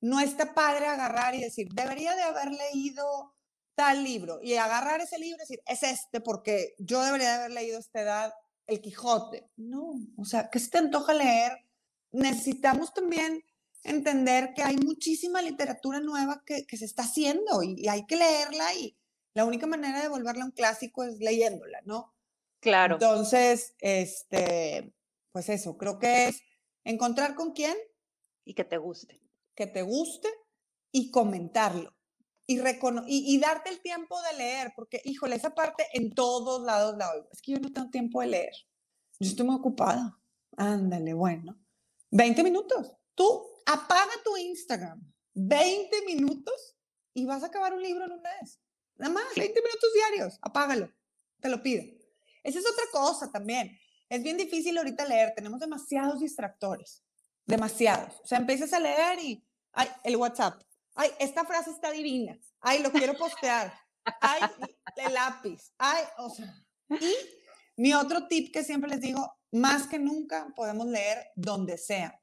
no 0.00 0.20
está 0.20 0.52
padre 0.52 0.86
agarrar 0.86 1.34
y 1.34 1.40
decir, 1.40 1.68
debería 1.72 2.14
de 2.14 2.22
haber 2.22 2.50
leído 2.50 3.34
tal 3.74 4.04
libro 4.04 4.40
y 4.42 4.54
agarrar 4.54 5.00
ese 5.00 5.18
libro 5.18 5.36
y 5.36 5.40
decir, 5.40 5.62
es 5.66 5.82
este 5.82 6.20
porque 6.20 6.74
yo 6.78 7.02
debería 7.02 7.28
de 7.28 7.34
haber 7.34 7.50
leído 7.52 7.76
a 7.78 7.80
esta 7.80 8.02
edad 8.02 8.34
El 8.66 8.80
Quijote. 8.80 9.48
No, 9.56 9.94
o 10.16 10.24
sea, 10.24 10.50
¿qué 10.50 10.58
se 10.58 10.70
te 10.70 10.78
antoja 10.78 11.14
leer? 11.14 11.52
Necesitamos 12.10 12.92
también 12.92 13.42
entender 13.84 14.52
que 14.54 14.62
hay 14.62 14.76
muchísima 14.76 15.42
literatura 15.42 16.00
nueva 16.00 16.42
que, 16.44 16.64
se 16.76 16.84
está 16.84 17.02
haciendo 17.04 17.62
y, 17.62 17.88
hay 17.88 18.06
que 18.06 18.16
leerla 18.16 18.74
y 18.74 18.96
la 19.34 19.44
única 19.44 19.66
manera 19.66 20.02
de 20.02 20.08
volverla 20.08 20.44
un 20.44 20.50
clásico 20.50 21.04
es 21.04 21.18
leyéndola, 21.18 21.80
¿no? 21.84 22.12
Claro. 22.62 22.94
Entonces, 22.94 23.74
este, 23.80 24.94
pues 25.32 25.50
eso, 25.50 25.76
creo 25.76 25.98
que 25.98 26.28
es 26.28 26.40
encontrar 26.84 27.34
con 27.34 27.52
quién. 27.52 27.76
Y 28.44 28.54
que 28.54 28.64
te 28.64 28.78
guste. 28.78 29.20
Que 29.54 29.66
te 29.66 29.82
guste 29.82 30.28
y 30.90 31.10
comentarlo. 31.10 31.94
Y, 32.46 32.58
y, 32.58 33.34
y, 33.34 33.38
darte 33.38 33.70
el 33.70 33.80
tiempo 33.82 34.20
de 34.22 34.38
leer, 34.38 34.72
porque, 34.74 35.00
híjole, 35.04 35.36
esa 35.36 35.54
parte 35.54 35.86
en 35.92 36.12
todos 36.14 36.62
lados 36.62 36.96
la 36.96 37.12
oigo. 37.12 37.28
Es 37.32 37.42
que 37.42 37.52
yo 37.52 37.58
no 37.58 37.72
tengo 37.72 37.90
tiempo 37.90 38.20
de 38.20 38.28
leer. 38.28 38.54
Yo 39.20 39.28
estoy 39.28 39.46
muy 39.46 39.56
ocupada. 39.56 40.18
Ándale, 40.56 41.14
bueno. 41.14 41.58
20 42.10 42.42
minutos. 42.42 42.92
Tú 43.14 43.46
apaga 43.66 44.12
tu 44.24 44.36
Instagram 44.36 45.12
20 45.34 46.02
minutos 46.06 46.76
y 47.14 47.24
vas 47.24 47.42
a 47.42 47.46
acabar 47.46 47.72
un 47.72 47.82
libro 47.82 48.04
en 48.04 48.12
un 48.12 48.22
mes. 48.22 48.60
Nada 48.96 49.12
más, 49.12 49.24
20 49.36 49.60
minutos 49.60 49.90
diarios, 49.94 50.38
apágalo, 50.42 50.92
te 51.40 51.48
lo 51.48 51.62
pido. 51.62 51.84
Esa 52.42 52.58
es 52.58 52.66
otra 52.66 52.84
cosa 52.90 53.30
también. 53.30 53.78
Es 54.08 54.22
bien 54.22 54.36
difícil 54.36 54.76
ahorita 54.76 55.06
leer, 55.06 55.32
tenemos 55.34 55.60
demasiados 55.60 56.20
distractores, 56.20 57.02
demasiados. 57.46 58.20
O 58.22 58.26
sea, 58.26 58.38
empiezas 58.38 58.72
a 58.72 58.80
leer 58.80 59.18
y, 59.20 59.44
ay, 59.72 59.88
el 60.04 60.16
WhatsApp, 60.16 60.62
ay, 60.94 61.10
esta 61.18 61.44
frase 61.44 61.70
está 61.70 61.90
divina, 61.90 62.38
ay, 62.60 62.82
lo 62.82 62.92
quiero 62.92 63.14
postear, 63.14 63.72
ay, 64.20 64.42
el 64.96 65.14
lápiz, 65.14 65.72
ay, 65.78 66.04
o 66.18 66.28
sea. 66.28 66.54
Y 66.90 67.14
mi 67.76 67.94
otro 67.94 68.28
tip 68.28 68.52
que 68.52 68.62
siempre 68.62 68.90
les 68.90 69.00
digo, 69.00 69.34
más 69.50 69.86
que 69.86 69.98
nunca 69.98 70.52
podemos 70.54 70.86
leer 70.86 71.30
donde 71.34 71.78
sea 71.78 72.18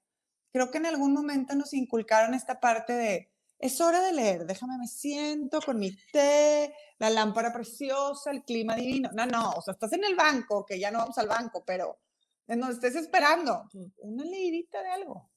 creo 0.51 0.71
que 0.71 0.77
en 0.77 0.85
algún 0.85 1.13
momento 1.13 1.55
nos 1.55 1.73
inculcaron 1.73 2.33
esta 2.33 2.59
parte 2.59 2.93
de, 2.93 3.28
es 3.59 3.81
hora 3.81 4.01
de 4.01 4.13
leer, 4.13 4.45
déjame, 4.45 4.77
me 4.77 4.87
siento 4.87 5.59
con 5.61 5.77
mi 5.77 5.91
té, 6.11 6.73
la 6.97 7.09
lámpara 7.09 7.51
preciosa, 7.51 8.31
el 8.31 8.43
clima 8.43 8.75
divino. 8.75 9.09
No, 9.13 9.25
no, 9.25 9.51
o 9.51 9.61
sea, 9.61 9.73
estás 9.73 9.91
en 9.93 10.05
el 10.05 10.15
banco, 10.15 10.65
que 10.65 10.79
ya 10.79 10.89
no 10.89 10.99
vamos 10.99 11.17
al 11.17 11.27
banco, 11.27 11.63
pero 11.65 11.99
nos 12.47 12.71
estés 12.71 12.95
esperando, 12.95 13.67
pues, 13.71 13.87
una 13.97 14.23
leidita 14.23 14.81
de 14.81 14.89
algo. 14.89 15.29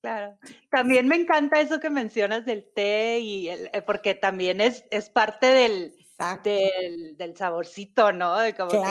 Claro. 0.00 0.38
También 0.70 1.06
me 1.06 1.16
encanta 1.16 1.60
eso 1.60 1.78
que 1.78 1.90
mencionas 1.90 2.44
del 2.44 2.70
té 2.74 3.20
y 3.20 3.48
el, 3.48 3.70
eh, 3.72 3.82
porque 3.82 4.14
también 4.14 4.60
es, 4.60 4.84
es 4.90 5.10
parte 5.10 5.46
del, 5.46 5.94
del, 6.42 7.16
del, 7.16 7.36
saborcito, 7.36 8.12
¿no? 8.12 8.38
De 8.38 8.54
como 8.54 8.84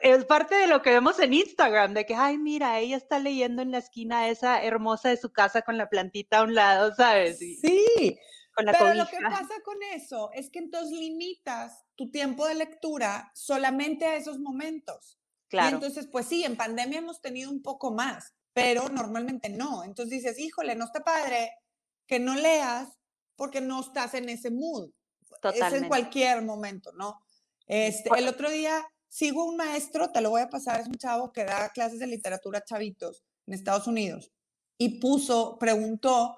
es 0.00 0.24
parte 0.24 0.54
de 0.54 0.68
lo 0.68 0.82
que 0.82 0.90
vemos 0.90 1.18
en 1.18 1.32
Instagram, 1.32 1.94
de 1.94 2.06
que, 2.06 2.14
ay, 2.14 2.38
mira, 2.38 2.78
ella 2.78 2.96
está 2.96 3.18
leyendo 3.18 3.62
en 3.62 3.72
la 3.72 3.78
esquina 3.78 4.28
esa 4.28 4.62
hermosa 4.62 5.08
de 5.08 5.16
su 5.16 5.32
casa 5.32 5.62
con 5.62 5.76
la 5.76 5.88
plantita 5.88 6.38
a 6.38 6.42
un 6.44 6.54
lado, 6.54 6.94
¿sabes? 6.94 7.38
sí, 7.38 8.18
con 8.54 8.66
la 8.66 8.72
pero 8.72 8.94
lo 8.94 9.06
que 9.06 9.18
pasa 9.20 9.54
con 9.64 9.76
eso 9.94 10.30
es 10.32 10.50
que 10.50 10.60
entonces 10.60 10.96
limitas 10.96 11.84
tu 11.96 12.10
tiempo 12.10 12.46
de 12.46 12.54
lectura 12.54 13.32
solamente 13.34 14.06
a 14.06 14.16
esos 14.16 14.38
momentos. 14.38 15.18
Claro. 15.48 15.70
Y 15.70 15.74
entonces, 15.74 16.08
pues 16.10 16.26
sí, 16.26 16.44
en 16.44 16.56
pandemia 16.56 16.98
hemos 16.98 17.20
tenido 17.20 17.50
un 17.50 17.62
poco 17.62 17.92
más, 17.92 18.34
pero 18.52 18.88
normalmente 18.88 19.48
no. 19.48 19.82
Entonces 19.82 20.22
dices, 20.22 20.38
híjole, 20.38 20.76
no 20.76 20.84
está 20.84 21.02
padre 21.02 21.50
que 22.06 22.20
no 22.20 22.36
leas 22.36 22.88
porque 23.34 23.60
no 23.60 23.80
estás 23.80 24.14
en 24.14 24.28
ese 24.28 24.50
mood. 24.50 24.90
Es 25.54 25.72
en 25.72 25.88
cualquier 25.88 26.42
momento, 26.42 26.92
¿no? 26.92 27.20
Este, 27.66 28.10
el 28.16 28.28
otro 28.28 28.50
día 28.50 28.86
sigo 29.08 29.44
un 29.44 29.56
maestro, 29.56 30.10
te 30.10 30.20
lo 30.20 30.30
voy 30.30 30.42
a 30.42 30.50
pasar, 30.50 30.80
es 30.80 30.86
un 30.86 30.96
chavo 30.96 31.32
que 31.32 31.44
da 31.44 31.70
clases 31.70 31.98
de 31.98 32.06
literatura 32.06 32.64
chavitos 32.64 33.24
en 33.46 33.54
Estados 33.54 33.86
Unidos 33.86 34.32
y 34.78 35.00
puso, 35.00 35.58
preguntó 35.58 36.36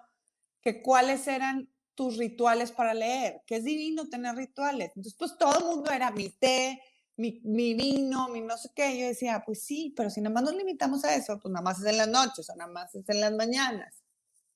que 0.61 0.83
cuáles 0.83 1.27
eran 1.29 1.71
tus 1.95 2.17
rituales 2.17 2.73
para 2.73 2.95
leer, 2.95 3.43
que 3.47 3.57
es 3.57 3.65
divino 3.65 4.09
tener 4.09 4.35
rituales. 4.35 4.89
Entonces, 4.97 5.15
pues 5.19 5.37
todo 5.37 5.59
el 5.59 5.65
mundo 5.65 5.91
era 5.91 6.11
mi 6.11 6.31
té, 6.31 6.81
mi, 7.17 7.41
mi, 7.45 7.75
vino, 7.75 8.29
mi 8.29 8.41
no 8.41 8.57
sé 8.57 8.71
qué. 8.75 8.99
Yo 8.99 9.07
decía, 9.07 9.43
pues 9.45 9.63
sí, 9.63 9.93
pero 9.95 10.09
si 10.09 10.23
nada 10.23 10.33
más 10.33 10.45
nos 10.45 10.55
limitamos 10.55 11.05
a 11.05 11.15
eso, 11.15 11.39
pues 11.39 11.53
nada 11.53 11.63
más 11.63 11.79
es 11.81 11.87
en 11.87 11.99
las 11.99 12.09
noches 12.09 12.49
o 12.49 12.57
nada 12.57 12.71
más 12.71 12.95
es 12.95 13.07
en 13.09 13.21
las 13.21 13.33
mañanas. 13.33 14.00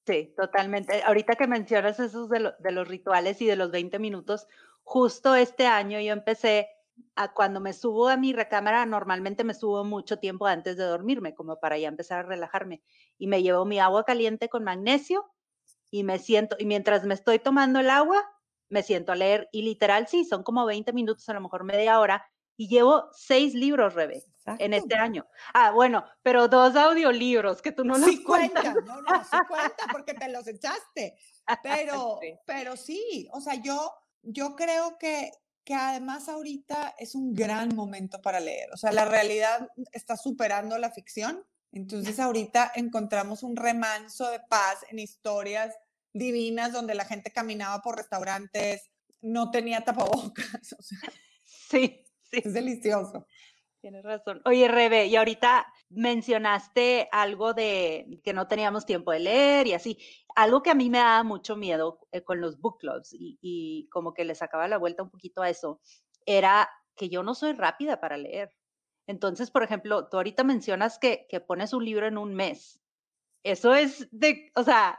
Sí, 0.06 0.34
totalmente. 0.36 1.02
Ahorita 1.02 1.34
que 1.34 1.46
mencionas 1.46 1.98
esos 1.98 2.28
de, 2.28 2.52
los 2.72 2.88
rituales 2.88 3.40
y 3.40 3.46
de 3.46 3.56
los 3.56 3.70
20 3.70 3.98
minutos, 3.98 4.46
justo 4.82 5.34
este 5.34 5.66
año 5.66 5.98
yo 6.00 6.12
empecé 6.12 6.68
a 7.16 7.32
cuando 7.32 7.58
me 7.60 7.72
subo 7.72 8.08
a 8.08 8.16
mi 8.18 8.34
recámara, 8.34 8.84
normalmente 8.84 9.44
me 9.44 9.54
subo 9.54 9.82
mucho 9.82 10.18
tiempo 10.18 10.46
antes 10.46 10.76
de 10.76 10.84
dormirme, 10.84 11.34
como 11.34 11.58
para 11.58 11.78
ya 11.78 11.88
empezar 11.88 12.20
a 12.20 12.28
relajarme. 12.28 12.82
Y 13.16 13.28
me 13.28 13.42
llevo 13.42 13.64
mi 13.64 13.78
agua 13.80 14.04
caliente 14.04 14.50
con 14.50 14.62
magnesio 14.62 15.24
y 15.90 16.04
me 16.04 16.18
siento, 16.18 16.56
y 16.58 16.66
mientras 16.66 17.04
me 17.04 17.14
estoy 17.14 17.38
tomando 17.38 17.80
el 17.80 17.88
agua, 17.88 18.22
me 18.68 18.82
siento 18.82 19.12
a 19.12 19.16
leer. 19.16 19.48
Y 19.52 19.62
literal, 19.62 20.06
sí, 20.06 20.24
son 20.26 20.42
como 20.42 20.66
20 20.66 20.92
minutos, 20.92 21.26
a 21.30 21.34
lo 21.34 21.40
mejor 21.40 21.64
media 21.64 21.98
hora. 21.98 22.26
Y 22.58 22.68
llevo 22.68 23.08
seis 23.12 23.54
libros, 23.54 23.94
Rebe 23.94 24.22
en 24.46 24.74
este 24.74 24.94
año. 24.94 25.26
Ah, 25.52 25.70
bueno, 25.70 26.04
pero 26.22 26.48
dos 26.48 26.76
audiolibros 26.76 27.62
que 27.62 27.72
tú 27.72 27.84
no 27.84 27.96
los 27.96 28.20
cuentas. 28.20 28.74
No, 28.84 29.00
no, 29.02 29.24
sí 29.24 29.36
cuenta 29.48 29.86
porque 29.90 30.14
te 30.14 30.28
los 30.28 30.46
echaste. 30.46 31.16
Pero, 31.62 32.18
sí. 32.20 32.34
pero 32.46 32.76
sí, 32.76 33.28
o 33.32 33.40
sea, 33.40 33.54
yo, 33.54 33.92
yo 34.22 34.54
creo 34.56 34.98
que, 34.98 35.32
que 35.64 35.74
además 35.74 36.28
ahorita 36.28 36.94
es 36.98 37.14
un 37.14 37.34
gran 37.34 37.74
momento 37.74 38.20
para 38.20 38.40
leer. 38.40 38.70
O 38.72 38.76
sea, 38.76 38.92
la 38.92 39.04
realidad 39.04 39.68
está 39.92 40.16
superando 40.16 40.78
la 40.78 40.90
ficción. 40.90 41.44
Entonces 41.72 42.20
ahorita 42.20 42.70
encontramos 42.76 43.42
un 43.42 43.56
remanso 43.56 44.30
de 44.30 44.40
paz 44.40 44.84
en 44.90 45.00
historias 45.00 45.74
divinas 46.12 46.72
donde 46.72 46.94
la 46.94 47.04
gente 47.04 47.32
caminaba 47.32 47.82
por 47.82 47.96
restaurantes, 47.96 48.90
no 49.20 49.50
tenía 49.50 49.82
tapabocas. 49.82 50.76
sí, 51.44 52.06
sí. 52.30 52.42
Es 52.44 52.52
delicioso. 52.52 53.26
Tienes 53.84 54.02
razón. 54.02 54.40
Oye, 54.46 54.66
Rebe, 54.66 55.04
y 55.08 55.16
ahorita 55.16 55.70
mencionaste 55.90 57.06
algo 57.12 57.52
de 57.52 58.18
que 58.24 58.32
no 58.32 58.48
teníamos 58.48 58.86
tiempo 58.86 59.12
de 59.12 59.20
leer 59.20 59.66
y 59.66 59.74
así. 59.74 59.98
Algo 60.34 60.62
que 60.62 60.70
a 60.70 60.74
mí 60.74 60.88
me 60.88 61.00
da 61.00 61.22
mucho 61.22 61.54
miedo 61.54 61.98
eh, 62.10 62.22
con 62.22 62.40
los 62.40 62.58
book 62.58 62.78
clubs 62.78 63.10
y, 63.12 63.86
como 63.92 64.14
que 64.14 64.24
le 64.24 64.34
sacaba 64.34 64.68
la 64.68 64.78
vuelta 64.78 65.02
un 65.02 65.10
poquito 65.10 65.42
a 65.42 65.50
eso, 65.50 65.82
era 66.24 66.70
que 66.96 67.10
yo 67.10 67.22
no 67.22 67.34
soy 67.34 67.52
rápida 67.52 68.00
para 68.00 68.16
leer. 68.16 68.56
Entonces, 69.06 69.50
por 69.50 69.62
ejemplo, 69.62 70.08
tú 70.08 70.16
ahorita 70.16 70.44
mencionas 70.44 70.98
que, 70.98 71.26
que 71.28 71.40
pones 71.40 71.74
un 71.74 71.84
libro 71.84 72.06
en 72.06 72.16
un 72.16 72.34
mes. 72.34 72.80
Eso 73.42 73.74
es 73.74 74.08
de, 74.12 74.50
o 74.54 74.62
sea, 74.62 74.98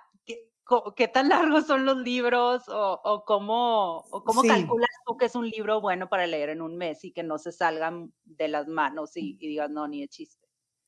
qué 0.96 1.08
tan 1.08 1.30
largos 1.30 1.68
son 1.68 1.86
los 1.86 1.98
libros 1.98 2.64
o, 2.68 3.24
cómo, 3.26 3.98
o 4.10 4.24
cómo 4.24 4.42
calculas 4.42 4.90
tú 5.06 5.18
que 5.18 5.26
es 5.26 5.36
un 5.36 5.50
libro 5.50 5.82
bueno 5.82 6.10
para 6.10 6.26
leer 6.26 6.50
en 6.50 6.62
un 6.62 6.76
mes 6.78 7.04
y 7.04 7.12
que 7.12 7.24
no 7.24 7.38
se 7.38 7.52
salgan 7.52 8.14
de 8.24 8.48
las 8.48 8.68
manos 8.68 9.12
y, 9.16 9.38
digas, 9.38 9.70
no, 9.70 9.88
ni 9.88 10.02
de 10.02 10.08
chiste. 10.08 10.48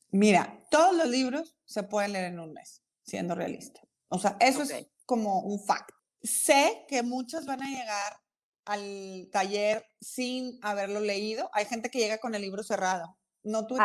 Mira, 0.10 0.64
todos 0.72 0.96
los 0.96 1.08
libros 1.08 1.56
se 1.66 1.84
pueden 1.84 2.14
leer 2.14 2.26
en 2.26 2.40
un 2.40 2.54
mes, 2.54 2.82
siendo 3.04 3.36
realista. 3.36 3.82
O 4.10 4.18
sea, 4.18 4.38
eso 4.40 4.64
es 4.64 4.88
como 5.06 5.42
un 5.42 5.60
fact. 5.60 5.92
Sé 6.24 6.86
que 6.88 7.04
muchos 7.04 7.46
van 7.46 7.62
a 7.62 7.70
llegar 7.70 8.20
al 8.66 9.30
taller 9.32 9.86
sin 10.02 10.60
haberlo 10.62 11.00
leído. 11.00 11.50
Hay 11.54 11.66
gente 11.66 11.90
que 11.90 12.00
llega 12.00 12.18
con 12.18 12.36
el 12.36 12.42
libro 12.42 12.64
cerrado. 12.64 13.18
No 13.44 13.68
tú, 13.68 13.78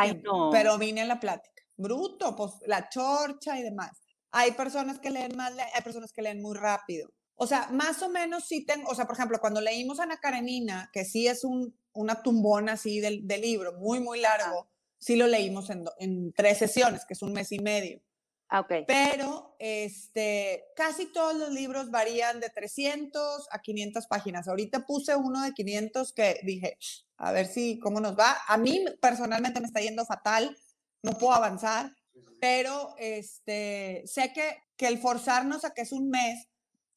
pero 0.51 0.77
vine 0.77 1.01
a 1.01 1.05
la 1.05 1.19
plática. 1.19 1.61
Bruto, 1.77 2.35
pues 2.35 2.53
la 2.65 2.89
chorcha 2.89 3.57
y 3.57 3.63
demás. 3.63 4.02
Hay 4.35 4.53
personas 4.53 4.99
que 4.99 5.11
leen 5.11 5.37
más, 5.37 5.53
hay 5.73 5.81
personas 5.83 6.11
que 6.11 6.23
leen 6.23 6.41
muy 6.41 6.57
rápido. 6.57 7.09
O 7.35 7.45
sea, 7.45 7.67
más 7.71 8.01
o 8.01 8.09
menos 8.09 8.45
sí 8.45 8.65
tengo, 8.65 8.89
o 8.89 8.95
sea, 8.95 9.05
por 9.05 9.15
ejemplo, 9.15 9.39
cuando 9.39 9.61
leímos 9.61 9.99
Ana 9.99 10.17
Karenina, 10.17 10.89
que 10.91 11.05
sí 11.05 11.27
es 11.27 11.43
un, 11.43 11.77
una 11.93 12.23
tumbona 12.23 12.73
así 12.73 12.99
del, 12.99 13.27
libro, 13.27 13.73
muy, 13.73 13.99
muy 13.99 14.19
largo, 14.19 14.71
sí 14.97 15.15
lo 15.15 15.27
leímos 15.27 15.69
en, 15.69 15.85
en, 15.99 16.33
tres 16.33 16.57
sesiones, 16.57 17.05
que 17.05 17.13
es 17.13 17.21
un 17.21 17.31
mes 17.31 17.51
y 17.51 17.59
medio. 17.59 18.01
Ah, 18.49 18.61
okay. 18.61 18.85
Pero 18.87 19.55
este, 19.59 20.65
casi 20.75 21.11
todos 21.13 21.35
los 21.35 21.51
libros 21.51 21.91
varían 21.91 22.39
de 22.39 22.49
300 22.49 23.47
a 23.51 23.61
500 23.61 24.07
páginas. 24.07 24.47
Ahorita 24.47 24.85
puse 24.85 25.15
uno 25.15 25.43
de 25.43 25.53
500 25.53 26.11
que 26.13 26.39
dije, 26.43 26.77
a 27.17 27.31
ver 27.31 27.45
si, 27.45 27.79
cómo 27.79 27.99
nos 27.99 28.17
va. 28.17 28.37
A 28.47 28.57
mí 28.57 28.83
personalmente 28.99 29.59
me 29.59 29.67
está 29.67 29.79
yendo 29.79 30.05
fatal, 30.05 30.57
no 31.03 31.11
puedo 31.19 31.33
avanzar 31.33 31.95
pero 32.43 32.93
este, 32.97 34.03
sé 34.05 34.33
que, 34.33 34.57
que 34.75 34.87
el 34.87 34.97
forzarnos 34.97 35.63
a 35.63 35.73
que 35.73 35.79
es 35.79 35.93
un 35.93 36.09
mes, 36.09 36.49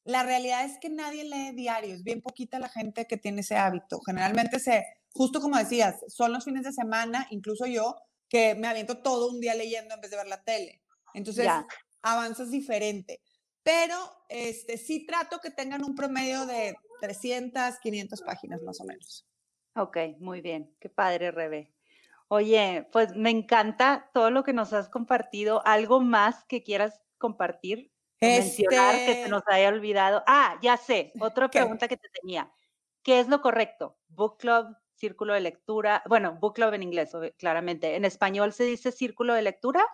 la 0.03 0.23
realidad 0.23 0.65
es 0.65 0.77
que 0.77 0.89
nadie 0.89 1.23
lee 1.23 1.55
diarios, 1.55 2.03
bien 2.03 2.21
poquita 2.21 2.59
la 2.59 2.67
gente 2.67 3.07
que 3.07 3.15
tiene 3.15 3.39
ese 3.39 3.55
hábito. 3.55 4.01
Generalmente 4.05 4.59
se, 4.59 4.85
justo 5.13 5.39
como 5.39 5.57
decías, 5.57 6.03
son 6.09 6.33
los 6.33 6.43
fines 6.43 6.65
de 6.65 6.73
semana, 6.73 7.27
incluso 7.29 7.65
yo, 7.65 7.95
que 8.27 8.55
me 8.55 8.67
aviento 8.67 8.97
todo 8.97 9.29
un 9.29 9.39
día 9.39 9.55
leyendo 9.55 9.95
en 9.95 10.01
vez 10.01 10.11
de 10.11 10.17
ver 10.17 10.27
la 10.27 10.43
tele. 10.43 10.81
Entonces, 11.13 11.47
avanzas 12.01 12.51
diferente. 12.51 13.21
Pero 13.63 13.95
este, 14.27 14.77
sí 14.77 15.05
trato 15.05 15.39
que 15.39 15.51
tengan 15.51 15.81
un 15.85 15.95
promedio 15.95 16.45
de 16.45 16.75
300, 16.99 17.79
500 17.81 18.21
páginas 18.21 18.61
más 18.63 18.81
o 18.81 18.83
menos. 18.83 19.25
Ok, 19.77 19.97
muy 20.19 20.41
bien. 20.41 20.75
Qué 20.81 20.89
padre, 20.89 21.31
Rebe. 21.31 21.76
Oye, 22.29 22.87
pues 22.91 23.15
me 23.15 23.29
encanta 23.29 24.09
todo 24.13 24.31
lo 24.31 24.43
que 24.43 24.53
nos 24.53 24.73
has 24.73 24.89
compartido. 24.89 25.65
¿Algo 25.65 26.01
más 26.01 26.43
que 26.45 26.63
quieras 26.63 27.01
compartir? 27.17 27.91
Mencionar 28.19 28.95
que 28.95 29.05
se 29.05 29.11
este 29.11 29.29
nos 29.29 29.43
haya 29.47 29.69
olvidado. 29.69 30.23
Ah, 30.27 30.57
ya 30.61 30.77
sé, 30.77 31.13
otra 31.21 31.49
pregunta 31.49 31.87
que 31.87 31.97
te 31.97 32.09
tenía. 32.21 32.51
¿Qué 33.03 33.19
es 33.19 33.27
lo 33.27 33.41
correcto? 33.41 33.97
Book 34.09 34.37
club, 34.39 34.75
círculo 34.95 35.33
de 35.33 35.39
lectura. 35.39 36.03
Bueno, 36.07 36.37
book 36.41 36.55
club 36.55 36.73
en 36.73 36.83
inglés, 36.83 37.11
claramente. 37.37 37.95
¿En 37.95 38.03
español 38.03 38.51
se 38.51 38.65
dice 38.65 38.91
círculo 38.91 39.33
de 39.33 39.43
lectura? 39.43 39.85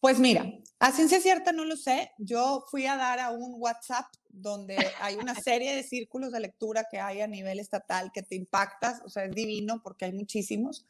Pues 0.00 0.18
mira, 0.18 0.44
a 0.78 0.92
ciencia 0.92 1.20
cierta 1.20 1.52
no 1.52 1.64
lo 1.64 1.76
sé. 1.76 2.12
Yo 2.18 2.64
fui 2.70 2.86
a 2.86 2.96
dar 2.96 3.18
a 3.18 3.30
un 3.30 3.54
WhatsApp 3.56 4.04
donde 4.28 4.76
hay 5.00 5.16
una 5.16 5.34
serie 5.48 5.74
de 5.74 5.82
círculos 5.82 6.32
de 6.32 6.40
lectura 6.40 6.86
que 6.90 7.00
hay 7.00 7.22
a 7.22 7.26
nivel 7.26 7.58
estatal 7.58 8.12
que 8.12 8.22
te 8.22 8.36
impactas, 8.36 9.00
o 9.04 9.08
sea, 9.08 9.24
es 9.24 9.32
divino 9.32 9.80
porque 9.82 10.04
hay 10.04 10.12
muchísimos. 10.12 10.84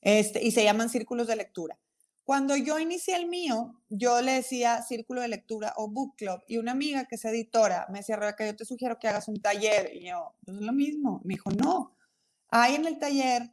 Este, 0.00 0.42
y 0.44 0.52
se 0.52 0.64
llaman 0.64 0.88
círculos 0.88 1.26
de 1.26 1.36
lectura. 1.36 1.78
Cuando 2.24 2.56
yo 2.56 2.78
inicié 2.78 3.16
el 3.16 3.26
mío, 3.26 3.80
yo 3.88 4.20
le 4.20 4.32
decía 4.32 4.82
círculo 4.82 5.22
de 5.22 5.28
lectura 5.28 5.72
o 5.76 5.88
book 5.88 6.14
club 6.16 6.42
y 6.46 6.58
una 6.58 6.72
amiga 6.72 7.06
que 7.06 7.14
es 7.14 7.24
editora 7.24 7.86
me 7.90 8.00
decía, 8.00 8.16
Rebeca, 8.16 8.44
yo 8.44 8.54
te 8.54 8.66
sugiero 8.66 8.98
que 8.98 9.08
hagas 9.08 9.28
un 9.28 9.40
taller. 9.40 9.90
Y 9.94 10.08
yo, 10.08 10.34
pues 10.44 10.58
es 10.58 10.62
lo 10.62 10.72
mismo. 10.72 11.22
Me 11.24 11.34
dijo, 11.34 11.50
no, 11.50 11.96
ahí 12.50 12.74
en 12.74 12.86
el 12.86 12.98
taller 12.98 13.50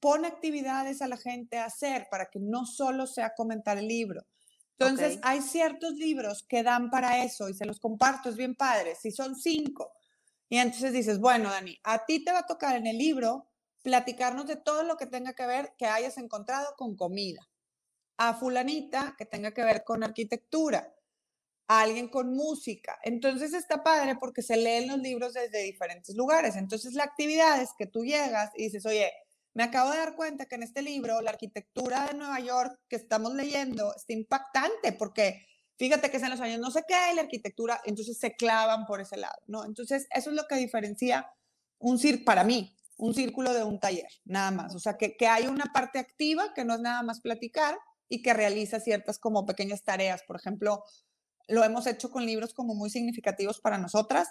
pon 0.00 0.24
actividades 0.24 1.00
a 1.00 1.08
la 1.08 1.16
gente 1.16 1.58
a 1.58 1.66
hacer 1.66 2.08
para 2.10 2.26
que 2.26 2.40
no 2.40 2.66
solo 2.66 3.06
sea 3.06 3.34
comentar 3.34 3.78
el 3.78 3.86
libro. 3.86 4.26
Entonces, 4.78 5.18
hay 5.22 5.40
ciertos 5.40 5.94
libros 5.94 6.44
que 6.44 6.62
dan 6.62 6.90
para 6.90 7.24
eso 7.24 7.48
y 7.48 7.54
se 7.54 7.66
los 7.66 7.80
comparto, 7.80 8.28
es 8.28 8.36
bien 8.36 8.54
padre. 8.54 8.94
Si 8.94 9.10
son 9.10 9.34
cinco, 9.34 9.92
y 10.48 10.58
entonces 10.58 10.92
dices, 10.92 11.18
bueno, 11.18 11.50
Dani, 11.50 11.78
a 11.84 12.04
ti 12.04 12.24
te 12.24 12.32
va 12.32 12.40
a 12.40 12.46
tocar 12.46 12.76
en 12.76 12.86
el 12.86 12.96
libro 12.96 13.48
platicarnos 13.88 14.46
de 14.46 14.56
todo 14.56 14.82
lo 14.82 14.98
que 14.98 15.06
tenga 15.06 15.32
que 15.32 15.46
ver 15.46 15.72
que 15.78 15.86
hayas 15.86 16.18
encontrado 16.18 16.74
con 16.76 16.94
comida. 16.94 17.48
A 18.18 18.34
fulanita 18.34 19.14
que 19.16 19.24
tenga 19.24 19.54
que 19.54 19.64
ver 19.64 19.82
con 19.82 20.04
arquitectura. 20.04 20.94
A 21.68 21.80
alguien 21.80 22.08
con 22.08 22.34
música. 22.34 22.98
Entonces 23.02 23.54
está 23.54 23.82
padre 23.82 24.16
porque 24.20 24.42
se 24.42 24.58
leen 24.58 24.88
los 24.88 24.98
libros 24.98 25.32
desde 25.32 25.62
diferentes 25.62 26.14
lugares. 26.14 26.54
Entonces 26.56 26.92
la 26.92 27.04
actividad 27.04 27.62
es 27.62 27.70
que 27.78 27.86
tú 27.86 28.04
llegas 28.04 28.50
y 28.56 28.64
dices, 28.64 28.84
oye, 28.84 29.10
me 29.54 29.62
acabo 29.62 29.90
de 29.90 29.96
dar 29.96 30.16
cuenta 30.16 30.44
que 30.44 30.56
en 30.56 30.64
este 30.64 30.82
libro 30.82 31.22
la 31.22 31.30
arquitectura 31.30 32.08
de 32.08 32.14
Nueva 32.14 32.40
York 32.40 32.78
que 32.90 32.96
estamos 32.96 33.32
leyendo 33.32 33.94
está 33.96 34.12
impactante 34.12 34.92
porque 34.92 35.46
fíjate 35.78 36.10
que 36.10 36.18
es 36.18 36.22
en 36.22 36.30
los 36.30 36.40
años 36.40 36.60
no 36.60 36.70
sé 36.70 36.82
qué 36.86 36.94
y 37.12 37.14
la 37.16 37.22
arquitectura, 37.22 37.80
entonces 37.86 38.18
se 38.18 38.36
clavan 38.36 38.84
por 38.84 39.00
ese 39.00 39.16
lado, 39.16 39.38
¿no? 39.46 39.64
Entonces 39.64 40.06
eso 40.14 40.28
es 40.28 40.36
lo 40.36 40.46
que 40.46 40.56
diferencia 40.56 41.26
un 41.78 41.98
CIR 41.98 42.24
para 42.24 42.44
mí, 42.44 42.77
un 42.98 43.14
círculo 43.14 43.54
de 43.54 43.64
un 43.64 43.80
taller, 43.80 44.10
nada 44.24 44.50
más. 44.50 44.74
O 44.74 44.80
sea, 44.80 44.98
que, 44.98 45.16
que 45.16 45.26
hay 45.26 45.46
una 45.46 45.66
parte 45.72 45.98
activa 45.98 46.52
que 46.52 46.64
no 46.64 46.74
es 46.74 46.80
nada 46.80 47.02
más 47.02 47.20
platicar 47.20 47.78
y 48.08 48.22
que 48.22 48.34
realiza 48.34 48.80
ciertas 48.80 49.18
como 49.18 49.46
pequeñas 49.46 49.84
tareas. 49.84 50.22
Por 50.24 50.36
ejemplo, 50.36 50.84
lo 51.46 51.64
hemos 51.64 51.86
hecho 51.86 52.10
con 52.10 52.26
libros 52.26 52.52
como 52.52 52.74
muy 52.74 52.90
significativos 52.90 53.60
para 53.60 53.78
nosotras, 53.78 54.28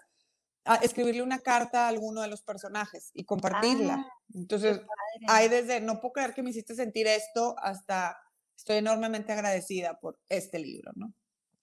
escribirle 0.82 1.22
una 1.22 1.40
carta 1.40 1.86
a 1.86 1.88
alguno 1.88 2.22
de 2.22 2.28
los 2.28 2.42
personajes 2.42 3.12
y 3.14 3.24
compartirla. 3.24 4.06
Ah, 4.06 4.14
Entonces, 4.34 4.82
hay 5.28 5.48
desde, 5.48 5.80
no 5.80 6.02
puedo 6.02 6.14
creer 6.14 6.34
que 6.34 6.44
me 6.44 6.50
hiciste 6.50 6.76
sentir 6.76 7.08
esto, 7.08 7.56
hasta 7.60 8.18
estoy 8.56 8.78
enormemente 8.78 9.32
agradecida 9.32 9.98
por 10.00 10.20
este 10.28 10.60
libro, 10.60 10.92
¿no? 10.96 11.14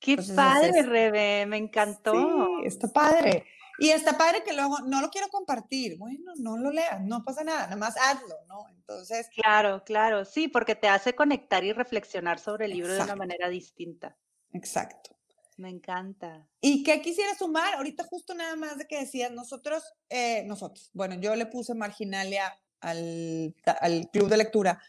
Qué 0.01 0.17
padre, 0.35 0.83
Rebe, 0.83 1.47
me 1.47 1.57
encantó. 1.57 2.13
Sí, 2.13 2.67
está 2.67 2.89
padre. 2.89 3.45
Y 3.79 3.91
está 3.91 4.16
padre 4.16 4.43
que 4.45 4.53
luego 4.53 4.79
no 4.81 5.01
lo 5.01 5.11
quiero 5.11 5.29
compartir. 5.29 5.99
Bueno, 5.99 6.33
no 6.37 6.57
lo 6.57 6.70
leas, 6.70 7.01
no 7.03 7.25
pasa 7.25 7.45
nada, 7.45 7.64
nada 7.64 7.77
más 7.77 7.97
hazlo, 7.97 8.37
¿no? 8.49 8.68
Entonces. 8.68 9.29
Claro, 9.35 9.83
claro, 9.85 10.25
sí, 10.25 10.49
porque 10.49 10.75
te 10.75 10.89
hace 10.89 11.14
conectar 11.14 11.64
y 11.64 11.72
reflexionar 11.72 12.39
sobre 12.39 12.66
el 12.66 12.72
libro 12.72 12.95
de 12.95 13.03
una 13.03 13.16
manera 13.16 13.49
distinta. 13.49 14.16
Exacto. 14.53 15.16
Me 15.57 15.70
encanta. 15.70 16.49
¿Y 16.61 16.83
qué 16.83 17.01
quisiera 17.01 17.35
sumar? 17.35 17.75
Ahorita 17.75 18.05
justo 18.05 18.35
nada 18.35 18.57
más 18.57 18.79
de 18.79 18.87
que 18.87 18.99
decías, 18.99 19.31
nosotros, 19.31 19.85
eh, 20.09 20.43
nosotros, 20.47 20.91
bueno, 20.95 21.14
yo 21.14 21.37
le 21.37 21.47
puse 21.47 21.75
marginalia 21.75 22.59
al, 22.81 23.55
al 23.81 24.11
club 24.11 24.29
de 24.29 24.37
lectura 24.37 24.81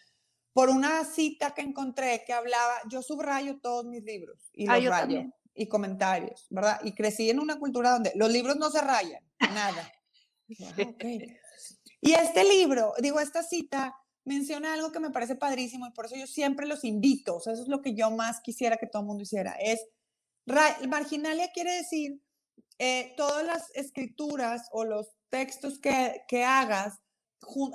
por 0.55 0.69
una 0.69 1.03
cita 1.03 1.53
que 1.53 1.61
encontré 1.61 2.23
que 2.25 2.31
hablaba, 2.31 2.75
yo 2.89 3.01
subrayo 3.01 3.59
todos 3.59 3.83
mis 3.83 4.01
libros 4.03 4.49
y 4.53 4.65
ah, 4.69 4.79
los 4.79 4.89
rayo 4.89 5.29
y 5.56 5.68
comentarios, 5.68 6.47
¿verdad? 6.49 6.80
Y 6.84 6.93
crecí 6.93 7.30
en 7.30 7.39
una 7.39 7.58
cultura 7.58 7.91
donde 7.91 8.12
los 8.16 8.32
libros 8.32 8.58
no 8.58 8.70
se 8.70 8.82
rayan, 8.82 9.24
nada. 9.39 9.91
Y 12.01 12.14
este 12.14 12.43
libro, 12.43 12.93
digo, 13.01 13.20
esta 13.20 13.41
cita 13.41 13.95
menciona 14.26 14.74
algo 14.74 14.91
que 14.91 14.99
me 14.99 15.10
parece 15.10 15.36
padrísimo 15.36 15.88
y 15.88 15.91
por 15.91 16.06
eso 16.06 16.16
yo 16.16 16.28
siempre 16.28 16.68
los 16.68 16.84
invito, 16.84 17.38
o 17.38 17.39
sea, 17.39 17.53
eso 17.53 17.64
es 17.64 17.68
lo 17.68 17.82
que 17.82 17.95
yo 17.95 18.12
más 18.12 18.41
quisiera 18.41 18.78
que 18.78 18.86
todo 18.86 19.01
el 19.01 19.08
mundo 19.08 19.24
hiciera, 19.24 19.53
es, 19.53 19.88
marginalia 20.88 21.51
quiere 21.51 21.78
decir 21.78 22.22
eh, 22.78 23.16
todas 23.18 23.43
las 23.43 23.72
escrituras 23.74 24.68
o 24.72 24.84
los 24.84 25.16
textos 25.30 25.80
que, 25.80 26.22
que 26.28 26.43
hagas 26.43 26.99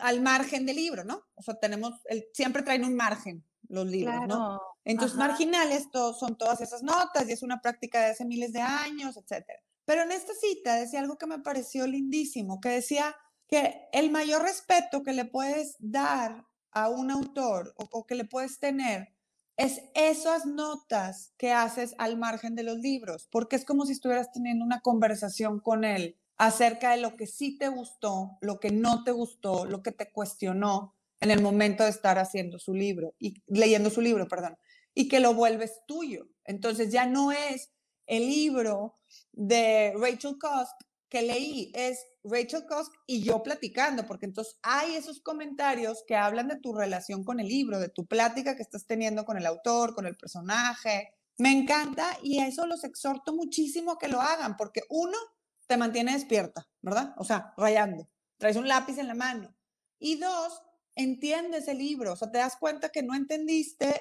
al 0.01 0.21
margen 0.21 0.65
del 0.65 0.77
libro, 0.77 1.05
¿no? 1.05 1.25
O 1.35 1.43
sea, 1.43 1.55
tenemos, 1.55 1.95
el, 2.05 2.25
siempre 2.33 2.63
traen 2.63 2.85
un 2.85 2.95
margen 2.95 3.45
los 3.69 3.87
libros, 3.87 4.29
¿no? 4.29 4.61
Entonces, 4.85 5.17
marginales 5.19 5.89
son 6.19 6.37
todas 6.37 6.61
esas 6.61 6.83
notas 6.83 7.29
y 7.29 7.33
es 7.33 7.43
una 7.43 7.61
práctica 7.61 8.01
de 8.01 8.07
hace 8.07 8.25
miles 8.25 8.53
de 8.53 8.61
años, 8.61 9.17
etc. 9.17 9.45
Pero 9.85 10.03
en 10.03 10.13
esta 10.13 10.33
cita 10.35 10.77
decía 10.77 11.01
algo 11.01 11.19
que 11.19 11.27
me 11.27 11.41
pareció 11.41 11.87
lindísimo, 11.87 12.61
que 12.61 12.71
decía 12.71 13.15
que 13.47 13.89
el 13.93 14.11
mayor 14.11 14.43
respeto 14.43 15.03
que 15.03 15.13
le 15.13 15.25
puedes 15.25 15.77
dar 15.81 16.47
a 16.73 16.89
un 16.89 17.11
autor 17.11 17.75
o, 17.77 18.07
que 18.07 18.15
le 18.15 18.25
puedes 18.25 18.59
tener 18.59 19.13
es 19.57 19.83
esas 19.95 20.47
notas 20.47 21.35
que 21.37 21.53
haces 21.53 21.95
al 21.99 22.17
margen 22.17 22.55
de 22.55 22.63
los 22.63 22.79
libros, 22.79 23.29
porque 23.31 23.57
es 23.57 23.65
como 23.65 23.85
si 23.85 23.93
estuvieras 23.93 24.33
teniendo 24.33 24.65
una 24.65 24.81
conversación 24.81 25.61
con 25.61 25.85
él 25.85 26.17
acerca 26.39 26.93
de 26.93 27.03
lo 27.03 27.17
que 27.17 27.27
sí 27.27 27.59
te 27.59 27.69
gustó, 27.69 28.39
lo 28.41 28.61
que 28.61 28.71
no 28.71 29.05
te 29.05 29.11
gustó, 29.11 29.67
lo 29.67 29.83
que 29.83 29.93
te 29.93 30.11
cuestionó 30.11 30.95
en 31.21 31.31
el 31.31 31.43
momento 31.43 31.85
de 31.85 31.91
estar 31.91 32.19
haciendo 32.19 32.59
su 32.59 32.73
libro 32.73 33.15
y 33.19 33.43
leyendo 33.49 33.91
su 33.91 34.01
libro, 34.01 34.27
perdón, 34.29 34.57
y 34.95 35.09
que 35.09 35.21
lo 35.21 35.35
vuelves 35.35 35.81
tuyo. 35.87 36.29
Entonces 36.45 36.93
ya 36.93 37.07
no 37.07 37.33
es 37.33 37.71
el 38.07 38.29
libro 38.29 38.99
de 39.33 39.93
Rachel 39.97 40.39
Cosk 40.39 40.75
que 41.11 41.23
leí, 41.23 41.73
es 41.75 41.99
Rachel 42.23 42.65
Cosk 42.67 42.93
y 43.07 43.23
yo 43.23 43.43
platicando, 43.43 44.07
porque 44.07 44.27
entonces 44.27 44.57
hay 44.63 44.95
esos 44.95 45.21
comentarios 45.21 46.05
que 46.07 46.15
hablan 46.15 46.49
de 46.49 46.61
tu 46.61 46.73
relación 46.73 47.25
con 47.25 47.41
el 47.41 47.49
libro, 47.49 47.81
de 47.81 47.89
tu 47.89 48.07
plática 48.07 48.57
que 48.57 48.63
estás 48.63 48.87
teniendo 48.87 49.25
con 49.25 49.37
el 49.37 49.45
autor, 49.45 49.95
con 49.95 50.07
el 50.07 50.17
personaje. 50.17 51.13
Me 51.37 51.51
encanta 51.51 52.17
y 52.23 52.41
eso 52.41 52.67
los 52.67 52.85
exhorto 52.85 53.35
muchísimo 53.35 53.99
que 53.99 54.09
lo 54.09 54.21
hagan, 54.21 54.57
porque 54.57 54.83
uno, 54.89 55.19
te 55.67 55.77
mantiene 55.77 56.13
despierta, 56.13 56.69
¿verdad? 56.81 57.15
O 57.17 57.25
sea, 57.25 57.55
rayando, 57.57 58.09
traes 58.39 58.57
un 58.57 58.69
lápiz 58.69 58.99
en 58.99 59.09
la 59.09 59.15
mano. 59.15 59.55
Y 59.99 60.17
dos, 60.17 60.63
entiendes 60.95 61.67
el 61.67 61.79
libro, 61.79 62.13
o 62.13 62.17
sea, 62.17 62.31
te 62.31 62.39
das 62.39 62.57
cuenta 62.57 62.91
que 62.91 63.03
no 63.03 63.15
entendiste 63.15 64.01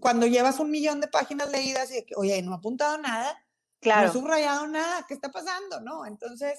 cuando 0.00 0.26
llevas 0.26 0.60
un 0.60 0.70
millón 0.70 1.00
de 1.00 1.08
páginas 1.08 1.50
leídas 1.50 1.92
y 1.92 2.04
que, 2.04 2.14
oye, 2.16 2.40
no 2.42 2.52
ha 2.52 2.56
apuntado 2.56 2.98
nada, 2.98 3.44
claro. 3.80 4.02
no 4.02 4.10
he 4.10 4.12
subrayado 4.12 4.66
nada, 4.66 5.04
¿qué 5.08 5.14
está 5.14 5.30
pasando? 5.30 5.80
¿No? 5.80 6.06
Entonces, 6.06 6.58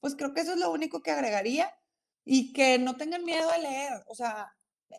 pues 0.00 0.14
creo 0.16 0.32
que 0.32 0.42
eso 0.42 0.52
es 0.52 0.58
lo 0.58 0.70
único 0.70 1.02
que 1.02 1.10
agregaría 1.10 1.74
y 2.24 2.52
que 2.52 2.78
no 2.78 2.96
tengan 2.96 3.24
miedo 3.24 3.50
de 3.50 3.58
leer, 3.58 4.04
o 4.06 4.14
sea, 4.14 4.54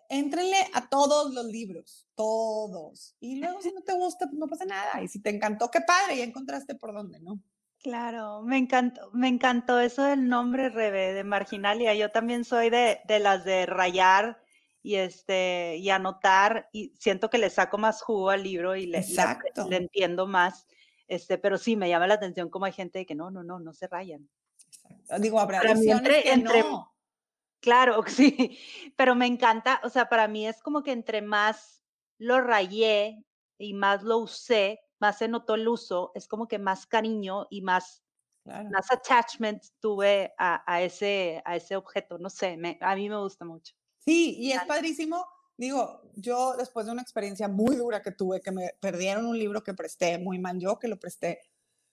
éntrenle 0.10 0.58
a 0.74 0.90
todos 0.90 1.34
los 1.34 1.46
libros, 1.46 2.08
todos. 2.16 3.16
Y 3.20 3.38
luego 3.38 3.62
si 3.62 3.72
no 3.72 3.82
te 3.82 3.94
gusta, 3.94 4.28
pues 4.28 4.38
no 4.38 4.48
pasa 4.48 4.66
nada. 4.66 5.02
Y 5.02 5.08
si 5.08 5.22
te 5.22 5.30
encantó, 5.30 5.72
qué 5.72 5.82
padre, 5.82 6.18
ya 6.18 6.24
encontraste 6.24 6.76
por 6.76 6.94
dónde, 6.94 7.20
¿no? 7.20 7.40
Claro, 7.80 8.42
me 8.42 8.58
encantó, 8.58 9.12
me 9.14 9.28
encantó 9.28 9.80
eso 9.80 10.04
del 10.04 10.28
nombre, 10.28 10.70
Rebe, 10.70 11.14
de 11.14 11.24
Marginalia. 11.24 11.94
Yo 11.94 12.12
también 12.12 12.44
soy 12.44 12.70
de, 12.70 13.00
de 13.08 13.20
las 13.20 13.46
de 13.46 13.66
rayar 13.68 14.42
y 14.86 14.98
este 14.98 15.78
y 15.78 15.90
anotar 15.90 16.70
y 16.72 16.94
siento 17.00 17.32
que 17.32 17.40
le 17.40 17.50
saco 17.50 17.80
más 17.80 18.04
jugo 18.04 18.30
al 18.30 18.44
libro 18.44 18.76
y 18.76 18.86
le, 18.86 19.04
le, 19.68 19.76
entiendo 19.78 20.28
más. 20.28 20.68
Este, 21.08 21.40
pero 21.40 21.58
sí 21.58 21.76
me 21.76 21.90
llama 21.90 22.06
la 22.06 22.14
atención 22.14 22.52
como 22.52 22.66
hay 22.66 22.72
gente 22.72 23.04
que 23.08 23.16
no, 23.16 23.32
no, 23.32 23.44
no, 23.44 23.60
no 23.60 23.74
se 23.74 23.88
rayan. 23.88 24.30
Digo, 25.20 25.40
habrá 25.40 25.60
entre, 25.64 26.22
que 26.22 26.38
no. 26.38 26.94
Claro, 27.62 28.04
sí, 28.08 28.60
pero 28.96 29.16
me 29.16 29.26
encanta, 29.26 29.82
o 29.84 29.90
sea, 29.90 30.08
para 30.08 30.28
mí 30.28 30.48
es 30.48 30.62
como 30.62 30.84
que 30.84 30.92
entre 30.92 31.24
más 31.24 31.84
lo 32.20 32.40
rayé 32.42 33.26
y 33.58 33.74
más 33.74 34.04
lo 34.04 34.20
usé, 34.20 34.82
más 35.00 35.18
se 35.18 35.28
notó 35.28 35.56
el 35.56 35.68
uso, 35.68 36.12
es 36.14 36.28
como 36.28 36.48
que 36.48 36.60
más 36.60 36.86
cariño 36.86 37.48
y 37.50 37.64
más, 37.64 38.04
más 38.46 38.92
attachment 38.92 39.64
tuve 39.80 40.36
a, 40.38 40.64
a, 40.72 40.84
ese, 40.84 41.42
a 41.44 41.56
ese 41.56 41.76
objeto, 41.76 42.20
no 42.20 42.30
sé, 42.30 42.56
me, 42.56 42.78
a 42.82 42.96
mí 42.96 43.10
me 43.10 43.18
gusta 43.18 43.46
mucho. 43.46 43.74
Sí, 44.06 44.36
y 44.40 44.52
es 44.52 44.64
padrísimo. 44.66 45.26
Digo, 45.58 46.02
yo 46.16 46.56
después 46.58 46.86
de 46.86 46.92
una 46.92 47.02
experiencia 47.02 47.48
muy 47.48 47.76
dura 47.76 48.02
que 48.02 48.12
tuve, 48.12 48.42
que 48.42 48.52
me 48.52 48.72
perdieron 48.80 49.26
un 49.26 49.38
libro 49.38 49.64
que 49.64 49.74
presté, 49.74 50.18
muy 50.18 50.38
mal 50.38 50.60
yo 50.60 50.78
que 50.78 50.88
lo 50.88 51.00
presté, 51.00 51.40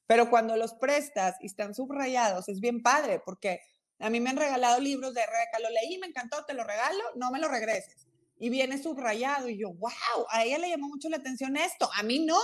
pero 0.07 0.29
cuando 0.29 0.57
los 0.57 0.75
prestas 0.75 1.37
y 1.41 1.47
están 1.47 1.75
subrayados, 1.75 2.49
es 2.49 2.61
bien 2.61 2.83
padre, 2.83 3.23
porque 3.25 3.61
a 4.01 4.11
mí 4.11 4.21
me 4.21 4.31
han 4.31 4.37
regalado 4.37 4.81
libros 4.81 5.15
de 5.15 5.25
Rebeca, 5.25 5.61
lo 5.61 5.71
leí, 5.71 5.99
me 5.99 6.09
encantó, 6.09 6.45
te 6.45 6.55
lo 6.55 6.65
regalo, 6.65 7.03
no 7.15 7.31
me 7.31 7.39
lo 7.39 7.49
regreses. 7.49 8.09
Y 8.39 8.51
viene 8.51 8.83
subrayado 8.83 9.49
y 9.49 9.59
yo, 9.59 9.73
wow, 9.73 10.27
a 10.31 10.45
ella 10.45 10.59
le 10.59 10.71
llamó 10.71 10.89
mucho 10.89 11.09
la 11.09 11.19
atención 11.19 11.57
esto, 11.57 11.89
a 11.95 12.03
mí 12.03 12.19
no. 12.19 12.41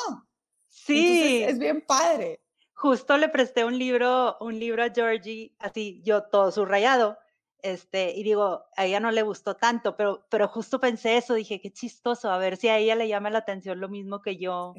Sí. 0.69 1.43
es 1.43 1.59
bien 1.59 1.85
padre. 1.85 2.41
Justo 2.75 3.19
le 3.19 3.29
presté 3.29 3.65
un 3.65 3.77
libro, 3.77 4.37
un 4.41 4.57
libro 4.57 4.85
a 4.85 4.91
Georgie, 4.91 5.57
así 5.59 6.01
yo 6.05 6.23
todo 6.25 6.53
subrayado 6.53 7.19
este, 7.63 8.13
y 8.15 8.23
digo, 8.23 8.65
a 8.77 8.87
ella 8.87 9.01
no 9.01 9.11
le 9.11 9.23
gustó 9.23 9.55
tanto, 9.55 9.97
pero, 9.97 10.27
pero 10.31 10.49
justo 10.49 10.81
pensé 10.81 11.17
eso, 11.17 11.35
dije, 11.35 11.61
qué 11.61 11.73
chistoso, 11.73 12.31
a 12.31 12.39
ver 12.39 12.57
si 12.57 12.69
a 12.69 12.79
ella 12.79 12.95
le 12.95 13.09
llama 13.09 13.31
la 13.31 13.39
atención 13.39 13.81
lo 13.81 13.89
mismo 13.89 14.23
que 14.23 14.37
yo, 14.37 14.75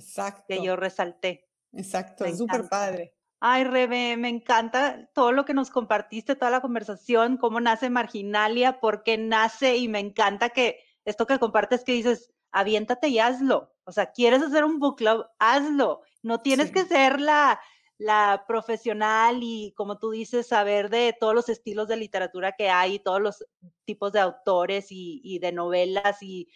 que 0.47 0.63
yo 0.63 0.75
resalté. 0.75 1.49
Exacto, 1.73 2.25
es 2.25 2.37
súper 2.37 2.67
padre. 2.69 3.13
Ay, 3.41 3.63
Rebe, 3.63 4.17
me 4.17 4.27
encanta 4.27 5.09
todo 5.13 5.31
lo 5.31 5.45
que 5.45 5.53
nos 5.53 5.69
compartiste, 5.69 6.35
toda 6.35 6.51
la 6.51 6.61
conversación, 6.61 7.37
cómo 7.37 7.61
nace 7.61 7.89
Marginalia, 7.89 8.79
por 8.79 9.03
qué 9.03 9.17
nace, 9.17 9.77
y 9.77 9.87
me 9.87 9.99
encanta 9.99 10.49
que 10.49 10.79
esto 11.05 11.25
que 11.25 11.39
compartes 11.39 11.83
que 11.83 11.93
dices, 11.93 12.33
aviéntate 12.51 13.07
y 13.07 13.19
hazlo. 13.19 13.73
O 13.85 13.91
sea, 13.91 14.11
quieres 14.11 14.41
hacer 14.41 14.65
un 14.65 14.79
book 14.79 14.97
club, 14.97 15.25
hazlo. 15.39 16.01
No 16.21 16.41
tienes 16.41 16.71
que 16.71 16.83
ser 16.83 17.21
la, 17.21 17.61
la 17.99 18.45
profesional 18.47 19.41
y, 19.43 19.73
como 19.75 19.99
tú 19.99 20.11
dices, 20.11 20.47
saber 20.47 20.89
de 20.89 21.13
todos 21.19 21.35
los 21.35 21.49
estilos 21.49 21.89
de 21.89 21.97
literatura 21.97 22.53
que 22.57 22.69
hay, 22.69 22.99
todos 22.99 23.21
los 23.21 23.45
tipos 23.83 24.13
de 24.13 24.21
autores 24.21 24.87
y, 24.89 25.37
de 25.39 25.51
novelas 25.51 26.23
y 26.23 26.47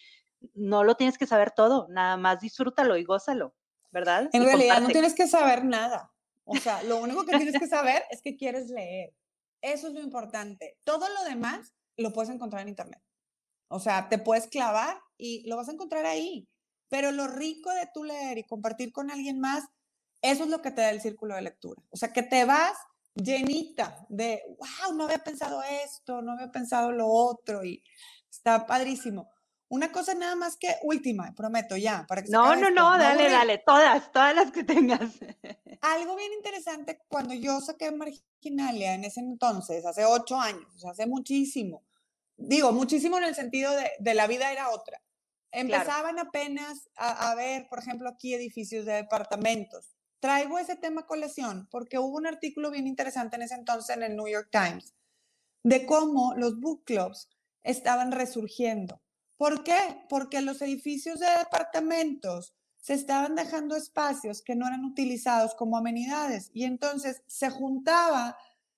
no 0.54 0.86
lo 0.86 0.96
tienes 0.96 1.18
que 1.18 1.28
saber 1.28 1.52
todo, 1.52 1.88
nada 1.89 2.16
más 2.16 2.39
disfrútalo 2.39 2.96
y 2.96 3.04
gózalo, 3.04 3.54
¿verdad? 3.91 4.30
En 4.32 4.46
realidad 4.46 4.82
no 4.82 4.88
tienes 4.88 5.14
que 5.14 5.28
saber 5.28 5.66
nada. 5.66 6.14
O 6.46 6.56
sea, 6.56 6.82
lo 6.84 6.98
único 6.98 7.26
que 7.26 7.36
tienes 7.36 7.60
que 7.60 7.68
saber 7.68 8.04
es 8.10 8.22
que 8.22 8.38
quieres 8.38 8.70
leer. 8.70 9.14
Eso 9.62 9.88
es 9.88 9.94
lo 9.94 10.00
importante. 10.00 10.78
Todo 10.86 11.10
lo 11.10 11.26
demás 11.26 11.74
lo 11.98 12.14
puedes 12.14 12.32
encontrar 12.32 12.62
en 12.62 12.70
internet. 12.70 13.02
O 13.68 13.82
sea, 13.82 14.08
te 14.08 14.18
puedes 14.18 14.48
clavar 14.48 14.98
y 15.18 15.46
lo 15.50 15.58
vas 15.58 15.68
a 15.68 15.74
encontrar 15.74 16.06
ahí. 16.06 16.48
Pero 16.88 17.12
lo 17.12 17.28
rico 17.28 17.70
de 17.72 17.89
tu 17.94 18.06
leer 18.06 18.38
y 18.38 18.44
compartir 18.44 18.94
con 18.94 19.12
alguien 19.12 19.41
más 19.41 19.66
eso 20.24 20.46
es 20.46 20.50
lo 20.50 20.62
que 20.62 20.72
te 20.72 20.82
da 20.82 20.90
el 20.90 21.02
círculo 21.02 21.36
de 21.36 21.42
lectura. 21.42 21.84
O 21.92 21.98
sea, 21.98 22.14
que 22.14 22.24
te 22.24 22.46
vas 22.46 22.78
llenita 23.14 24.06
de, 24.10 24.42
wow, 24.58 24.96
no 24.96 25.04
había 25.04 25.20
pensado 25.20 25.62
esto, 25.84 26.22
no 26.22 26.32
había 26.32 26.50
pensado 26.50 26.92
lo 26.92 27.08
otro 27.08 27.64
y 27.64 27.84
está 28.30 28.66
padrísimo. 28.66 29.30
Una 29.68 29.92
cosa 29.92 30.14
nada 30.14 30.36
más 30.36 30.56
que 30.56 30.76
última, 30.84 31.34
prometo 31.36 31.76
ya, 31.76 32.06
para 32.08 32.24
que 32.24 32.30
No, 32.30 32.56
no, 32.56 32.70
no, 32.70 32.98
dale, 32.98 33.30
dale, 33.30 33.58
todas, 33.66 34.12
todas 34.12 34.34
las 34.34 34.52
que 34.52 34.64
tengas. 34.64 35.02
Algo 35.82 36.16
bien 36.16 36.32
interesante, 36.32 37.02
cuando 37.10 37.34
yo 37.34 37.60
saqué 37.60 37.92
Marginalia 37.92 38.94
en 38.94 39.04
ese 39.04 39.20
entonces, 39.20 39.86
hace 39.86 40.06
ocho 40.06 40.40
años, 40.40 40.68
o 40.76 40.80
sea, 40.80 40.92
hace 40.92 41.06
muchísimo, 41.06 41.84
digo, 42.38 42.72
muchísimo 42.72 43.18
en 43.18 43.26
el 43.26 43.36
sentido 43.36 43.76
de, 43.76 43.92
de 44.00 44.14
la 44.14 44.28
vida 44.28 44.52
era 44.54 44.70
otra. 44.70 45.02
Empezaban 45.52 46.18
apenas 46.18 46.90
a, 46.96 47.32
a, 47.32 47.36
ver, 47.36 47.68
por 47.68 47.80
ejemplo, 47.80 48.10
aquí 48.10 48.34
edificios 48.34 48.86
de 48.86 48.94
departamentos. 48.94 49.94
Traigo 50.24 50.58
ese 50.58 50.78
tema 50.78 51.06
colección 51.06 51.68
porque 51.70 52.00
hubo 52.00 52.16
un 52.16 52.26
artículo 52.26 52.72
bien 52.72 52.88
interesante 52.88 53.36
en 53.36 53.42
ese 53.42 53.56
entonces 53.56 53.94
en 53.94 54.04
el 54.04 54.16
New 54.16 54.30
York 54.30 54.48
Times 54.50 54.94
de 55.64 55.86
cómo 55.86 56.34
los 56.38 56.62
book 56.62 56.86
clubs 56.86 57.28
estaban 57.62 58.14
resurgiendo. 58.14 59.02
¿Por 59.36 59.66
qué? 59.66 60.06
Porque 60.08 60.40
los 60.40 60.62
edificios 60.62 61.20
de 61.20 61.28
departamentos 61.40 62.54
se 62.78 62.94
estaban 62.94 63.36
dejando 63.36 63.76
espacios 63.76 64.42
que 64.42 64.56
no 64.56 64.66
eran 64.66 64.86
utilizados 64.86 65.56
como 65.56 65.76
amenidades 65.76 66.52
y 66.54 66.64
entonces 66.64 67.22
se 67.28 67.50
juntaba 67.50 68.38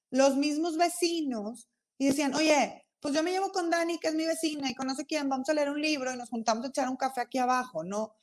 los 0.09 0.37
mismos 0.37 0.77
vecinos 0.77 1.69
y 1.99 2.07
decían, 2.07 2.33
oye, 2.33 2.87
pues 2.99 3.13
yo 3.13 3.21
me 3.21 3.29
llevo 3.29 3.51
con 3.51 3.69
Dani, 3.69 3.99
que 3.99 4.07
es 4.07 4.15
mi 4.15 4.25
vecina, 4.25 4.71
y 4.71 4.73
con 4.73 4.87
no 4.87 4.95
sé 4.95 5.05
quién, 5.05 5.29
vamos 5.29 5.47
a 5.47 5.53
leer 5.53 5.69
un 5.69 5.79
libro 5.79 6.11
y 6.11 6.17
nos 6.17 6.29
juntamos 6.31 6.65
a 6.65 6.69
echar 6.69 6.89
un 6.89 6.97
café 6.97 7.21
aquí 7.21 7.37
abajo, 7.37 7.83
¿no? 7.83 8.15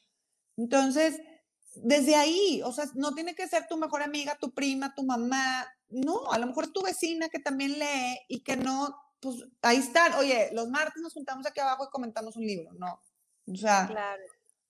Entonces, 0.56 1.20
desde 1.76 2.14
ahí, 2.16 2.60
o 2.64 2.72
sea, 2.72 2.84
no 2.94 3.14
tiene 3.14 3.34
que 3.34 3.48
ser 3.48 3.66
tu 3.66 3.76
mejor 3.76 4.02
amiga, 4.02 4.36
tu 4.38 4.52
prima, 4.52 4.94
tu 4.94 5.04
mamá, 5.04 5.66
no, 5.88 6.30
a 6.30 6.38
lo 6.38 6.46
mejor 6.46 6.64
es 6.64 6.72
tu 6.72 6.82
vecina 6.82 7.28
que 7.28 7.38
también 7.38 7.78
lee 7.78 8.18
y 8.28 8.42
que 8.42 8.56
no, 8.56 8.94
pues 9.20 9.36
ahí 9.62 9.78
están, 9.78 10.12
oye, 10.14 10.50
los 10.52 10.68
martes 10.68 11.02
nos 11.02 11.12
juntamos 11.12 11.46
aquí 11.46 11.60
abajo 11.60 11.84
y 11.84 11.90
comentamos 11.90 12.36
un 12.36 12.46
libro, 12.46 12.72
no, 12.74 13.00
o 13.46 13.56
sea, 13.56 13.86
claro. 13.86 14.22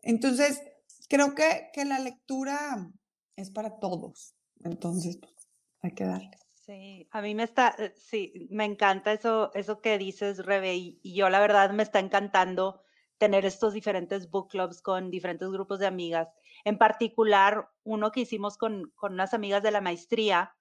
entonces 0.03 0.63
creo 1.09 1.35
que, 1.35 1.71
que 1.73 1.85
la 1.85 1.99
lectura 1.99 2.91
es 3.37 3.51
para 3.51 3.79
todos, 3.79 4.35
entonces 4.65 5.19
pues, 5.19 5.35
hay 5.81 5.93
que 5.93 6.05
darle. 6.05 6.39
Sí, 6.55 7.09
a 7.11 7.21
mí 7.21 7.35
me 7.35 7.43
está, 7.43 7.75
eh, 7.79 7.93
sí, 7.97 8.47
me 8.51 8.65
encanta 8.65 9.13
eso, 9.13 9.53
eso 9.55 9.81
que 9.81 9.99
dices, 9.99 10.39
Rebe, 10.39 10.77
y 10.77 11.01
yo 11.03 11.29
la 11.29 11.41
verdad 11.41 11.71
me 11.73 11.83
está 11.83 11.99
encantando 11.99 12.83
tener 13.23 13.47
estos 13.47 13.73
diferentes 13.73 14.31
book 14.31 14.49
clubs 14.49 14.83
con 14.83 15.09
diferentes 15.09 15.49
grupos 15.49 15.79
de 15.79 15.87
amigas 15.87 16.29
en 16.65 16.79
particular 16.79 17.69
uno 17.85 18.13
que 18.13 18.21
hicimos 18.21 18.57
con, 18.57 18.91
con 18.95 19.15
unas 19.15 19.35
amigas 19.35 19.63
de 19.63 19.71
la 19.71 19.81
maestría 19.81 20.55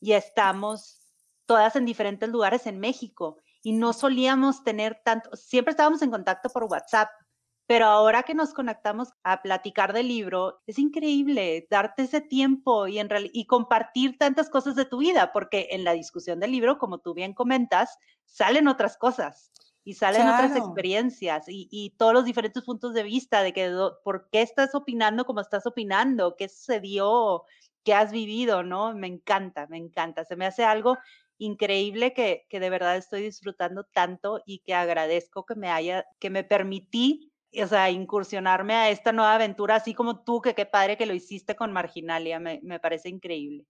y 0.00 0.12
estamos 0.12 1.00
todas 1.46 1.76
en 1.76 1.84
diferentes 1.84 2.28
lugares 2.28 2.66
en 2.66 2.80
México 2.80 3.38
y 3.62 3.72
no 3.72 3.92
solíamos 3.92 4.64
tener 4.64 5.00
tanto, 5.04 5.34
siempre 5.36 5.70
estábamos 5.70 6.02
en 6.02 6.10
contacto 6.10 6.48
por 6.50 6.64
WhatsApp, 6.64 7.08
pero 7.66 7.86
ahora 7.86 8.24
que 8.24 8.34
nos 8.34 8.52
conectamos 8.52 9.10
a 9.22 9.40
platicar 9.40 9.92
del 9.92 10.08
libro, 10.08 10.60
es 10.66 10.78
increíble 10.78 11.66
darte 11.70 12.02
ese 12.02 12.20
tiempo 12.20 12.88
y, 12.88 12.98
en 12.98 13.08
y 13.32 13.46
compartir 13.46 14.18
tantas 14.18 14.50
cosas 14.50 14.74
de 14.74 14.84
tu 14.84 14.98
vida, 14.98 15.32
porque 15.32 15.68
en 15.70 15.84
la 15.84 15.92
discusión 15.92 16.40
del 16.40 16.50
libro, 16.50 16.78
como 16.78 16.98
tú 16.98 17.14
bien 17.14 17.34
comentas, 17.34 17.96
salen 18.24 18.68
otras 18.68 18.96
cosas. 18.96 19.52
Y 19.84 19.94
salen 19.94 20.28
otras 20.28 20.56
experiencias 20.56 21.48
y, 21.48 21.68
y, 21.70 21.90
todos 21.90 22.12
los 22.12 22.24
diferentes 22.24 22.62
puntos 22.62 22.94
de 22.94 23.02
vista 23.02 23.42
de 23.42 23.52
que 23.52 23.70
por 24.04 24.28
qué 24.30 24.42
estás 24.42 24.74
opinando 24.74 25.24
como 25.24 25.40
estás 25.40 25.66
opinando, 25.66 26.36
qué 26.36 26.48
sucedió, 26.48 27.44
qué 27.82 27.94
has 27.94 28.12
vivido, 28.12 28.62
¿no? 28.62 28.94
Me 28.94 29.08
encanta, 29.08 29.66
me 29.66 29.78
encanta. 29.78 30.24
Se 30.24 30.36
me 30.36 30.46
hace 30.46 30.64
algo 30.64 30.98
increíble 31.38 32.12
que, 32.12 32.46
que 32.48 32.60
de 32.60 32.70
verdad 32.70 32.96
estoy 32.96 33.22
disfrutando 33.22 33.84
tanto 33.84 34.40
y 34.46 34.60
que 34.60 34.74
agradezco 34.74 35.44
que 35.44 35.56
me 35.56 35.70
haya, 35.70 36.06
que 36.20 36.30
me 36.30 36.44
permití, 36.44 37.32
o 37.60 37.66
sea, 37.66 37.90
incursionarme 37.90 38.74
a 38.74 38.90
esta 38.90 39.12
nueva 39.12 39.34
aventura, 39.34 39.76
así 39.76 39.94
como 39.94 40.22
tú, 40.22 40.40
que 40.40 40.54
qué 40.54 40.66
padre 40.66 40.96
que 40.96 41.06
lo 41.06 41.14
hiciste 41.14 41.56
con 41.56 41.72
Marginalia, 41.72 42.38
me, 42.38 42.60
me 42.62 42.78
parece 42.78 43.08
increíble. 43.08 43.66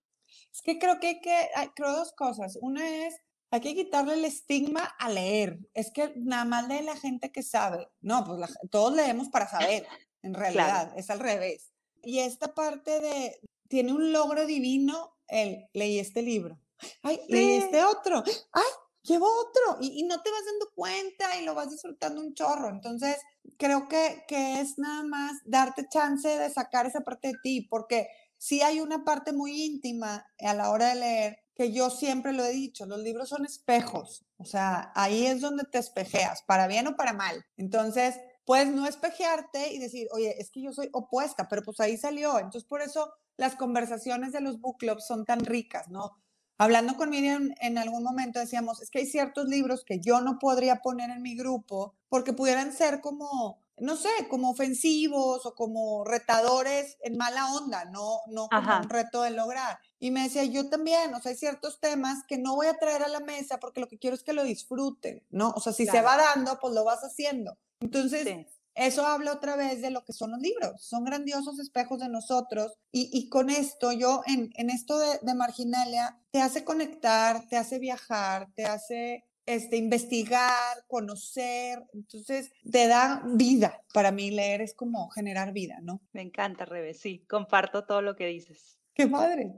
Es 0.52 0.62
que 0.62 0.78
creo 0.78 1.00
que 1.00 1.08
hay 1.08 1.20
que, 1.20 1.48
creo 1.74 1.92
dos 1.92 2.12
cosas. 2.12 2.58
Una 2.60 3.06
es 3.06 3.16
hay 3.52 3.60
que 3.60 3.74
quitarle 3.74 4.14
el 4.14 4.24
estigma 4.24 4.82
a 4.98 5.10
leer. 5.10 5.58
Es 5.74 5.90
que 5.92 6.14
nada 6.16 6.46
más 6.46 6.68
lee 6.68 6.82
la 6.82 6.96
gente 6.96 7.30
que 7.30 7.42
sabe. 7.42 7.86
No, 8.00 8.24
pues 8.24 8.50
todos 8.70 8.94
leemos 8.94 9.28
para 9.28 9.46
saber, 9.46 9.86
en 10.22 10.32
realidad, 10.32 10.90
es 10.96 11.10
al 11.10 11.20
revés. 11.20 11.70
Y 12.02 12.20
esta 12.20 12.54
parte 12.54 12.98
de, 12.98 13.38
tiene 13.68 13.92
un 13.92 14.10
logro 14.10 14.46
divino, 14.46 15.18
el, 15.28 15.66
leí 15.74 15.98
este 15.98 16.22
libro. 16.22 16.58
Ay, 17.02 17.20
leí 17.28 17.58
este 17.58 17.84
otro. 17.84 18.24
Ay, 18.52 18.62
llevo 19.02 19.26
otro. 19.26 19.76
Y, 19.82 20.02
no 20.04 20.22
te 20.22 20.30
vas 20.30 20.44
dando 20.46 20.70
cuenta 20.74 21.38
y 21.38 21.44
lo 21.44 21.54
vas 21.54 21.68
disfrutando 21.68 22.22
un 22.22 22.32
chorro. 22.32 22.70
Entonces, 22.70 23.18
creo 23.58 23.86
que, 23.86 24.24
que 24.26 24.60
es 24.60 24.78
nada 24.78 25.02
más 25.02 25.32
darte 25.44 25.86
chance 25.90 26.26
de 26.26 26.48
sacar 26.48 26.86
esa 26.86 27.02
parte 27.02 27.28
de 27.28 27.34
ti, 27.42 27.60
porque 27.68 28.08
sí 28.38 28.62
hay 28.62 28.80
una 28.80 29.04
parte 29.04 29.34
muy 29.34 29.62
íntima 29.62 30.26
a 30.40 30.54
la 30.54 30.70
hora 30.70 30.88
de 30.88 30.94
leer 30.94 31.41
que 31.54 31.72
yo 31.72 31.90
siempre 31.90 32.32
lo 32.32 32.44
he 32.44 32.52
dicho, 32.52 32.86
los 32.86 33.00
libros 33.00 33.28
son 33.28 33.44
espejos, 33.44 34.24
o 34.38 34.44
sea, 34.44 34.90
ahí 34.94 35.26
es 35.26 35.40
donde 35.40 35.64
te 35.64 35.78
espejeas, 35.78 36.42
para 36.42 36.66
bien 36.66 36.86
o 36.86 36.96
para 36.96 37.12
mal. 37.12 37.44
Entonces, 37.56 38.18
puedes 38.44 38.68
no 38.68 38.86
espejearte 38.86 39.72
y 39.72 39.78
decir, 39.78 40.08
oye, 40.12 40.34
es 40.40 40.50
que 40.50 40.62
yo 40.62 40.72
soy 40.72 40.88
opuesta, 40.92 41.48
pero 41.48 41.62
pues 41.62 41.78
ahí 41.80 41.96
salió. 41.96 42.38
Entonces, 42.38 42.64
por 42.64 42.82
eso 42.82 43.12
las 43.36 43.54
conversaciones 43.56 44.32
de 44.32 44.40
los 44.40 44.60
book 44.60 44.78
clubs 44.78 45.06
son 45.06 45.24
tan 45.24 45.40
ricas, 45.40 45.88
¿no? 45.88 46.22
Hablando 46.58 46.96
con 46.96 47.10
Miriam 47.10 47.54
en 47.60 47.78
algún 47.78 48.04
momento 48.04 48.38
decíamos, 48.38 48.80
es 48.80 48.90
que 48.90 49.00
hay 49.00 49.06
ciertos 49.06 49.48
libros 49.48 49.84
que 49.84 49.98
yo 50.00 50.20
no 50.20 50.38
podría 50.38 50.76
poner 50.76 51.10
en 51.10 51.22
mi 51.22 51.34
grupo 51.36 51.94
porque 52.08 52.32
pudieran 52.32 52.72
ser 52.72 53.00
como 53.00 53.62
no 53.82 53.96
sé, 53.96 54.10
como 54.30 54.50
ofensivos 54.50 55.44
o 55.44 55.54
como 55.56 56.04
retadores 56.04 56.98
en 57.02 57.16
mala 57.16 57.52
onda, 57.52 57.84
no, 57.86 58.20
no 58.28 58.48
como 58.48 58.78
un 58.78 58.88
reto 58.88 59.22
de 59.22 59.30
lograr. 59.30 59.80
Y 59.98 60.12
me 60.12 60.22
decía, 60.22 60.44
yo 60.44 60.68
también, 60.68 61.12
o 61.14 61.20
sea, 61.20 61.30
hay 61.30 61.36
ciertos 61.36 61.80
temas 61.80 62.22
que 62.28 62.38
no 62.38 62.54
voy 62.54 62.68
a 62.68 62.78
traer 62.78 63.02
a 63.02 63.08
la 63.08 63.18
mesa 63.18 63.58
porque 63.58 63.80
lo 63.80 63.88
que 63.88 63.98
quiero 63.98 64.14
es 64.14 64.22
que 64.22 64.34
lo 64.34 64.44
disfruten, 64.44 65.24
¿no? 65.30 65.52
O 65.56 65.60
sea, 65.60 65.72
si 65.72 65.86
se 65.86 66.00
va 66.00 66.16
dando, 66.16 66.60
pues 66.60 66.72
lo 66.74 66.84
vas 66.84 67.00
haciendo. 67.00 67.58
Entonces, 67.80 68.46
eso 68.76 69.04
habla 69.04 69.32
otra 69.32 69.56
vez 69.56 69.82
de 69.82 69.90
lo 69.90 70.04
que 70.04 70.12
son 70.12 70.30
los 70.30 70.40
libros, 70.40 70.80
son 70.80 71.04
grandiosos 71.04 71.58
espejos 71.58 71.98
de 71.98 72.08
nosotros. 72.08 72.78
Y, 72.92 73.28
con 73.30 73.50
esto, 73.50 73.90
yo 73.90 74.22
en, 74.26 74.52
en 74.54 74.70
esto 74.70 74.96
de, 75.00 75.18
de 75.22 75.34
Marginalia, 75.34 76.20
te 76.30 76.40
hace 76.40 76.62
conectar, 76.64 77.48
te 77.48 77.56
hace 77.56 77.80
viajar, 77.80 78.48
te 78.54 78.64
hace 78.64 79.24
este, 79.54 79.76
investigar, 79.76 80.84
conocer, 80.86 81.84
entonces 81.92 82.52
te 82.70 82.86
da 82.86 83.22
vida. 83.24 83.82
Para 83.92 84.10
mí 84.12 84.30
leer 84.30 84.60
es 84.60 84.74
como 84.74 85.10
generar 85.10 85.52
vida, 85.52 85.78
¿no? 85.82 86.00
Me 86.12 86.22
encanta, 86.22 86.64
Rebe, 86.64 86.94
sí, 86.94 87.24
comparto 87.28 87.84
todo 87.84 88.02
lo 88.02 88.16
que 88.16 88.26
dices. 88.26 88.78
¡Qué 88.94 89.06
madre! 89.06 89.52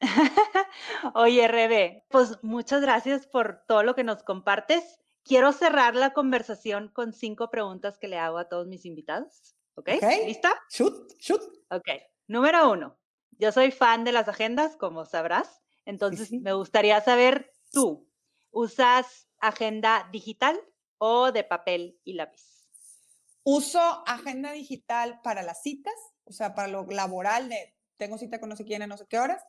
Oye, 1.14 1.48
Rebe, 1.48 2.04
pues 2.08 2.38
muchas 2.42 2.82
gracias 2.82 3.26
por 3.26 3.64
todo 3.66 3.82
lo 3.82 3.94
que 3.94 4.04
nos 4.04 4.22
compartes. 4.22 5.00
Quiero 5.22 5.52
cerrar 5.52 5.94
la 5.94 6.12
conversación 6.12 6.88
con 6.88 7.12
cinco 7.12 7.50
preguntas 7.50 7.98
que 7.98 8.08
le 8.08 8.18
hago 8.18 8.38
a 8.38 8.48
todos 8.48 8.66
mis 8.66 8.84
invitados. 8.84 9.56
¿Ok? 9.74 9.90
okay. 9.96 10.26
¿Lista? 10.26 10.52
Shoot, 10.70 11.14
shoot. 11.18 11.42
Ok. 11.70 11.88
Número 12.26 12.70
uno. 12.70 12.98
Yo 13.38 13.50
soy 13.50 13.70
fan 13.70 14.04
de 14.04 14.12
las 14.12 14.28
agendas, 14.28 14.76
como 14.76 15.06
sabrás. 15.06 15.62
Entonces, 15.86 16.30
me 16.30 16.52
gustaría 16.52 17.00
saber 17.00 17.52
tú, 17.72 18.06
¿Usas 18.54 19.28
agenda 19.46 20.08
digital 20.10 20.58
o 20.98 21.32
de 21.32 21.44
papel 21.44 22.00
y 22.04 22.14
lápiz? 22.14 22.68
Uso 23.42 23.80
agenda 24.06 24.52
digital 24.52 25.20
para 25.22 25.42
las 25.42 25.62
citas, 25.62 25.94
o 26.24 26.32
sea, 26.32 26.54
para 26.54 26.68
lo 26.68 26.86
laboral 26.86 27.48
de 27.48 27.74
tengo 27.96 28.18
cita 28.18 28.40
con 28.40 28.48
no 28.48 28.56
sé 28.56 28.64
quién 28.64 28.82
a 28.82 28.86
no 28.86 28.96
sé 28.96 29.06
qué 29.08 29.18
horas, 29.18 29.42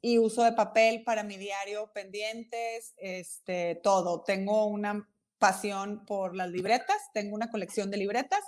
y 0.00 0.18
uso 0.18 0.42
de 0.42 0.52
papel 0.52 1.02
para 1.04 1.22
mi 1.22 1.36
diario, 1.36 1.90
pendientes, 1.92 2.94
este, 2.96 3.76
todo. 3.76 4.22
Tengo 4.22 4.66
una 4.66 5.08
pasión 5.38 6.04
por 6.06 6.34
las 6.34 6.50
libretas, 6.50 6.96
tengo 7.12 7.34
una 7.34 7.50
colección 7.50 7.90
de 7.90 7.98
libretas 7.98 8.40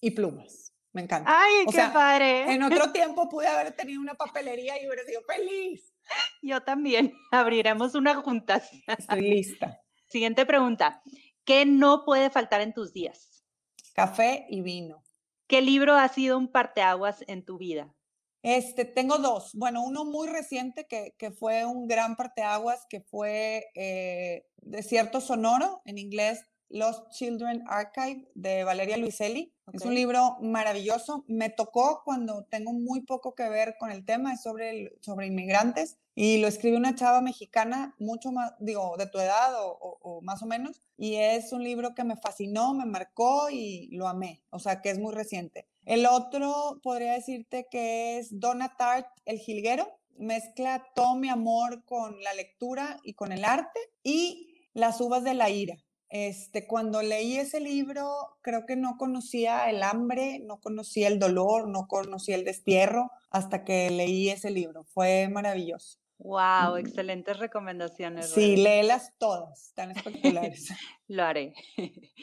y 0.00 0.12
plumas. 0.12 0.72
Me 0.92 1.02
encanta. 1.02 1.28
¡Ay, 1.28 1.64
qué 1.70 1.82
padre! 1.92 2.52
En 2.52 2.62
otro 2.62 2.92
tiempo 2.92 3.28
pude 3.28 3.48
haber 3.48 3.72
tenido 3.72 4.00
una 4.00 4.14
papelería 4.14 4.80
y 4.80 4.86
hubiera 4.86 5.04
sido 5.04 5.22
feliz. 5.22 5.92
Yo 6.42 6.62
también. 6.62 7.12
Abriremos 7.32 7.94
una 7.94 8.14
juntas. 8.14 8.70
Estoy 8.86 9.20
lista. 9.20 9.83
Siguiente 10.14 10.46
pregunta. 10.46 11.02
¿Qué 11.44 11.66
no 11.66 12.04
puede 12.04 12.30
faltar 12.30 12.60
en 12.60 12.72
tus 12.72 12.92
días? 12.92 13.44
Café 13.94 14.46
y 14.48 14.60
vino. 14.60 15.02
¿Qué 15.48 15.60
libro 15.60 15.94
ha 15.94 16.06
sido 16.06 16.38
un 16.38 16.52
parteaguas 16.52 17.24
en 17.26 17.44
tu 17.44 17.58
vida? 17.58 17.92
Este, 18.40 18.84
tengo 18.84 19.18
dos. 19.18 19.50
Bueno, 19.54 19.82
uno 19.82 20.04
muy 20.04 20.28
reciente 20.28 20.86
que, 20.86 21.16
que 21.18 21.32
fue 21.32 21.64
un 21.64 21.88
gran 21.88 22.14
parteaguas, 22.14 22.86
que 22.88 23.00
fue 23.00 23.66
eh, 23.74 24.46
Desierto 24.58 25.20
Sonoro, 25.20 25.82
en 25.84 25.98
inglés 25.98 26.44
Lost 26.68 27.10
Children 27.10 27.64
Archive 27.68 28.28
de 28.34 28.64
Valeria 28.64 28.96
Luiselli. 28.96 29.52
Es 29.72 29.82
un 29.82 29.94
libro 29.94 30.36
maravilloso. 30.40 31.24
Me 31.28 31.48
tocó 31.48 32.02
cuando 32.04 32.44
tengo 32.44 32.72
muy 32.72 33.02
poco 33.02 33.34
que 33.34 33.48
ver 33.48 33.76
con 33.78 33.90
el 33.90 34.04
tema, 34.04 34.32
es 34.32 34.42
sobre, 34.42 34.92
sobre 35.00 35.26
inmigrantes 35.26 35.98
y 36.14 36.38
lo 36.38 36.48
escribe 36.48 36.76
una 36.76 36.94
chava 36.94 37.20
mexicana, 37.20 37.94
mucho 37.98 38.30
más, 38.30 38.54
digo, 38.60 38.96
de 38.96 39.06
tu 39.06 39.18
edad 39.18 39.54
o, 39.64 39.98
o, 40.00 40.20
más 40.22 40.42
o 40.42 40.46
menos. 40.46 40.82
Y 40.96 41.14
es 41.14 41.52
un 41.52 41.64
libro 41.64 41.94
que 41.94 42.04
me 42.04 42.16
fascinó, 42.16 42.74
me 42.74 42.86
marcó 42.86 43.50
y 43.50 43.88
lo 43.92 44.06
amé. 44.06 44.42
O 44.50 44.58
sea, 44.58 44.80
que 44.80 44.90
es 44.90 44.98
muy 44.98 45.12
reciente. 45.12 45.66
El 45.84 46.06
otro 46.06 46.80
podría 46.82 47.12
decirte 47.12 47.66
que 47.70 48.18
es 48.18 48.38
Donna 48.38 48.76
Tart, 48.76 49.06
El 49.24 49.38
Jilguero. 49.38 49.98
Mezcla 50.16 50.86
todo 50.94 51.16
mi 51.16 51.28
amor 51.28 51.84
con 51.84 52.22
la 52.22 52.34
lectura 52.34 53.00
y 53.02 53.14
con 53.14 53.32
el 53.32 53.44
arte 53.44 53.80
y 54.02 54.50
Las 54.72 55.00
uvas 55.00 55.22
de 55.24 55.34
la 55.34 55.50
ira 55.50 55.76
este, 56.08 56.66
cuando 56.66 57.02
leí 57.02 57.36
ese 57.36 57.60
libro, 57.60 58.38
creo 58.40 58.66
que 58.66 58.76
no 58.76 58.96
conocía 58.96 59.68
el 59.70 59.82
hambre, 59.82 60.40
no 60.40 60.60
conocía 60.60 61.08
el 61.08 61.18
dolor, 61.18 61.68
no 61.68 61.86
conocía 61.88 62.36
el 62.36 62.44
destierro 62.44 63.10
hasta 63.30 63.64
que 63.64 63.90
leí 63.90 64.28
ese 64.28 64.50
libro. 64.50 64.84
Fue 64.84 65.28
maravilloso. 65.28 65.98
Wow, 66.18 66.76
excelentes 66.76 67.38
recomendaciones. 67.38 68.30
Sí, 68.30 68.56
léelas 68.56 69.12
todas, 69.18 69.72
tan 69.74 69.90
espectaculares. 69.96 70.68
Lo 71.08 71.24
haré. 71.24 71.54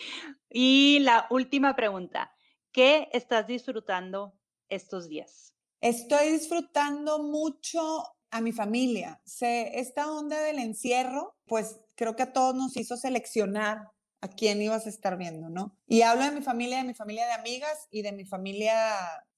y 0.49 0.99
la 1.01 1.27
última 1.29 1.75
pregunta, 1.75 2.31
¿qué 2.71 3.09
estás 3.11 3.47
disfrutando 3.47 4.39
estos 4.69 5.09
días? 5.09 5.53
Estoy 5.81 6.31
disfrutando 6.31 7.23
mucho 7.23 8.03
a 8.31 8.41
mi 8.41 8.51
familia. 8.53 9.21
Se, 9.25 9.79
esta 9.79 10.11
onda 10.11 10.41
del 10.41 10.59
encierro, 10.59 11.35
pues 11.45 11.79
creo 11.95 12.15
que 12.15 12.23
a 12.23 12.33
todos 12.33 12.55
nos 12.55 12.75
hizo 12.77 12.97
seleccionar 12.97 13.91
a 14.21 14.27
quién 14.27 14.61
ibas 14.61 14.85
a 14.85 14.89
estar 14.89 15.17
viendo, 15.17 15.49
¿no? 15.49 15.75
Y 15.87 16.03
hablo 16.03 16.23
de 16.23 16.31
mi 16.31 16.41
familia, 16.41 16.77
de 16.77 16.83
mi 16.83 16.93
familia 16.93 17.25
de 17.25 17.33
amigas 17.33 17.87
y 17.89 18.03
de 18.03 18.11
mi 18.11 18.25
familia 18.25 18.75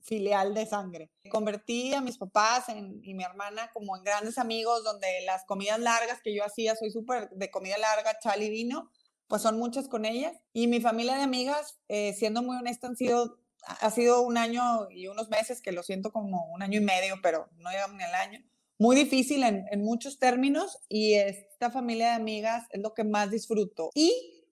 filial 0.02 0.54
de 0.54 0.66
sangre. 0.66 1.10
Convertí 1.32 1.94
a 1.94 2.02
mis 2.02 2.18
papás 2.18 2.66
y 2.70 3.14
mi 3.14 3.24
hermana 3.24 3.72
como 3.74 3.96
en 3.96 4.04
grandes 4.04 4.38
amigos, 4.38 4.84
donde 4.84 5.08
las 5.26 5.46
comidas 5.46 5.80
largas 5.80 6.22
que 6.22 6.36
yo 6.36 6.44
hacía, 6.44 6.76
soy 6.76 6.92
súper 6.92 7.30
de 7.30 7.50
comida 7.50 7.78
larga, 7.78 8.20
chal 8.20 8.44
y 8.44 8.50
vino, 8.50 8.92
pues 9.28 9.42
son 9.42 9.58
muchas 9.58 9.88
con 9.88 10.04
ellas. 10.06 10.34
Y 10.52 10.68
mi 10.68 10.82
familia 10.82 11.16
de 11.16 11.24
amigas, 11.24 11.80
eh, 11.88 12.14
siendo 12.14 12.44
muy 12.44 12.58
honesta, 12.58 12.88
han 12.88 12.98
sido, 12.98 13.40
ha 13.66 13.90
sido 13.90 14.22
un 14.22 14.38
año 14.38 14.90
y 14.92 15.08
unos 15.08 15.30
meses, 15.30 15.62
que 15.62 15.72
lo 15.72 15.84
siento 15.84 16.12
como 16.12 16.52
un 16.52 16.62
año 16.62 16.80
y 16.80 16.84
medio, 16.84 17.16
pero 17.24 17.50
no 17.56 17.72
llegamos 17.72 17.96
ni 17.96 18.04
al 18.04 18.16
año, 18.16 18.44
muy 18.84 18.98
difícil 18.98 19.44
en, 19.44 19.82
muchos 19.82 20.20
términos 20.20 20.78
y 20.90 21.14
esta 21.14 21.72
familia 21.72 22.08
de 22.08 22.16
amigas 22.16 22.66
es 22.70 22.82
lo 22.82 22.94
que 22.94 23.06
más 23.06 23.32
disfruto. 23.32 23.92
Y 23.96 24.12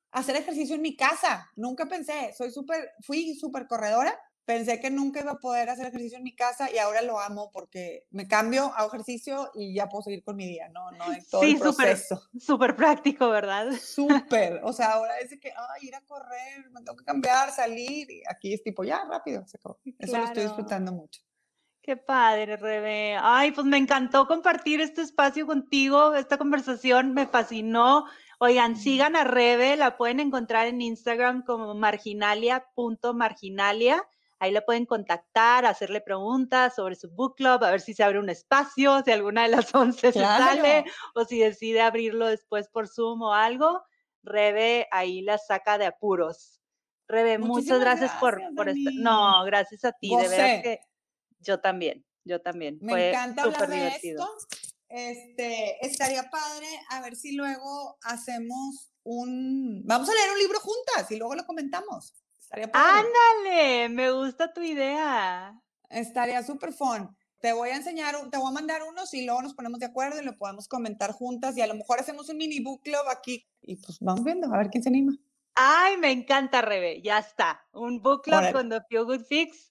hacer 0.09 0.37
ejercicio 0.37 0.75
en 0.75 0.81
mi 0.81 0.95
casa. 0.95 1.51
Nunca 1.57 1.87
pensé, 1.87 2.33
soy 2.37 2.49
súper, 2.49 2.91
fui 3.01 3.35
súper 3.35 3.67
corredora. 3.67 4.17
Pensé 4.45 4.79
que 4.79 4.89
nunca 4.89 5.19
iba 5.19 5.33
a 5.33 5.39
poder 5.39 5.69
hacer 5.69 5.87
ejercicio 5.87 6.17
en 6.17 6.23
mi 6.23 6.33
casa 6.33 6.71
y 6.73 6.77
ahora 6.77 7.01
lo 7.01 7.19
amo 7.19 7.51
porque 7.51 8.07
me 8.11 8.25
cambio, 8.25 8.71
hago 8.73 8.87
ejercicio 8.87 9.51
y 9.53 9.75
ya 9.75 9.89
puedo 9.89 10.03
seguir 10.03 10.23
con 10.23 10.37
mi 10.37 10.47
día, 10.47 10.69
¿no? 10.69 10.91
No 10.91 11.11
es 11.11 11.27
todo 11.27 11.43
el 11.43 11.59
proceso. 11.59 12.21
Súper 12.39 12.77
práctico, 12.77 13.29
¿verdad? 13.29 13.67
Súper. 13.81 14.61
O 14.63 14.71
sea, 14.71 14.93
ahora 14.93 15.19
es 15.19 15.37
que, 15.41 15.49
ay, 15.49 15.87
ir 15.87 15.95
a 15.95 16.01
correr, 16.05 16.71
me 16.71 16.81
tengo 16.83 16.95
que 16.95 17.03
cambiar, 17.03 17.51
salir. 17.51 18.09
Y 18.09 18.23
aquí 18.29 18.53
es 18.53 18.63
tipo, 18.63 18.85
ya, 18.85 19.03
rápido, 19.03 19.45
se 19.45 19.57
Eso 19.99 20.17
lo 20.17 20.23
estoy 20.23 20.43
disfrutando 20.43 20.93
mucho. 20.93 21.21
Qué 21.83 21.97
padre, 21.97 22.57
Rebe. 22.57 23.17
Ay, 23.19 23.53
pues 23.53 23.65
me 23.65 23.77
encantó 23.77 24.27
compartir 24.27 24.81
este 24.81 25.01
espacio 25.01 25.47
contigo, 25.47 26.13
esta 26.13 26.37
conversación 26.37 27.15
me 27.15 27.25
fascinó. 27.25 28.05
Oigan, 28.37 28.75
sigan 28.75 29.15
a 29.15 29.23
Rebe, 29.23 29.75
la 29.77 29.97
pueden 29.97 30.19
encontrar 30.19 30.67
en 30.67 30.79
Instagram 30.79 31.43
como 31.43 31.73
marginalia.marginalia. 31.73 34.07
Ahí 34.37 34.51
la 34.51 34.61
pueden 34.61 34.85
contactar, 34.85 35.65
hacerle 35.65 36.01
preguntas 36.01 36.75
sobre 36.75 36.93
su 36.95 37.09
book 37.09 37.33
club, 37.35 37.63
a 37.63 37.71
ver 37.71 37.81
si 37.81 37.95
se 37.95 38.03
abre 38.03 38.19
un 38.19 38.29
espacio, 38.29 39.01
si 39.03 39.09
alguna 39.11 39.41
de 39.43 39.49
las 39.49 39.73
11 39.81 40.11
se 40.11 40.19
sale 40.19 40.85
o 41.15 41.25
si 41.25 41.39
decide 41.39 41.81
abrirlo 41.81 42.27
después 42.27 42.69
por 42.69 42.87
Zoom 42.87 43.23
o 43.23 43.33
algo. 43.33 43.81
Rebe 44.21 44.87
ahí 44.91 45.23
la 45.23 45.39
saca 45.39 45.79
de 45.79 45.87
apuros. 45.87 46.61
Rebe, 47.07 47.39
muchas 47.39 47.79
gracias, 47.79 48.11
por, 48.19 48.39
por 48.55 48.69
estar. 48.69 48.93
No, 48.93 49.43
gracias 49.45 49.83
a 49.83 49.93
ti, 49.93 50.15
de 50.15 50.27
verdad 50.27 50.61
que 50.61 50.79
yo 51.41 51.59
también, 51.59 52.05
yo 52.23 52.41
también. 52.41 52.79
Me 52.81 53.09
encanta 53.09 53.43
hablar 53.43 53.69
de 53.69 53.87
esto. 53.87 54.27
Este, 54.89 55.85
estaría 55.85 56.29
padre 56.29 56.67
a 56.89 57.01
ver 57.01 57.15
si 57.15 57.33
luego 57.33 57.97
hacemos 58.03 58.91
un, 59.03 59.83
vamos 59.85 60.09
a 60.09 60.13
leer 60.13 60.31
un 60.31 60.39
libro 60.39 60.59
juntas 60.59 61.09
y 61.11 61.17
luego 61.17 61.35
lo 61.35 61.45
comentamos. 61.45 62.13
Ándale, 62.73 63.87
me 63.89 64.11
gusta 64.11 64.51
tu 64.53 64.61
idea. 64.61 65.57
Estaría 65.89 66.43
súper 66.43 66.73
fun. 66.73 67.15
Te 67.39 67.53
voy 67.53 67.69
a 67.69 67.77
enseñar, 67.77 68.15
te 68.29 68.37
voy 68.37 68.49
a 68.49 68.53
mandar 68.53 68.83
unos 68.83 69.13
y 69.13 69.25
luego 69.25 69.41
nos 69.41 69.53
ponemos 69.53 69.79
de 69.79 69.87
acuerdo 69.87 70.21
y 70.21 70.25
lo 70.25 70.37
podemos 70.37 70.67
comentar 70.67 71.11
juntas 71.13 71.57
y 71.57 71.61
a 71.61 71.67
lo 71.67 71.73
mejor 71.73 71.99
hacemos 71.99 72.29
un 72.29 72.37
mini 72.37 72.59
book 72.59 72.81
club 72.83 73.07
aquí 73.09 73.47
y 73.61 73.77
pues 73.77 73.97
vamos 73.99 74.23
viendo 74.23 74.53
a 74.53 74.57
ver 74.57 74.69
quién 74.69 74.83
se 74.83 74.89
anima. 74.89 75.13
Ay, 75.55 75.97
me 75.97 76.11
encanta, 76.11 76.61
Rebe. 76.61 77.01
Ya 77.01 77.19
está. 77.19 77.65
Un 77.73 78.01
book 78.01 78.23
club 78.23 78.51
con 78.51 78.69
The 78.69 78.81
Feel 78.89 79.05
Good 79.05 79.25
Fix. 79.25 79.70